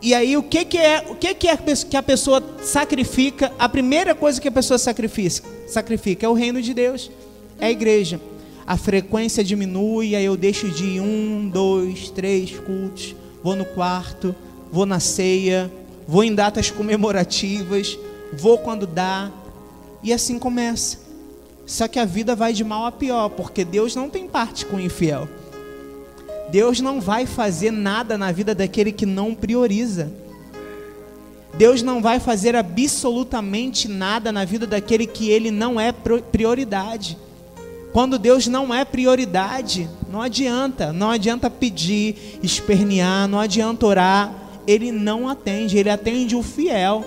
E 0.00 0.14
aí 0.14 0.36
o 0.36 0.42
que, 0.42 0.64
que 0.64 0.78
é, 0.78 1.04
o 1.10 1.14
que, 1.14 1.34
que 1.34 1.48
é 1.48 1.56
que 1.56 1.96
a 1.96 2.02
pessoa 2.02 2.42
sacrifica? 2.62 3.52
A 3.58 3.68
primeira 3.68 4.14
coisa 4.14 4.40
que 4.40 4.48
a 4.48 4.52
pessoa 4.52 4.78
sacrifica, 4.78 5.46
sacrifica 5.66 6.24
é 6.24 6.28
o 6.28 6.32
reino 6.32 6.62
de 6.62 6.72
Deus, 6.72 7.10
é 7.58 7.66
a 7.66 7.70
igreja. 7.70 8.20
A 8.66 8.76
frequência 8.76 9.42
diminui, 9.42 10.14
aí 10.14 10.24
eu 10.24 10.36
deixo 10.36 10.68
de 10.68 10.84
ir 10.84 11.00
um, 11.00 11.50
dois, 11.52 12.08
três 12.08 12.52
cultos, 12.60 13.16
vou 13.42 13.56
no 13.56 13.64
quarto, 13.64 14.34
vou 14.70 14.86
na 14.86 15.00
ceia, 15.00 15.70
vou 16.06 16.22
em 16.22 16.34
datas 16.34 16.70
comemorativas, 16.70 17.98
vou 18.32 18.58
quando 18.58 18.86
dá, 18.86 19.30
e 20.02 20.12
assim 20.12 20.38
começa. 20.38 20.98
Só 21.66 21.86
que 21.86 21.98
a 21.98 22.04
vida 22.04 22.34
vai 22.34 22.52
de 22.52 22.64
mal 22.64 22.84
a 22.84 22.92
pior, 22.92 23.28
porque 23.30 23.64
Deus 23.64 23.94
não 23.94 24.10
tem 24.10 24.26
parte 24.26 24.66
com 24.66 24.76
o 24.76 24.80
infiel. 24.80 25.28
Deus 26.50 26.80
não 26.80 27.00
vai 27.00 27.26
fazer 27.26 27.70
nada 27.70 28.18
na 28.18 28.32
vida 28.32 28.54
daquele 28.54 28.90
que 28.90 29.06
não 29.06 29.34
prioriza. 29.34 30.12
Deus 31.54 31.82
não 31.82 32.00
vai 32.00 32.18
fazer 32.18 32.56
absolutamente 32.56 33.88
nada 33.88 34.32
na 34.32 34.44
vida 34.44 34.66
daquele 34.66 35.06
que 35.06 35.30
ele 35.30 35.50
não 35.50 35.80
é 35.80 35.92
prioridade. 35.92 37.16
Quando 37.92 38.18
Deus 38.18 38.46
não 38.46 38.72
é 38.72 38.84
prioridade, 38.84 39.88
não 40.10 40.22
adianta, 40.22 40.92
não 40.92 41.10
adianta 41.10 41.50
pedir, 41.50 42.38
espernear, 42.42 43.26
não 43.28 43.40
adianta 43.40 43.86
orar, 43.86 44.32
ele 44.66 44.92
não 44.92 45.28
atende, 45.28 45.76
ele 45.76 45.90
atende 45.90 46.36
o 46.36 46.42
fiel, 46.42 47.04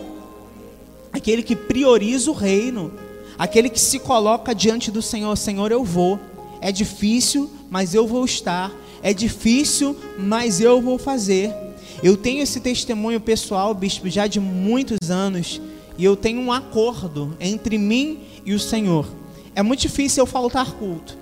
aquele 1.13 1.43
que 1.43 1.55
prioriza 1.55 2.31
o 2.31 2.33
reino, 2.33 2.91
aquele 3.37 3.69
que 3.69 3.79
se 3.79 3.99
coloca 3.99 4.53
diante 4.53 4.89
do 4.91 5.01
Senhor: 5.01 5.35
Senhor, 5.37 5.71
eu 5.71 5.83
vou, 5.83 6.19
é 6.59 6.71
difícil, 6.71 7.49
mas 7.69 7.93
eu 7.93 8.07
vou 8.07 8.25
estar, 8.25 8.71
é 9.01 9.13
difícil, 9.13 9.95
mas 10.17 10.59
eu 10.59 10.81
vou 10.81 10.97
fazer. 10.97 11.53
Eu 12.01 12.17
tenho 12.17 12.41
esse 12.41 12.59
testemunho 12.59 13.21
pessoal, 13.21 13.73
bispo, 13.73 14.09
já 14.09 14.27
de 14.27 14.39
muitos 14.39 15.09
anos, 15.09 15.61
e 15.97 16.03
eu 16.03 16.17
tenho 16.17 16.41
um 16.41 16.51
acordo 16.51 17.37
entre 17.39 17.77
mim 17.77 18.19
e 18.45 18.53
o 18.53 18.59
Senhor. 18.59 19.07
É 19.55 19.61
muito 19.61 19.81
difícil 19.81 20.23
eu 20.23 20.25
faltar 20.25 20.73
culto, 20.73 21.17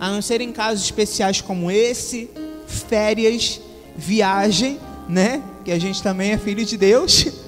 a 0.00 0.10
não 0.10 0.22
ser 0.22 0.40
em 0.40 0.50
casos 0.50 0.84
especiais 0.84 1.40
como 1.40 1.70
esse, 1.70 2.30
férias, 2.66 3.60
viagem, 3.96 4.78
né? 5.08 5.42
Que 5.64 5.70
a 5.70 5.78
gente 5.78 6.02
também 6.02 6.32
é 6.32 6.38
filho 6.38 6.64
de 6.64 6.76
Deus, 6.76 7.26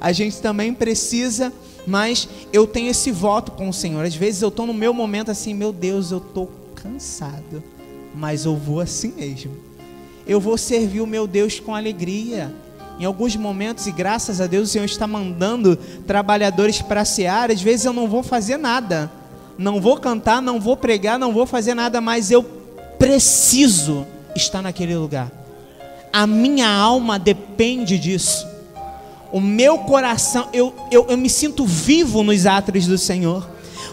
a 0.00 0.12
gente 0.12 0.40
também 0.40 0.72
precisa, 0.74 1.52
mas 1.86 2.28
eu 2.52 2.66
tenho 2.66 2.90
esse 2.90 3.10
voto 3.10 3.52
com 3.52 3.68
o 3.68 3.72
Senhor. 3.72 4.04
Às 4.04 4.14
vezes 4.14 4.42
eu 4.42 4.48
estou 4.48 4.66
no 4.66 4.74
meu 4.74 4.92
momento 4.92 5.30
assim, 5.30 5.54
meu 5.54 5.72
Deus, 5.72 6.10
eu 6.10 6.18
estou 6.18 6.50
cansado, 6.74 7.62
mas 8.14 8.44
eu 8.44 8.56
vou 8.56 8.80
assim 8.80 9.12
mesmo 9.16 9.70
eu 10.30 10.38
vou 10.38 10.56
servir 10.56 11.00
o 11.00 11.06
meu 11.06 11.26
Deus 11.26 11.58
com 11.58 11.74
alegria. 11.74 12.54
Em 13.00 13.04
alguns 13.04 13.34
momentos, 13.34 13.88
e 13.88 13.90
graças 13.90 14.40
a 14.40 14.46
Deus, 14.46 14.68
o 14.68 14.72
Senhor 14.72 14.84
está 14.84 15.04
mandando 15.04 15.76
trabalhadores 16.06 16.80
para 16.80 17.00
a 17.00 17.04
seara. 17.04 17.52
Às 17.52 17.60
vezes 17.60 17.84
eu 17.84 17.92
não 17.92 18.06
vou 18.06 18.22
fazer 18.22 18.56
nada, 18.56 19.10
não 19.58 19.80
vou 19.80 19.96
cantar, 19.96 20.40
não 20.40 20.60
vou 20.60 20.76
pregar, 20.76 21.18
não 21.18 21.32
vou 21.32 21.46
fazer 21.46 21.74
nada, 21.74 22.00
mas 22.00 22.30
eu 22.30 22.44
preciso 22.96 24.06
estar 24.36 24.62
naquele 24.62 24.96
lugar. 24.96 25.32
A 26.12 26.28
minha 26.28 26.68
alma 26.68 27.18
depende 27.18 27.98
disso. 27.98 28.46
O 29.32 29.40
meu 29.40 29.78
coração, 29.78 30.48
eu, 30.52 30.74
eu, 30.90 31.06
eu 31.08 31.16
me 31.16 31.30
sinto 31.30 31.64
vivo 31.64 32.22
nos 32.22 32.46
átrios 32.46 32.86
do 32.86 32.98
Senhor. 32.98 33.48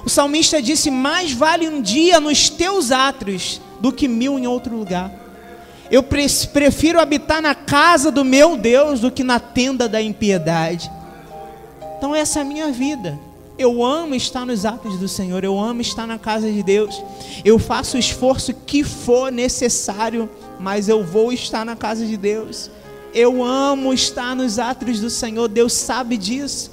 O 0.06 0.10
salmista 0.10 0.62
disse: 0.62 0.90
Mais 0.90 1.32
vale 1.32 1.68
um 1.68 1.82
dia 1.82 2.20
nos 2.20 2.50
teus 2.50 2.92
átrios 2.92 3.62
do 3.80 3.92
que 3.92 4.08
mil 4.08 4.40
em 4.40 4.48
outro 4.48 4.76
lugar. 4.76 5.12
Eu 5.90 6.04
prefiro 6.04 7.00
habitar 7.00 7.42
na 7.42 7.56
casa 7.56 8.12
do 8.12 8.26
meu 8.26 8.58
Deus 8.58 9.00
do 9.00 9.12
que 9.12 9.24
na 9.24 9.40
tenda 9.40 9.88
da 9.88 10.02
impiedade. 10.02 10.92
Então 11.98 12.14
essa 12.14 12.40
é 12.40 12.42
a 12.42 12.46
minha 12.46 12.72
vida. 12.72 13.18
Eu 13.58 13.84
amo 13.84 14.14
estar 14.14 14.46
nos 14.46 14.66
atos 14.66 15.00
do 15.00 15.08
Senhor, 15.08 15.44
eu 15.44 15.58
amo 15.58 15.82
estar 15.82 16.06
na 16.06 16.20
casa 16.20 16.52
de 16.52 16.62
Deus. 16.62 17.02
Eu 17.44 17.58
faço 17.58 17.98
o 17.98 18.00
esforço 18.00 18.54
que 18.54 18.84
for 18.84 19.32
necessário, 19.32 20.30
mas 20.60 20.88
eu 20.88 21.04
vou 21.04 21.34
estar 21.34 21.66
na 21.66 21.76
casa 21.76 22.06
de 22.06 22.16
Deus. 22.18 22.70
Eu 23.14 23.44
amo 23.44 23.94
estar 23.94 24.36
nos 24.36 24.60
atos 24.60 25.00
do 25.00 25.10
Senhor, 25.10 25.48
Deus 25.48 25.74
sabe 25.74 26.18
disso. 26.18 26.72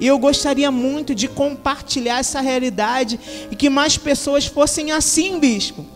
E 0.00 0.06
eu 0.06 0.18
gostaria 0.18 0.70
muito 0.70 1.14
de 1.14 1.26
compartilhar 1.26 2.18
essa 2.18 2.40
realidade 2.40 3.18
e 3.50 3.56
que 3.56 3.70
mais 3.70 3.96
pessoas 3.96 4.46
fossem 4.46 4.92
assim, 4.92 5.38
bispo. 5.38 5.86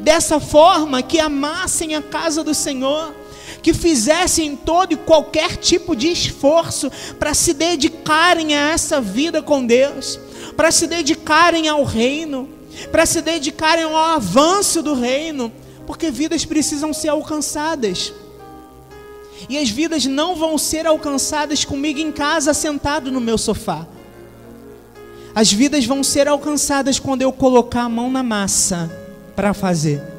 Dessa 0.00 0.40
forma, 0.40 1.02
que 1.02 1.20
amassem 1.20 1.94
a 1.94 2.02
casa 2.02 2.42
do 2.42 2.52
Senhor 2.52 3.14
que 3.64 3.72
fizessem 3.72 4.56
todo 4.56 4.92
e 4.92 4.96
qualquer 4.96 5.56
tipo 5.56 5.96
de 5.96 6.08
esforço 6.08 6.90
para 7.18 7.32
se 7.32 7.54
dedicarem 7.54 8.54
a 8.54 8.72
essa 8.72 9.00
vida 9.00 9.40
com 9.40 9.64
Deus, 9.64 10.20
para 10.54 10.70
se 10.70 10.86
dedicarem 10.86 11.66
ao 11.66 11.82
reino, 11.82 12.46
para 12.92 13.06
se 13.06 13.22
dedicarem 13.22 13.84
ao 13.84 13.96
avanço 13.96 14.82
do 14.82 14.94
reino, 14.94 15.50
porque 15.86 16.10
vidas 16.10 16.44
precisam 16.44 16.92
ser 16.92 17.08
alcançadas. 17.08 18.12
E 19.48 19.58
as 19.58 19.68
vidas 19.68 20.06
não 20.06 20.34
vão 20.34 20.56
ser 20.56 20.86
alcançadas 20.86 21.64
comigo 21.64 21.98
em 21.98 22.12
casa, 22.12 22.54
sentado 22.54 23.10
no 23.10 23.20
meu 23.20 23.36
sofá. 23.36 23.86
As 25.34 25.52
vidas 25.52 25.84
vão 25.84 26.02
ser 26.02 26.28
alcançadas 26.28 26.98
quando 26.98 27.22
eu 27.22 27.32
colocar 27.32 27.82
a 27.82 27.88
mão 27.88 28.10
na 28.10 28.22
massa 28.22 28.90
para 29.34 29.52
fazer 29.52 30.14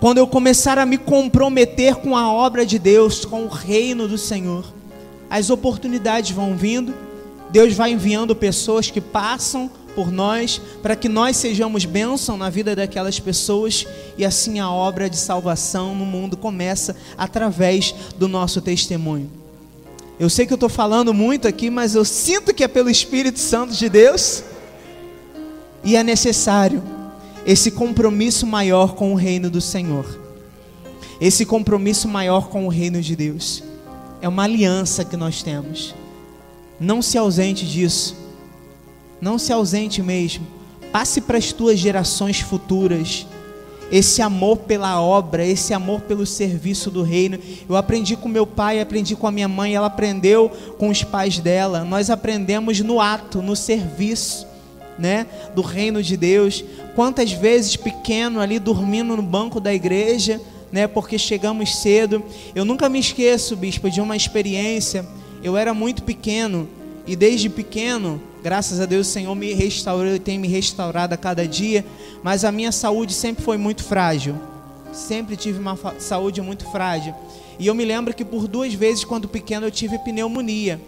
quando 0.00 0.18
eu 0.18 0.26
começar 0.26 0.78
a 0.78 0.86
me 0.86 0.98
comprometer 0.98 1.96
com 1.96 2.16
a 2.16 2.30
obra 2.30 2.66
de 2.66 2.78
Deus, 2.78 3.24
com 3.24 3.44
o 3.44 3.48
reino 3.48 4.06
do 4.06 4.18
Senhor, 4.18 4.64
as 5.30 5.48
oportunidades 5.50 6.30
vão 6.30 6.56
vindo, 6.56 6.94
Deus 7.50 7.72
vai 7.72 7.92
enviando 7.92 8.36
pessoas 8.36 8.90
que 8.90 9.00
passam 9.00 9.70
por 9.96 10.12
nós, 10.12 10.60
para 10.82 10.94
que 10.94 11.08
nós 11.08 11.38
sejamos 11.38 11.86
bênção 11.86 12.36
na 12.36 12.50
vida 12.50 12.76
daquelas 12.76 13.18
pessoas, 13.18 13.86
e 14.18 14.26
assim 14.26 14.60
a 14.60 14.70
obra 14.70 15.08
de 15.08 15.16
salvação 15.16 15.94
no 15.94 16.04
mundo 16.04 16.36
começa 16.36 16.94
através 17.16 17.94
do 18.18 18.28
nosso 18.28 18.60
testemunho. 18.60 19.30
Eu 20.20 20.28
sei 20.28 20.46
que 20.46 20.52
eu 20.52 20.56
estou 20.56 20.68
falando 20.68 21.14
muito 21.14 21.48
aqui, 21.48 21.70
mas 21.70 21.94
eu 21.94 22.04
sinto 22.04 22.52
que 22.52 22.62
é 22.62 22.68
pelo 22.68 22.90
Espírito 22.90 23.38
Santo 23.38 23.72
de 23.72 23.88
Deus, 23.88 24.44
e 25.82 25.96
é 25.96 26.04
necessário 26.04 26.82
esse 27.46 27.70
compromisso 27.70 28.46
maior 28.46 28.94
com 28.94 29.12
o 29.12 29.16
reino 29.16 29.48
do 29.48 29.62
Senhor. 29.62 30.20
Esse 31.18 31.46
compromisso 31.46 32.06
maior 32.06 32.48
com 32.48 32.66
o 32.66 32.68
reino 32.68 33.00
de 33.00 33.16
Deus. 33.16 33.62
É 34.20 34.28
uma 34.28 34.42
aliança 34.42 35.04
que 35.04 35.16
nós 35.16 35.42
temos. 35.42 35.94
Não 36.78 37.00
se 37.00 37.16
ausente 37.16 37.64
disso. 37.64 38.25
Não 39.20 39.38
se 39.38 39.52
ausente 39.52 40.02
mesmo. 40.02 40.46
Passe 40.92 41.20
para 41.20 41.38
as 41.38 41.52
tuas 41.52 41.78
gerações 41.78 42.40
futuras 42.40 43.26
esse 43.90 44.20
amor 44.20 44.58
pela 44.58 45.00
obra, 45.00 45.46
esse 45.46 45.72
amor 45.72 46.00
pelo 46.00 46.26
serviço 46.26 46.90
do 46.90 47.02
reino. 47.02 47.38
Eu 47.68 47.76
aprendi 47.76 48.16
com 48.16 48.28
meu 48.28 48.46
pai, 48.46 48.80
aprendi 48.80 49.14
com 49.14 49.26
a 49.26 49.32
minha 49.32 49.48
mãe, 49.48 49.74
ela 49.74 49.86
aprendeu 49.86 50.50
com 50.78 50.88
os 50.88 51.02
pais 51.02 51.38
dela. 51.38 51.84
Nós 51.84 52.10
aprendemos 52.10 52.80
no 52.80 53.00
ato, 53.00 53.40
no 53.40 53.54
serviço 53.54 54.46
né, 54.98 55.26
do 55.54 55.62
reino 55.62 56.02
de 56.02 56.16
Deus. 56.16 56.64
Quantas 56.94 57.32
vezes 57.32 57.76
pequeno 57.76 58.40
ali 58.40 58.58
dormindo 58.58 59.16
no 59.16 59.22
banco 59.22 59.60
da 59.60 59.72
igreja, 59.72 60.40
né, 60.72 60.86
porque 60.86 61.18
chegamos 61.18 61.76
cedo. 61.76 62.22
Eu 62.54 62.64
nunca 62.64 62.88
me 62.88 62.98
esqueço, 62.98 63.54
bispo, 63.56 63.88
de 63.90 64.00
uma 64.00 64.16
experiência. 64.16 65.06
Eu 65.42 65.56
era 65.56 65.72
muito 65.72 66.02
pequeno 66.02 66.68
e 67.06 67.14
desde 67.14 67.48
pequeno, 67.48 68.20
graças 68.42 68.80
a 68.80 68.86
Deus, 68.86 69.06
o 69.06 69.10
Senhor 69.10 69.34
me 69.34 69.52
restaurou 69.52 70.14
e 70.14 70.18
tem 70.18 70.38
me 70.38 70.48
restaurado 70.48 71.14
a 71.14 71.16
cada 71.16 71.46
dia, 71.46 71.84
mas 72.22 72.44
a 72.44 72.50
minha 72.50 72.72
saúde 72.72 73.12
sempre 73.12 73.44
foi 73.44 73.56
muito 73.56 73.84
frágil. 73.84 74.34
Sempre 74.92 75.36
tive 75.36 75.58
uma 75.58 75.78
saúde 75.98 76.40
muito 76.42 76.64
frágil. 76.70 77.14
E 77.58 77.66
eu 77.66 77.74
me 77.74 77.84
lembro 77.84 78.14
que 78.14 78.24
por 78.24 78.48
duas 78.48 78.74
vezes, 78.74 79.04
quando 79.04 79.28
pequeno, 79.28 79.66
eu 79.66 79.70
tive 79.70 79.98
pneumonia. 79.98 80.80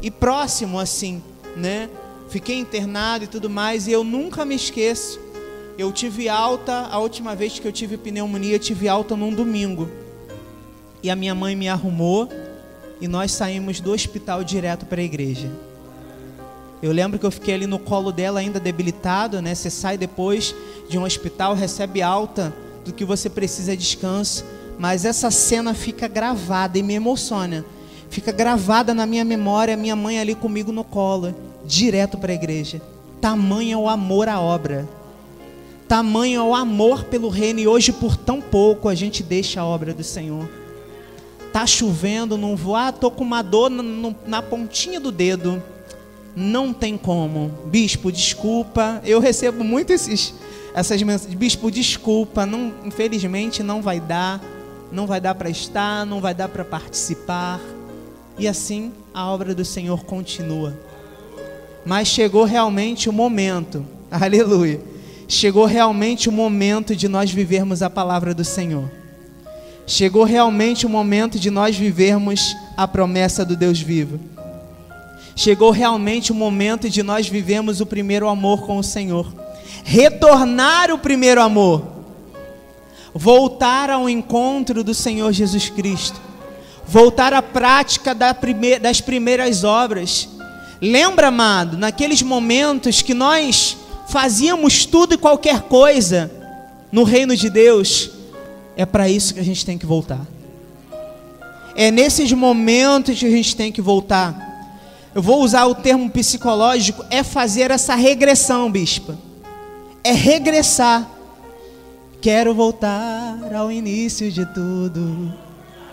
E 0.00 0.10
próximo 0.10 0.78
assim, 0.78 1.22
né? 1.56 1.88
fiquei 2.30 2.56
internado 2.56 3.24
e 3.24 3.26
tudo 3.26 3.50
mais, 3.50 3.88
e 3.88 3.92
eu 3.92 4.04
nunca 4.04 4.44
me 4.44 4.54
esqueço. 4.54 5.20
Eu 5.76 5.92
tive 5.92 6.28
alta, 6.28 6.86
a 6.90 6.98
última 6.98 7.34
vez 7.34 7.58
que 7.58 7.66
eu 7.66 7.72
tive 7.72 7.96
pneumonia, 7.96 8.54
eu 8.54 8.58
tive 8.58 8.88
alta 8.88 9.16
num 9.16 9.34
domingo. 9.34 9.90
E 11.02 11.10
a 11.10 11.16
minha 11.16 11.34
mãe 11.34 11.56
me 11.56 11.68
arrumou 11.68 12.28
e 13.00 13.08
nós 13.08 13.32
saímos 13.32 13.80
do 13.80 13.92
hospital 13.92 14.44
direto 14.44 14.86
para 14.86 15.00
a 15.00 15.04
igreja. 15.04 15.50
Eu 16.82 16.92
lembro 16.92 17.18
que 17.18 17.26
eu 17.26 17.30
fiquei 17.30 17.54
ali 17.54 17.66
no 17.66 17.78
colo 17.78 18.10
dela 18.10 18.40
ainda 18.40 18.58
debilitado, 18.58 19.40
né? 19.42 19.54
Você 19.54 19.68
sai 19.68 19.98
depois 19.98 20.54
de 20.88 20.98
um 20.98 21.04
hospital, 21.04 21.54
recebe 21.54 22.00
alta 22.00 22.54
do 22.84 22.92
que 22.92 23.04
você 23.04 23.28
precisa 23.28 23.74
é 23.74 23.76
descanso, 23.76 24.44
mas 24.78 25.04
essa 25.04 25.30
cena 25.30 25.74
fica 25.74 26.08
gravada 26.08 26.78
e 26.78 26.82
me 26.82 26.94
emociona. 26.94 27.64
Fica 28.08 28.32
gravada 28.32 28.94
na 28.94 29.06
minha 29.06 29.24
memória, 29.24 29.76
minha 29.76 29.94
mãe 29.94 30.18
ali 30.18 30.34
comigo 30.34 30.72
no 30.72 30.82
colo 30.82 31.34
direto 31.64 32.18
para 32.18 32.32
a 32.32 32.34
igreja. 32.34 32.80
Tamanho 33.20 33.74
é 33.74 33.76
o 33.76 33.88
amor 33.88 34.28
à 34.28 34.40
obra. 34.40 34.88
Tamanho 35.86 36.40
é 36.40 36.42
o 36.42 36.54
amor 36.54 37.04
pelo 37.04 37.28
reino. 37.28 37.60
E 37.60 37.68
hoje, 37.68 37.92
por 37.92 38.16
tão 38.16 38.40
pouco, 38.40 38.88
a 38.88 38.94
gente 38.94 39.22
deixa 39.22 39.60
a 39.60 39.64
obra 39.64 39.92
do 39.92 40.02
Senhor. 40.02 40.48
Tá 41.52 41.66
chovendo, 41.66 42.36
não 42.36 42.56
vou. 42.56 42.76
Ah, 42.76 42.92
tô 42.92 43.10
com 43.10 43.24
uma 43.24 43.42
dor 43.42 43.70
na, 43.70 44.14
na 44.26 44.42
pontinha 44.42 45.00
do 45.00 45.10
dedo. 45.10 45.62
Não 46.36 46.72
tem 46.72 46.96
como. 46.96 47.52
Bispo, 47.66 48.12
desculpa. 48.12 49.00
Eu 49.04 49.20
recebo 49.20 49.64
muito 49.64 49.92
esses, 49.92 50.34
essas 50.74 51.02
mensagens. 51.02 51.34
Bispo, 51.34 51.70
desculpa. 51.70 52.46
Não, 52.46 52.72
infelizmente 52.84 53.62
não 53.62 53.82
vai 53.82 54.00
dar. 54.00 54.40
Não 54.92 55.06
vai 55.06 55.20
dar 55.20 55.34
para 55.34 55.50
estar, 55.50 56.04
não 56.04 56.20
vai 56.20 56.34
dar 56.34 56.48
para 56.48 56.64
participar. 56.64 57.60
E 58.38 58.48
assim 58.48 58.92
a 59.12 59.28
obra 59.28 59.54
do 59.54 59.64
Senhor 59.64 60.04
continua. 60.04 60.76
Mas 61.84 62.08
chegou 62.08 62.44
realmente 62.44 63.08
o 63.08 63.12
momento, 63.12 63.84
aleluia. 64.10 64.80
Chegou 65.28 65.64
realmente 65.64 66.28
o 66.28 66.32
momento 66.32 66.94
de 66.94 67.08
nós 67.08 67.30
vivermos 67.30 67.82
a 67.82 67.90
palavra 67.90 68.34
do 68.34 68.44
Senhor. 68.44 68.90
Chegou 69.90 70.22
realmente 70.22 70.86
o 70.86 70.88
momento 70.88 71.38
de 71.38 71.50
nós 71.50 71.76
vivermos 71.76 72.56
a 72.76 72.86
promessa 72.86 73.44
do 73.44 73.56
Deus 73.56 73.80
vivo. 73.80 74.20
Chegou 75.34 75.70
realmente 75.70 76.30
o 76.30 76.34
momento 76.34 76.88
de 76.88 77.02
nós 77.02 77.28
vivermos 77.28 77.80
o 77.80 77.86
primeiro 77.86 78.28
amor 78.28 78.66
com 78.66 78.78
o 78.78 78.84
Senhor. 78.84 79.26
Retornar 79.82 80.92
o 80.92 80.98
primeiro 80.98 81.42
amor. 81.42 81.84
Voltar 83.12 83.90
ao 83.90 84.08
encontro 84.08 84.84
do 84.84 84.94
Senhor 84.94 85.32
Jesus 85.32 85.68
Cristo. 85.68 86.20
Voltar 86.86 87.34
à 87.34 87.42
prática 87.42 88.14
das 88.14 89.00
primeiras 89.00 89.64
obras 89.64 90.28
Lembra, 90.80 91.28
amado, 91.28 91.76
naqueles 91.76 92.22
momentos 92.22 93.02
que 93.02 93.12
nós 93.12 93.76
fazíamos 94.08 94.86
tudo 94.86 95.14
e 95.14 95.18
qualquer 95.18 95.62
coisa 95.62 96.30
no 96.90 97.04
reino 97.04 97.36
de 97.36 97.50
Deus, 97.50 98.10
é 98.80 98.86
para 98.86 99.10
isso 99.10 99.34
que 99.34 99.40
a 99.40 99.44
gente 99.44 99.66
tem 99.66 99.76
que 99.76 99.84
voltar. 99.84 100.26
É 101.76 101.90
nesses 101.90 102.32
momentos 102.32 103.18
que 103.18 103.26
a 103.26 103.30
gente 103.30 103.54
tem 103.54 103.70
que 103.70 103.82
voltar. 103.82 104.48
Eu 105.14 105.20
vou 105.20 105.42
usar 105.42 105.66
o 105.66 105.74
termo 105.74 106.08
psicológico, 106.08 107.04
é 107.10 107.22
fazer 107.22 107.70
essa 107.70 107.94
regressão, 107.94 108.70
bispa. 108.70 109.18
É 110.02 110.12
regressar. 110.12 111.06
Quero 112.22 112.54
voltar 112.54 113.54
ao 113.54 113.70
início 113.70 114.32
de 114.32 114.46
tudo, 114.46 115.30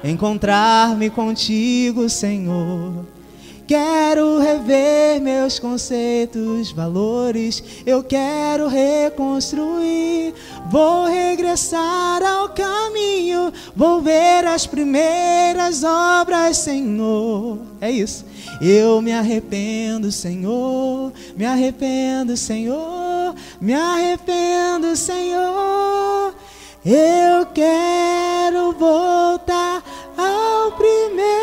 encontrar-me 0.02 1.10
contigo, 1.10 2.08
Senhor 2.08 3.06
Quero 3.68 4.39
rever 4.39 5.20
meus 5.20 5.59
conceitos, 5.59 6.72
valores. 6.72 7.61
Eu 7.86 8.01
quero 8.01 8.70
reconstruir. 8.70 10.34
Vou 10.72 11.03
regressar 11.05 12.24
ao 12.24 12.47
caminho. 12.47 13.51
Vou 13.76 14.01
ver 14.01 14.45
as 14.45 14.65
primeiras 14.65 15.84
obras, 15.84 16.59
Senhor. 16.59 17.59
É 17.82 17.91
isso. 17.91 18.26
Eu 18.61 19.01
me 19.01 19.11
arrependo, 19.11 20.13
Senhor. 20.13 21.11
Me 21.36 21.45
arrependo, 21.45 22.38
Senhor. 22.38 23.36
Me 23.59 23.74
arrependo, 23.74 24.95
Senhor. 24.95 26.34
Eu 26.86 27.45
quero 27.53 28.72
voltar 28.80 29.84
ao 30.18 30.72
primeiro 30.72 31.37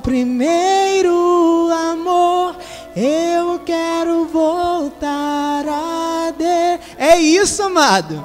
primeiro 0.00 1.68
amor. 1.92 2.56
Eu 2.94 3.58
quero 3.60 4.26
voltar 4.26 5.64
a 5.68 6.32
Deus. 6.36 6.80
É 6.96 7.18
isso, 7.18 7.62
amado. 7.62 8.24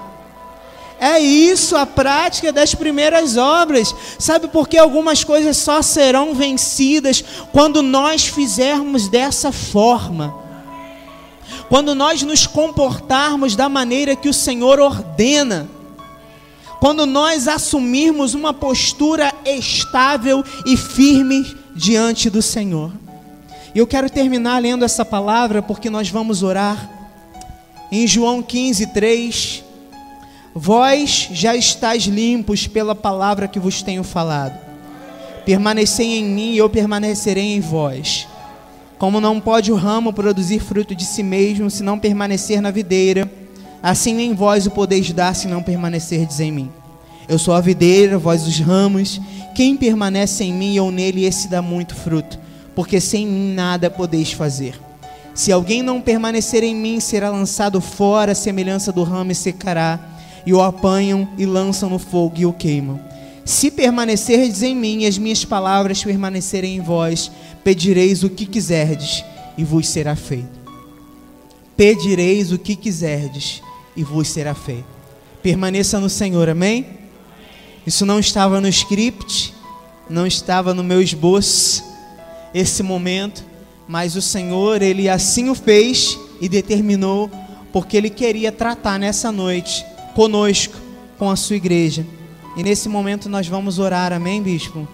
É 1.00 1.20
isso 1.20 1.76
a 1.76 1.84
prática 1.84 2.54
das 2.54 2.76
primeiras 2.76 3.36
obras. 3.36 3.94
Sabe 4.20 4.48
por 4.48 4.70
que 4.70 4.78
algumas 4.78 5.24
coisas 5.24 5.58
só 5.58 5.82
serão 5.82 6.36
vencidas 6.36 7.24
quando 7.52 7.82
nós 7.82 8.28
fizermos 8.28 9.10
dessa 9.10 9.52
forma? 9.52 10.32
Quando 11.68 11.96
nós 11.96 12.22
nos 12.22 12.46
comportarmos 12.46 13.56
da 13.56 13.68
maneira 13.68 14.16
que 14.16 14.30
o 14.30 14.34
Senhor 14.34 14.80
ordena. 14.80 15.68
Quando 16.80 17.06
nós 17.06 17.48
assumirmos 17.48 18.36
uma 18.36 18.54
postura 18.54 19.34
estável 19.44 20.44
e 20.66 20.78
firme 20.78 21.61
diante 21.82 22.30
do 22.30 22.44
Senhor. 22.44 22.92
E 23.74 23.80
eu 23.80 23.88
quero 23.88 24.08
terminar 24.08 24.62
lendo 24.62 24.86
essa 24.86 25.04
palavra 25.04 25.64
porque 25.64 25.90
nós 25.90 26.12
vamos 26.12 26.44
orar. 26.44 26.88
Em 27.92 28.06
João 28.06 28.44
15, 28.44 28.86
3. 28.94 29.64
Vós 30.54 31.30
já 31.32 31.56
estáis 31.56 32.04
limpos 32.04 32.68
pela 32.68 32.94
palavra 32.94 33.48
que 33.48 33.60
vos 33.60 33.82
tenho 33.82 34.04
falado. 34.04 34.60
Permanecei 35.44 36.20
em 36.20 36.24
mim 36.24 36.52
e 36.52 36.60
eu 36.60 36.70
permanecerei 36.70 37.56
em 37.56 37.60
vós. 37.60 38.28
Como 39.00 39.20
não 39.20 39.40
pode 39.40 39.72
o 39.72 39.76
ramo 39.76 40.14
produzir 40.14 40.60
fruto 40.60 40.94
de 40.94 41.04
si 41.04 41.24
mesmo 41.24 41.68
se 41.72 41.82
não 41.82 41.98
permanecer 41.98 42.62
na 42.62 42.70
videira, 42.70 43.32
assim 43.82 44.14
nem 44.14 44.36
vós 44.36 44.68
o 44.68 44.72
podeis 44.72 45.12
dar 45.12 45.34
se 45.34 45.48
não 45.48 45.64
permanecerdes 45.64 46.40
em 46.40 46.52
mim. 46.52 46.72
Eu 47.28 47.40
sou 47.40 47.56
a 47.56 47.62
videira, 47.62 48.20
vós 48.20 48.46
os 48.46 48.60
ramos. 48.60 49.20
Quem 49.56 49.76
permanece 49.76 50.44
em 50.44 50.54
mim 50.54 50.76
eu 50.76 50.92
nele, 50.92 51.26
esse 51.26 51.48
dá 51.48 51.62
muito 51.62 51.96
fruto, 51.96 52.40
porque 52.76 53.00
sem 53.00 53.26
mim 53.26 53.54
nada 53.54 53.90
podeis 53.90 54.32
fazer. 54.32 54.80
Se 55.34 55.52
alguém 55.52 55.82
não 55.82 56.02
permanecer 56.02 56.64
em 56.64 56.76
mim, 56.76 57.00
será 57.00 57.30
lançado 57.30 57.80
fora, 57.80 58.34
a 58.34 58.36
semelhança 58.36 58.92
do 58.92 59.04
ramo 59.04 59.32
e 59.32 59.36
secará 59.36 60.00
e 60.46 60.54
o 60.54 60.62
apanham 60.62 61.30
e 61.38 61.46
lançam 61.46 61.90
no 61.90 62.00
fogo 62.00 62.36
e 62.38 62.46
o 62.46 62.54
queimam. 62.54 63.00
Se 63.46 63.72
permanecerdes 63.72 64.62
em 64.62 64.76
mim 64.76 65.02
e 65.02 65.08
as 65.08 65.18
minhas 65.18 65.44
palavras 65.46 66.04
permanecerem 66.04 66.76
em 66.76 66.82
vós, 66.82 67.32
pedireis 67.64 68.24
o 68.24 68.30
que 68.30 68.46
quiserdes 68.46 69.24
e 69.58 69.64
vos 69.64 69.88
será 69.88 70.16
feito. 70.16 70.62
Pedireis 71.76 72.52
o 72.52 72.60
que 72.60 72.76
quiserdes 72.76 73.62
e 73.96 74.04
vos 74.04 74.28
será 74.28 74.54
feito. 74.54 74.86
Permaneça 75.42 76.00
no 76.00 76.10
Senhor, 76.10 76.50
amém? 76.50 77.01
Isso 77.86 78.06
não 78.06 78.20
estava 78.20 78.62
no 78.62 78.68
script, 78.68 79.54
não 80.10 80.28
estava 80.28 80.74
no 80.74 80.84
meu 80.84 81.02
esboço, 81.02 81.84
esse 82.54 82.84
momento, 82.84 83.44
mas 83.88 84.16
o 84.16 84.22
Senhor, 84.22 84.82
Ele 84.82 85.10
assim 85.10 85.50
o 85.50 85.56
fez 85.56 86.18
e 86.40 86.48
determinou, 86.48 87.30
porque 87.72 87.98
Ele 87.98 88.10
queria 88.10 88.52
tratar 88.52 89.00
nessa 89.00 89.32
noite 89.32 89.86
conosco, 90.14 90.76
com 91.18 91.30
a 91.30 91.36
sua 91.36 91.56
igreja. 91.56 92.06
E 92.58 92.64
nesse 92.64 92.90
momento 92.90 93.30
nós 93.30 93.48
vamos 93.48 93.80
orar, 93.80 94.12
amém, 94.12 94.42
bispo? 94.42 94.88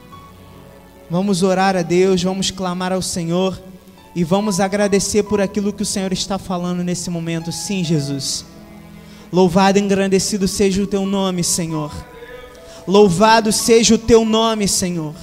Vamos 1.10 1.42
orar 1.42 1.76
a 1.76 1.82
Deus, 1.82 2.22
vamos 2.22 2.52
clamar 2.52 2.92
ao 2.92 3.02
Senhor 3.02 3.60
e 4.16 4.24
vamos 4.24 4.60
agradecer 4.60 5.24
por 5.24 5.40
aquilo 5.40 5.72
que 5.72 5.84
o 5.84 5.86
Senhor 5.86 6.12
está 6.12 6.38
falando 6.38 6.84
nesse 6.84 7.10
momento. 7.10 7.52
Sim, 7.52 7.84
Jesus. 7.84 8.46
Louvado 9.32 9.78
e 9.78 9.82
engrandecido 9.82 10.48
seja 10.48 10.84
o 10.84 10.88
teu 10.88 11.06
nome, 11.06 11.44
Senhor. 11.44 11.92
Louvado 12.88 13.52
seja 13.52 13.96
o 13.96 13.98
teu 13.98 14.24
nome, 14.24 14.66
Senhor. 14.66 15.14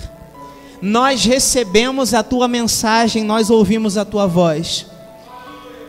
Nós 0.83 1.25
recebemos 1.25 2.13
a 2.13 2.23
tua 2.23 2.47
mensagem, 2.47 3.25
nós 3.25 3.49
ouvimos 3.49 3.97
a 3.97 4.05
tua 4.05 4.27
voz. 4.27 4.85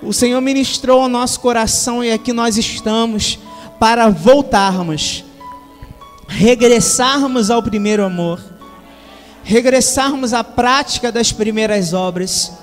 O 0.02 0.14
Senhor 0.14 0.40
ministrou 0.40 1.02
ao 1.02 1.10
nosso 1.10 1.42
coração 1.42 2.02
e 2.02 2.12
aqui 2.12 2.32
nós 2.32 2.58
estamos 2.58 3.38
para 3.78 4.08
voltarmos, 4.08 5.26
regressarmos 6.30 7.52
ao 7.52 7.62
primeiro 7.62 8.06
amor, 8.06 8.40
regressarmos 9.44 10.32
à 10.32 10.46
prática 10.46 11.12
das 11.12 11.34
primeiras 11.34 11.92
obras, 11.92 12.54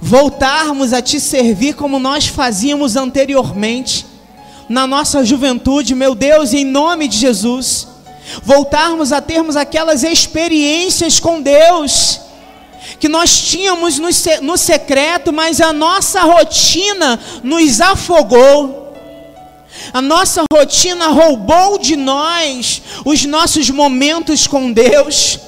voltarmos 0.00 0.94
a 0.94 1.02
te 1.02 1.20
servir 1.20 1.74
como 1.74 1.98
nós 1.98 2.26
fazíamos 2.26 2.96
anteriormente, 2.96 4.06
na 4.66 4.86
nossa 4.86 5.22
juventude, 5.24 5.94
meu 5.94 6.14
Deus, 6.14 6.54
em 6.54 6.64
nome 6.64 7.06
de 7.06 7.18
Jesus, 7.18 7.95
voltarmos 8.42 9.12
a 9.12 9.20
termos 9.20 9.56
aquelas 9.56 10.02
experiências 10.02 11.20
com 11.20 11.40
Deus 11.40 12.20
que 13.00 13.08
nós 13.08 13.38
tínhamos 13.38 13.98
no 13.98 14.56
secreto, 14.56 15.32
mas 15.32 15.60
a 15.60 15.72
nossa 15.72 16.22
rotina 16.22 17.20
nos 17.42 17.80
afogou. 17.80 18.86
A 19.92 20.00
nossa 20.00 20.42
rotina 20.52 21.08
roubou 21.08 21.78
de 21.78 21.96
nós 21.96 22.82
os 23.04 23.24
nossos 23.24 23.70
momentos 23.70 24.46
com 24.46 24.72
Deus, 24.72 25.38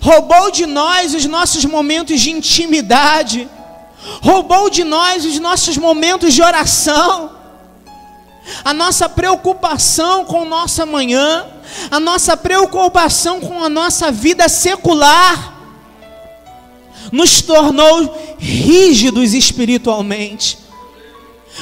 roubou 0.00 0.50
de 0.50 0.66
nós 0.66 1.14
os 1.14 1.26
nossos 1.26 1.64
momentos 1.64 2.20
de 2.20 2.30
intimidade, 2.30 3.48
roubou 4.22 4.70
de 4.70 4.84
nós 4.84 5.24
os 5.24 5.38
nossos 5.38 5.76
momentos 5.76 6.32
de 6.32 6.42
oração, 6.42 7.30
a 8.64 8.72
nossa 8.72 9.08
preocupação 9.08 10.24
com 10.24 10.42
o 10.42 10.44
nosso 10.44 10.82
amanhã, 10.82 11.46
a 11.90 12.00
nossa 12.00 12.36
preocupação 12.36 13.40
com 13.40 13.62
a 13.62 13.68
nossa 13.68 14.10
vida 14.10 14.48
secular, 14.48 15.58
nos 17.12 17.42
tornou 17.42 18.36
rígidos 18.38 19.34
espiritualmente. 19.34 20.58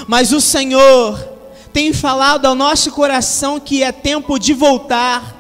Mas 0.07 0.33
o 0.33 0.41
Senhor, 0.41 1.39
tem 1.73 1.93
falado 1.93 2.47
ao 2.47 2.55
nosso 2.55 2.91
coração 2.91 3.61
que 3.61 3.83
é 3.83 3.93
tempo 3.93 4.39
de 4.39 4.53
voltar, 4.53 5.37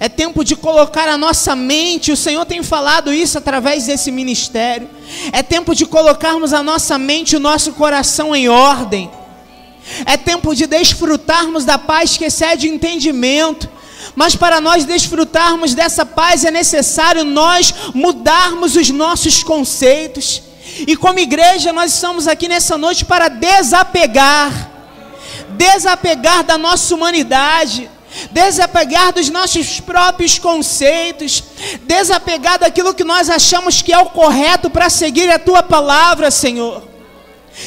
é 0.00 0.08
tempo 0.08 0.44
de 0.44 0.56
colocar 0.56 1.08
a 1.08 1.16
nossa 1.16 1.54
mente, 1.54 2.10
o 2.10 2.16
Senhor 2.16 2.44
tem 2.44 2.62
falado 2.62 3.12
isso 3.12 3.38
através 3.38 3.86
desse 3.86 4.10
ministério, 4.10 4.88
é 5.32 5.42
tempo 5.42 5.74
de 5.74 5.86
colocarmos 5.86 6.52
a 6.52 6.62
nossa 6.62 6.98
mente 6.98 7.36
o 7.36 7.40
nosso 7.40 7.72
coração 7.72 8.34
em 8.34 8.48
ordem, 8.48 9.10
é 10.04 10.16
tempo 10.16 10.54
de 10.54 10.66
desfrutarmos 10.66 11.64
da 11.64 11.78
paz 11.78 12.16
que 12.16 12.24
excede 12.24 12.68
o 12.68 12.74
entendimento, 12.74 13.68
mas 14.14 14.34
para 14.34 14.60
nós 14.60 14.84
desfrutarmos 14.84 15.74
dessa 15.74 16.04
paz 16.04 16.44
é 16.44 16.50
necessário 16.50 17.24
nós 17.24 17.74
mudarmos 17.94 18.76
os 18.76 18.90
nossos 18.90 19.42
conceitos. 19.42 20.42
E 20.86 20.96
como 20.96 21.18
igreja, 21.18 21.72
nós 21.72 21.94
estamos 21.94 22.26
aqui 22.26 22.48
nessa 22.48 22.76
noite 22.76 23.04
para 23.04 23.28
desapegar 23.28 24.76
desapegar 25.56 26.44
da 26.44 26.58
nossa 26.58 26.94
humanidade, 26.94 27.90
desapegar 28.30 29.12
dos 29.12 29.28
nossos 29.28 29.80
próprios 29.80 30.38
conceitos, 30.38 31.42
desapegar 31.82 32.58
daquilo 32.58 32.94
que 32.94 33.04
nós 33.04 33.28
achamos 33.28 33.82
que 33.82 33.92
é 33.92 33.98
o 33.98 34.06
correto 34.06 34.70
para 34.70 34.90
seguir 34.90 35.30
a 35.30 35.38
tua 35.38 35.62
palavra, 35.62 36.30
Senhor. 36.30 36.95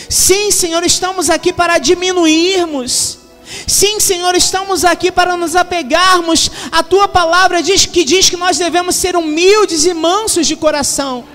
Sim, 0.09 0.51
Senhor, 0.51 0.83
estamos 0.83 1.29
aqui 1.29 1.51
para 1.51 1.77
diminuirmos. 1.77 3.17
Sim, 3.65 3.99
Senhor, 3.99 4.35
estamos 4.35 4.85
aqui 4.85 5.11
para 5.11 5.35
nos 5.35 5.55
apegarmos. 5.55 6.51
A 6.71 6.83
tua 6.83 7.07
palavra 7.07 7.63
diz 7.63 7.85
que 7.85 8.03
diz 8.03 8.29
que 8.29 8.37
nós 8.37 8.57
devemos 8.57 8.95
ser 8.95 9.15
humildes 9.15 9.85
e 9.85 9.93
mansos 9.93 10.45
de 10.45 10.55
coração, 10.55 11.25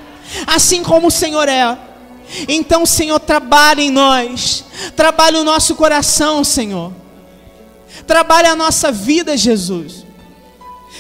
assim 0.47 0.83
como 0.83 1.09
o 1.09 1.11
Senhor 1.11 1.49
é. 1.49 1.77
Então, 2.49 2.87
Senhor, 2.87 3.21
trabalhe 3.21 3.83
em 3.83 3.91
nós, 3.91 4.65
trabalhe 4.97 5.37
o 5.37 5.45
nosso 5.45 5.75
coração, 5.75 6.43
Senhor, 6.43 6.93
trabalhe 8.07 8.49
a 8.49 8.57
nossa 8.57 8.91
vida, 8.91 9.37
Jesus. 9.37 10.05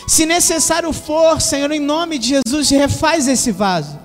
Se 0.06 0.26
necessário 0.26 0.92
for, 0.92 1.40
Senhor, 1.40 1.70
em 1.70 1.80
nome 1.80 2.18
de 2.18 2.40
Jesus, 2.40 2.70
refaz 2.70 3.26
esse 3.26 3.50
vaso, 3.50 3.98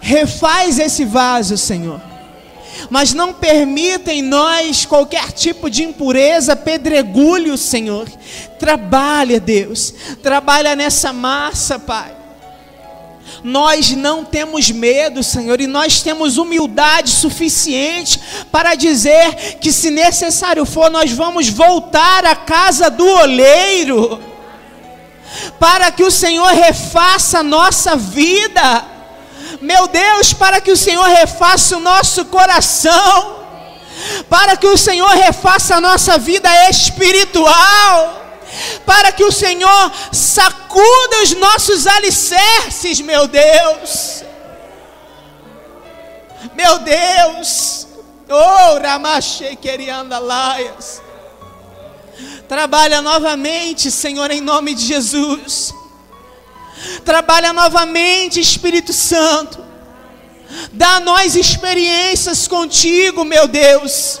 refaz 0.00 0.78
esse 0.78 1.04
vaso, 1.04 1.56
Senhor. 1.56 2.00
Mas 2.90 3.12
não 3.12 3.32
permita 3.32 4.12
em 4.12 4.22
nós 4.22 4.84
qualquer 4.84 5.32
tipo 5.32 5.68
de 5.68 5.82
impureza, 5.82 6.54
pedregulho, 6.54 7.58
Senhor. 7.58 8.08
Trabalha, 8.58 9.40
Deus, 9.40 9.92
trabalha 10.22 10.76
nessa 10.76 11.12
massa, 11.12 11.78
Pai 11.78 12.18
nós 13.42 13.90
não 13.92 14.24
temos 14.24 14.70
medo, 14.70 15.22
Senhor, 15.22 15.60
e 15.60 15.66
nós 15.66 16.02
temos 16.02 16.38
humildade 16.38 17.10
suficiente 17.10 18.20
para 18.50 18.74
dizer 18.74 19.58
que, 19.60 19.72
se 19.72 19.90
necessário 19.90 20.64
for, 20.64 20.90
nós 20.90 21.12
vamos 21.12 21.48
voltar 21.48 22.24
à 22.24 22.34
casa 22.34 22.90
do 22.90 23.06
oleiro, 23.06 24.20
para 25.58 25.90
que 25.90 26.02
o 26.02 26.10
Senhor 26.10 26.48
refaça 26.52 27.40
a 27.40 27.42
nossa 27.42 27.96
vida, 27.96 28.84
meu 29.60 29.88
Deus, 29.88 30.32
para 30.32 30.60
que 30.60 30.70
o 30.70 30.76
Senhor 30.76 31.06
refaça 31.06 31.76
o 31.76 31.80
nosso 31.80 32.24
coração, 32.26 33.44
para 34.28 34.56
que 34.56 34.66
o 34.66 34.78
Senhor 34.78 35.10
refaça 35.10 35.76
a 35.76 35.80
nossa 35.80 36.18
vida 36.18 36.48
espiritual 36.70 38.18
para 38.84 39.12
que 39.12 39.24
o 39.24 39.32
Senhor 39.32 39.92
sacuda 40.12 41.22
os 41.22 41.32
nossos 41.32 41.86
alicerces, 41.86 43.00
meu 43.00 43.28
Deus. 43.28 44.24
Meu 46.54 46.78
Deus, 46.78 47.86
oh, 48.28 48.78
Ramachei 48.80 49.58
laias. 50.22 51.02
Trabalha 52.48 53.02
novamente, 53.02 53.90
Senhor, 53.90 54.30
em 54.30 54.40
nome 54.40 54.74
de 54.74 54.84
Jesus. 54.84 55.74
Trabalha 57.04 57.52
novamente, 57.52 58.40
Espírito 58.40 58.92
Santo. 58.92 59.58
Dá 60.72 60.96
a 60.96 61.00
nós 61.00 61.34
experiências 61.34 62.48
contigo, 62.48 63.24
meu 63.24 63.46
Deus. 63.46 64.20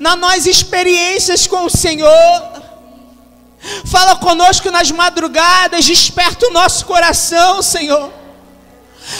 Na 0.00 0.16
nós 0.16 0.46
experiências 0.46 1.46
com 1.46 1.64
o 1.64 1.70
Senhor. 1.70 2.62
Fala 3.86 4.16
conosco 4.16 4.70
nas 4.70 4.90
madrugadas, 4.90 5.84
desperta 5.84 6.46
o 6.46 6.52
nosso 6.52 6.84
coração, 6.86 7.62
Senhor. 7.62 8.12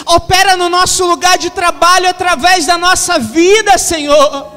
Opera 0.04 0.56
no 0.56 0.68
nosso 0.68 1.06
lugar 1.06 1.38
de 1.38 1.50
trabalho 1.50 2.08
através 2.08 2.66
da 2.66 2.76
nossa 2.76 3.18
vida, 3.18 3.78
Senhor. 3.78 4.52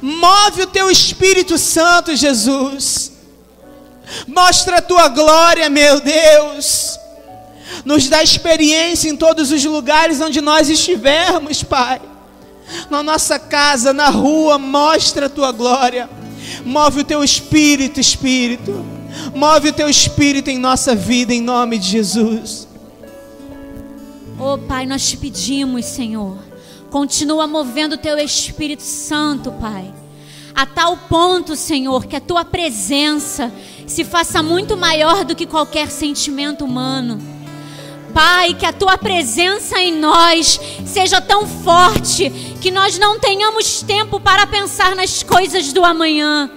Move 0.00 0.62
o 0.62 0.66
teu 0.66 0.90
Espírito 0.90 1.58
Santo, 1.58 2.16
Jesus. 2.16 3.12
Mostra 4.26 4.78
a 4.78 4.82
tua 4.82 5.08
glória, 5.08 5.68
meu 5.68 6.00
Deus. 6.00 6.98
Nos 7.84 8.08
dá 8.08 8.22
experiência 8.22 9.08
em 9.08 9.16
todos 9.16 9.50
os 9.50 9.64
lugares 9.64 10.20
onde 10.20 10.40
nós 10.40 10.68
estivermos, 10.68 11.62
Pai. 11.62 12.00
Na 12.90 13.02
nossa 13.02 13.38
casa, 13.38 13.92
na 13.92 14.08
rua, 14.08 14.58
mostra 14.58 15.26
a 15.26 15.30
tua 15.30 15.52
glória. 15.52 16.08
Move 16.64 17.00
o 17.00 17.04
teu 17.04 17.22
espírito, 17.22 18.00
Espírito. 18.00 18.84
Move 19.34 19.70
o 19.70 19.72
teu 19.72 19.88
espírito 19.88 20.50
em 20.50 20.58
nossa 20.58 20.94
vida, 20.94 21.32
em 21.32 21.40
nome 21.40 21.78
de 21.78 21.88
Jesus. 21.88 22.66
Oh, 24.38 24.58
Pai, 24.58 24.86
nós 24.86 25.08
te 25.08 25.16
pedimos, 25.16 25.86
Senhor. 25.86 26.38
Continua 26.90 27.46
movendo 27.46 27.94
o 27.94 27.98
teu 27.98 28.18
Espírito 28.18 28.82
Santo, 28.82 29.50
Pai. 29.52 29.92
A 30.56 30.64
tal 30.64 30.96
ponto, 30.96 31.54
Senhor, 31.54 32.06
que 32.06 32.16
a 32.16 32.20
tua 32.20 32.42
presença 32.42 33.52
se 33.86 34.02
faça 34.02 34.42
muito 34.42 34.74
maior 34.74 35.22
do 35.22 35.36
que 35.36 35.44
qualquer 35.44 35.90
sentimento 35.90 36.64
humano. 36.64 37.20
Pai, 38.14 38.54
que 38.54 38.64
a 38.64 38.72
tua 38.72 38.96
presença 38.96 39.78
em 39.78 39.94
nós 39.94 40.58
seja 40.86 41.20
tão 41.20 41.46
forte 41.46 42.30
que 42.62 42.70
nós 42.70 42.98
não 42.98 43.20
tenhamos 43.20 43.82
tempo 43.82 44.18
para 44.18 44.46
pensar 44.46 44.96
nas 44.96 45.22
coisas 45.22 45.74
do 45.74 45.84
amanhã. 45.84 46.50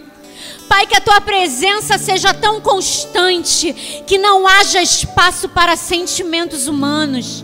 Pai, 0.70 0.88
que 0.88 0.95
a 0.95 1.02
tua 1.02 1.20
presença 1.20 1.97
seja 1.97 2.34
tão 2.34 2.62
constante 2.62 3.74
que 4.08 4.18
não 4.18 4.47
haja 4.47 4.82
espaço 4.82 5.50
para 5.50 5.76
sentimentos 5.76 6.68
humanos. 6.68 7.43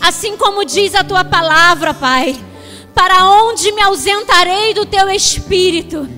Assim 0.00 0.38
como 0.38 0.64
diz 0.64 0.94
a 0.94 1.04
tua 1.04 1.22
palavra, 1.22 1.92
Pai, 1.92 2.34
para 2.94 3.26
onde 3.26 3.72
me 3.72 3.82
ausentarei 3.82 4.74
do 4.74 4.86
teu 4.86 5.08
espírito? 5.08 6.08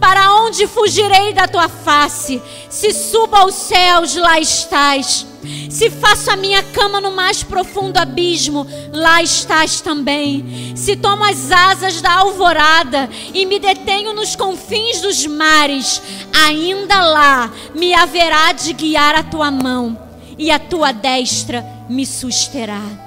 Para 0.00 0.34
onde 0.42 0.66
fugirei 0.66 1.32
da 1.32 1.46
tua 1.46 1.68
face? 1.68 2.42
Se 2.68 2.92
subo 2.92 3.36
aos 3.36 3.54
céus, 3.54 4.16
lá 4.16 4.40
estás. 4.40 5.26
Se 5.70 5.90
faço 5.90 6.30
a 6.30 6.36
minha 6.36 6.62
cama 6.62 7.00
no 7.00 7.12
mais 7.12 7.42
profundo 7.42 7.98
abismo, 7.98 8.66
lá 8.92 9.22
estás 9.22 9.80
também. 9.80 10.74
Se 10.76 10.96
tomo 10.96 11.24
as 11.24 11.50
asas 11.50 12.00
da 12.00 12.14
alvorada 12.14 13.08
e 13.32 13.46
me 13.46 13.58
detenho 13.58 14.12
nos 14.12 14.34
confins 14.34 15.00
dos 15.00 15.24
mares, 15.26 16.02
ainda 16.32 17.00
lá 17.00 17.52
me 17.74 17.94
haverá 17.94 18.52
de 18.52 18.72
guiar 18.72 19.14
a 19.14 19.22
tua 19.22 19.50
mão 19.50 19.98
e 20.36 20.50
a 20.50 20.58
tua 20.58 20.92
destra 20.92 21.64
me 21.88 22.04
susterá. 22.04 23.01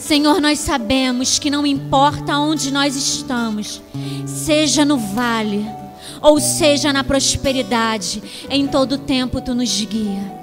Senhor, 0.00 0.40
nós 0.40 0.58
sabemos 0.60 1.38
que 1.38 1.50
não 1.50 1.66
importa 1.66 2.38
onde 2.38 2.72
nós 2.72 2.96
estamos, 2.96 3.82
seja 4.26 4.82
no 4.82 4.96
vale, 4.96 5.64
ou 6.22 6.40
seja 6.40 6.90
na 6.90 7.04
prosperidade, 7.04 8.22
em 8.48 8.66
todo 8.66 8.96
tempo 8.96 9.42
tu 9.42 9.54
nos 9.54 9.78
guia. 9.84 10.40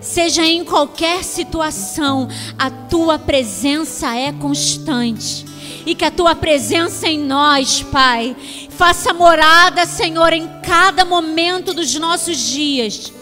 Seja 0.00 0.46
em 0.46 0.64
qualquer 0.64 1.24
situação, 1.24 2.28
a 2.56 2.70
tua 2.70 3.18
presença 3.18 4.16
é 4.16 4.32
constante. 4.32 5.44
E 5.84 5.96
que 5.96 6.04
a 6.04 6.10
tua 6.10 6.36
presença 6.36 7.08
em 7.08 7.18
nós, 7.18 7.82
Pai, 7.82 8.36
faça 8.70 9.12
morada, 9.12 9.84
Senhor, 9.84 10.32
em 10.32 10.48
cada 10.62 11.04
momento 11.04 11.74
dos 11.74 11.92
nossos 11.96 12.38
dias 12.38 13.12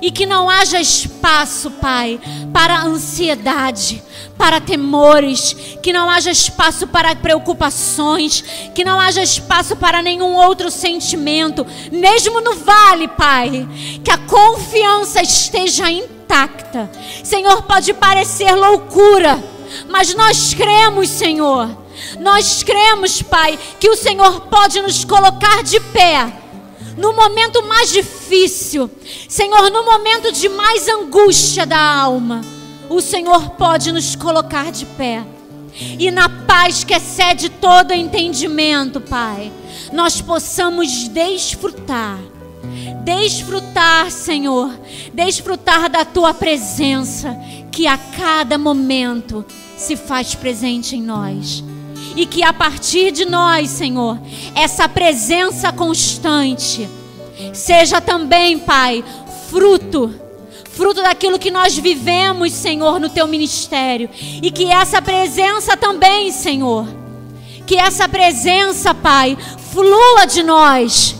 e 0.00 0.10
que 0.10 0.26
não 0.26 0.48
haja 0.48 0.80
espaço, 0.80 1.70
Pai, 1.70 2.20
para 2.52 2.82
ansiedade, 2.82 4.02
para 4.36 4.60
temores, 4.60 5.54
que 5.82 5.92
não 5.92 6.08
haja 6.08 6.30
espaço 6.30 6.86
para 6.86 7.16
preocupações, 7.16 8.42
que 8.74 8.84
não 8.84 9.00
haja 9.00 9.22
espaço 9.22 9.76
para 9.76 10.02
nenhum 10.02 10.34
outro 10.34 10.70
sentimento, 10.70 11.66
mesmo 11.90 12.40
no 12.40 12.54
vale, 12.54 13.08
Pai, 13.08 13.68
que 14.04 14.10
a 14.10 14.18
confiança 14.18 15.20
esteja 15.20 15.90
intacta. 15.90 16.90
Senhor, 17.24 17.62
pode 17.62 17.92
parecer 17.94 18.54
loucura, 18.54 19.42
mas 19.88 20.14
nós 20.14 20.54
cremos, 20.54 21.08
Senhor. 21.08 21.76
Nós 22.20 22.62
cremos, 22.62 23.22
Pai, 23.22 23.58
que 23.80 23.88
o 23.88 23.96
Senhor 23.96 24.42
pode 24.42 24.80
nos 24.80 25.04
colocar 25.04 25.64
de 25.64 25.80
pé 25.80 26.32
no 26.98 27.14
momento 27.14 27.62
mais 27.62 27.90
difícil, 27.90 28.90
Senhor, 29.28 29.70
no 29.70 29.84
momento 29.84 30.32
de 30.32 30.48
mais 30.48 30.88
angústia 30.88 31.64
da 31.64 31.78
alma, 31.78 32.40
o 32.90 33.00
Senhor 33.00 33.50
pode 33.50 33.92
nos 33.92 34.16
colocar 34.16 34.72
de 34.72 34.84
pé. 34.84 35.24
E 35.96 36.10
na 36.10 36.28
paz 36.28 36.82
que 36.82 36.92
excede 36.92 37.48
todo 37.48 37.92
entendimento, 37.92 39.00
Pai, 39.00 39.52
nós 39.92 40.20
possamos 40.20 41.06
desfrutar, 41.08 42.18
desfrutar, 43.04 44.10
Senhor, 44.10 44.76
desfrutar 45.14 45.88
da 45.88 46.04
tua 46.04 46.34
presença, 46.34 47.36
que 47.70 47.86
a 47.86 47.96
cada 47.96 48.58
momento 48.58 49.46
se 49.76 49.94
faz 49.94 50.34
presente 50.34 50.96
em 50.96 51.02
nós 51.02 51.62
e 52.18 52.26
que 52.26 52.42
a 52.42 52.52
partir 52.52 53.12
de 53.12 53.24
nós, 53.24 53.70
Senhor, 53.70 54.18
essa 54.52 54.88
presença 54.88 55.72
constante 55.72 56.88
seja 57.54 58.00
também, 58.00 58.58
Pai, 58.58 59.04
fruto 59.48 60.12
fruto 60.72 61.02
daquilo 61.02 61.40
que 61.40 61.50
nós 61.50 61.76
vivemos, 61.76 62.52
Senhor, 62.52 63.00
no 63.00 63.08
teu 63.08 63.26
ministério, 63.26 64.08
e 64.40 64.48
que 64.48 64.66
essa 64.66 65.02
presença 65.02 65.76
também, 65.76 66.30
Senhor, 66.30 66.86
que 67.66 67.76
essa 67.76 68.08
presença, 68.08 68.94
Pai, 68.94 69.36
flua 69.72 70.24
de 70.24 70.44
nós 70.44 71.17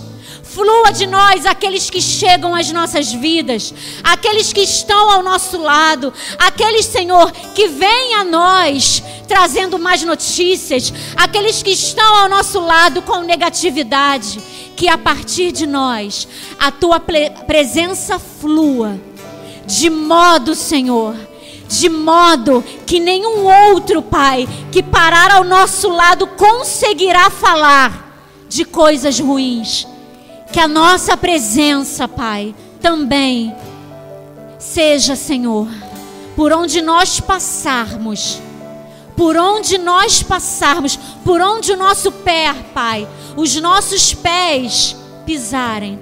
Flua 0.58 0.90
de 0.90 1.06
nós 1.06 1.46
aqueles 1.46 1.88
que 1.88 2.02
chegam 2.02 2.52
às 2.52 2.68
nossas 2.72 3.12
vidas, 3.12 3.72
aqueles 4.02 4.52
que 4.52 4.62
estão 4.62 5.08
ao 5.08 5.22
nosso 5.22 5.56
lado, 5.56 6.12
aqueles, 6.36 6.84
Senhor, 6.84 7.30
que 7.30 7.68
vêm 7.68 8.14
a 8.14 8.24
nós 8.24 9.00
trazendo 9.28 9.78
mais 9.78 10.02
notícias, 10.02 10.92
aqueles 11.16 11.62
que 11.62 11.70
estão 11.70 12.12
ao 12.12 12.28
nosso 12.28 12.58
lado 12.58 13.00
com 13.02 13.20
negatividade, 13.20 14.40
que 14.74 14.88
a 14.88 14.98
partir 14.98 15.52
de 15.52 15.64
nós 15.64 16.26
a 16.58 16.72
tua 16.72 16.98
presença 16.98 18.18
flua, 18.18 19.00
de 19.64 19.88
modo, 19.88 20.56
Senhor, 20.56 21.14
de 21.68 21.88
modo 21.88 22.64
que 22.84 22.98
nenhum 22.98 23.44
outro 23.44 24.02
Pai 24.02 24.48
que 24.72 24.82
parar 24.82 25.30
ao 25.30 25.44
nosso 25.44 25.88
lado 25.88 26.26
conseguirá 26.26 27.30
falar 27.30 28.26
de 28.48 28.64
coisas 28.64 29.20
ruins 29.20 29.86
que 30.52 30.60
a 30.60 30.68
nossa 30.68 31.16
presença, 31.16 32.08
Pai, 32.08 32.54
também 32.80 33.54
seja, 34.58 35.14
Senhor, 35.14 35.68
por 36.34 36.52
onde 36.52 36.80
nós 36.80 37.20
passarmos, 37.20 38.40
por 39.16 39.36
onde 39.36 39.78
nós 39.78 40.22
passarmos, 40.22 40.96
por 41.24 41.40
onde 41.40 41.72
o 41.72 41.76
nosso 41.76 42.10
pé, 42.10 42.54
Pai, 42.72 43.06
os 43.36 43.54
nossos 43.60 44.14
pés 44.14 44.96
pisarem, 45.26 45.98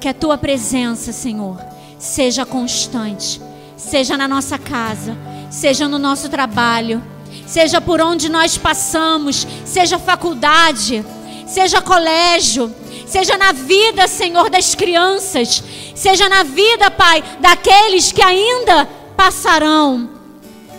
que 0.00 0.08
a 0.08 0.14
tua 0.14 0.36
presença, 0.38 1.12
Senhor, 1.12 1.58
seja 1.98 2.44
constante, 2.44 3.40
seja 3.76 4.16
na 4.16 4.28
nossa 4.28 4.58
casa, 4.58 5.16
seja 5.50 5.88
no 5.88 5.98
nosso 5.98 6.28
trabalho, 6.28 7.02
seja 7.46 7.80
por 7.80 8.00
onde 8.00 8.28
nós 8.28 8.56
passamos, 8.56 9.46
seja 9.64 9.98
faculdade, 9.98 11.04
seja 11.46 11.80
colégio, 11.80 12.74
seja 13.14 13.38
na 13.38 13.52
vida, 13.52 14.08
Senhor, 14.08 14.50
das 14.50 14.74
crianças, 14.74 15.62
seja 15.94 16.28
na 16.28 16.42
vida, 16.42 16.90
Pai, 16.90 17.22
daqueles 17.38 18.10
que 18.10 18.20
ainda 18.20 18.86
passarão 19.16 20.10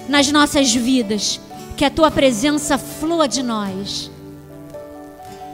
nas 0.10 0.30
nossas 0.30 0.76
vidas, 0.76 1.40
que 1.78 1.86
a 1.86 1.90
tua 1.90 2.12
presença 2.12 2.78
flua 2.78 3.26
de 3.26 3.42
nós. 3.42 4.12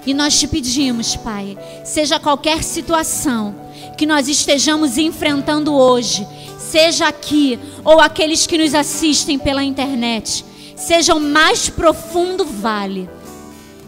E 0.07 0.11
nós 0.11 0.39
te 0.39 0.47
pedimos, 0.47 1.15
Pai, 1.15 1.55
seja 1.85 2.19
qualquer 2.19 2.63
situação 2.63 3.55
que 3.95 4.07
nós 4.07 4.27
estejamos 4.27 4.97
enfrentando 4.97 5.75
hoje, 5.75 6.27
seja 6.57 7.07
aqui 7.07 7.59
ou 7.85 7.99
aqueles 7.99 8.47
que 8.47 8.57
nos 8.57 8.73
assistem 8.73 9.37
pela 9.37 9.63
internet, 9.63 10.43
seja 10.75 11.13
o 11.13 11.19
mais 11.19 11.69
profundo 11.69 12.43
vale, 12.43 13.07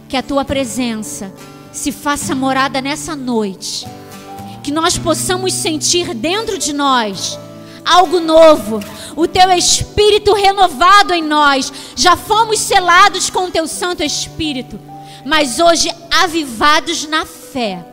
que 0.07 0.15
a 0.15 0.21
tua 0.21 0.45
presença 0.45 1.33
se 1.74 1.91
faça 1.91 2.36
morada 2.36 2.80
nessa 2.80 3.15
noite. 3.15 3.86
Que 4.61 4.71
nós 4.71 4.97
possamos 4.97 5.51
sentir 5.53 6.13
dentro 6.13 6.57
de 6.57 6.71
nós 6.71 7.38
algo 7.84 8.21
novo, 8.21 8.80
o 9.13 9.28
teu 9.28 9.51
espírito 9.51 10.34
renovado 10.34 11.13
em 11.13 11.21
nós. 11.21 11.74
Já 11.95 12.15
fomos 12.15 12.59
selados 12.59 13.30
com 13.30 13.47
o 13.47 13.51
teu 13.51 13.67
Santo 13.67 14.03
Espírito, 14.03 14.80
mas 15.26 15.59
hoje 15.59 15.91
avivados 16.09 17.05
na 17.07 17.26
fé. 17.26 17.84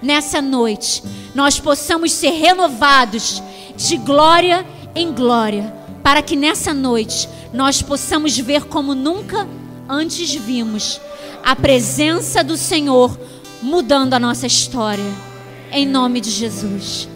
Nessa 0.00 0.40
noite, 0.40 1.02
nós 1.34 1.58
possamos 1.58 2.12
ser 2.12 2.30
renovados 2.30 3.42
de 3.76 3.96
glória 3.96 4.66
em 4.94 5.12
glória, 5.12 5.74
para 6.02 6.22
que 6.22 6.36
nessa 6.36 6.74
noite 6.74 7.28
nós 7.52 7.80
possamos 7.82 8.36
ver 8.36 8.64
como 8.64 8.94
nunca 8.94 9.48
antes 9.88 10.32
vimos 10.34 11.00
a 11.42 11.56
presença 11.56 12.44
do 12.44 12.56
Senhor 12.56 13.18
mudando 13.60 14.14
a 14.14 14.18
nossa 14.18 14.46
história. 14.46 15.04
Em 15.70 15.86
nome 15.86 16.20
de 16.20 16.30
Jesus. 16.30 17.08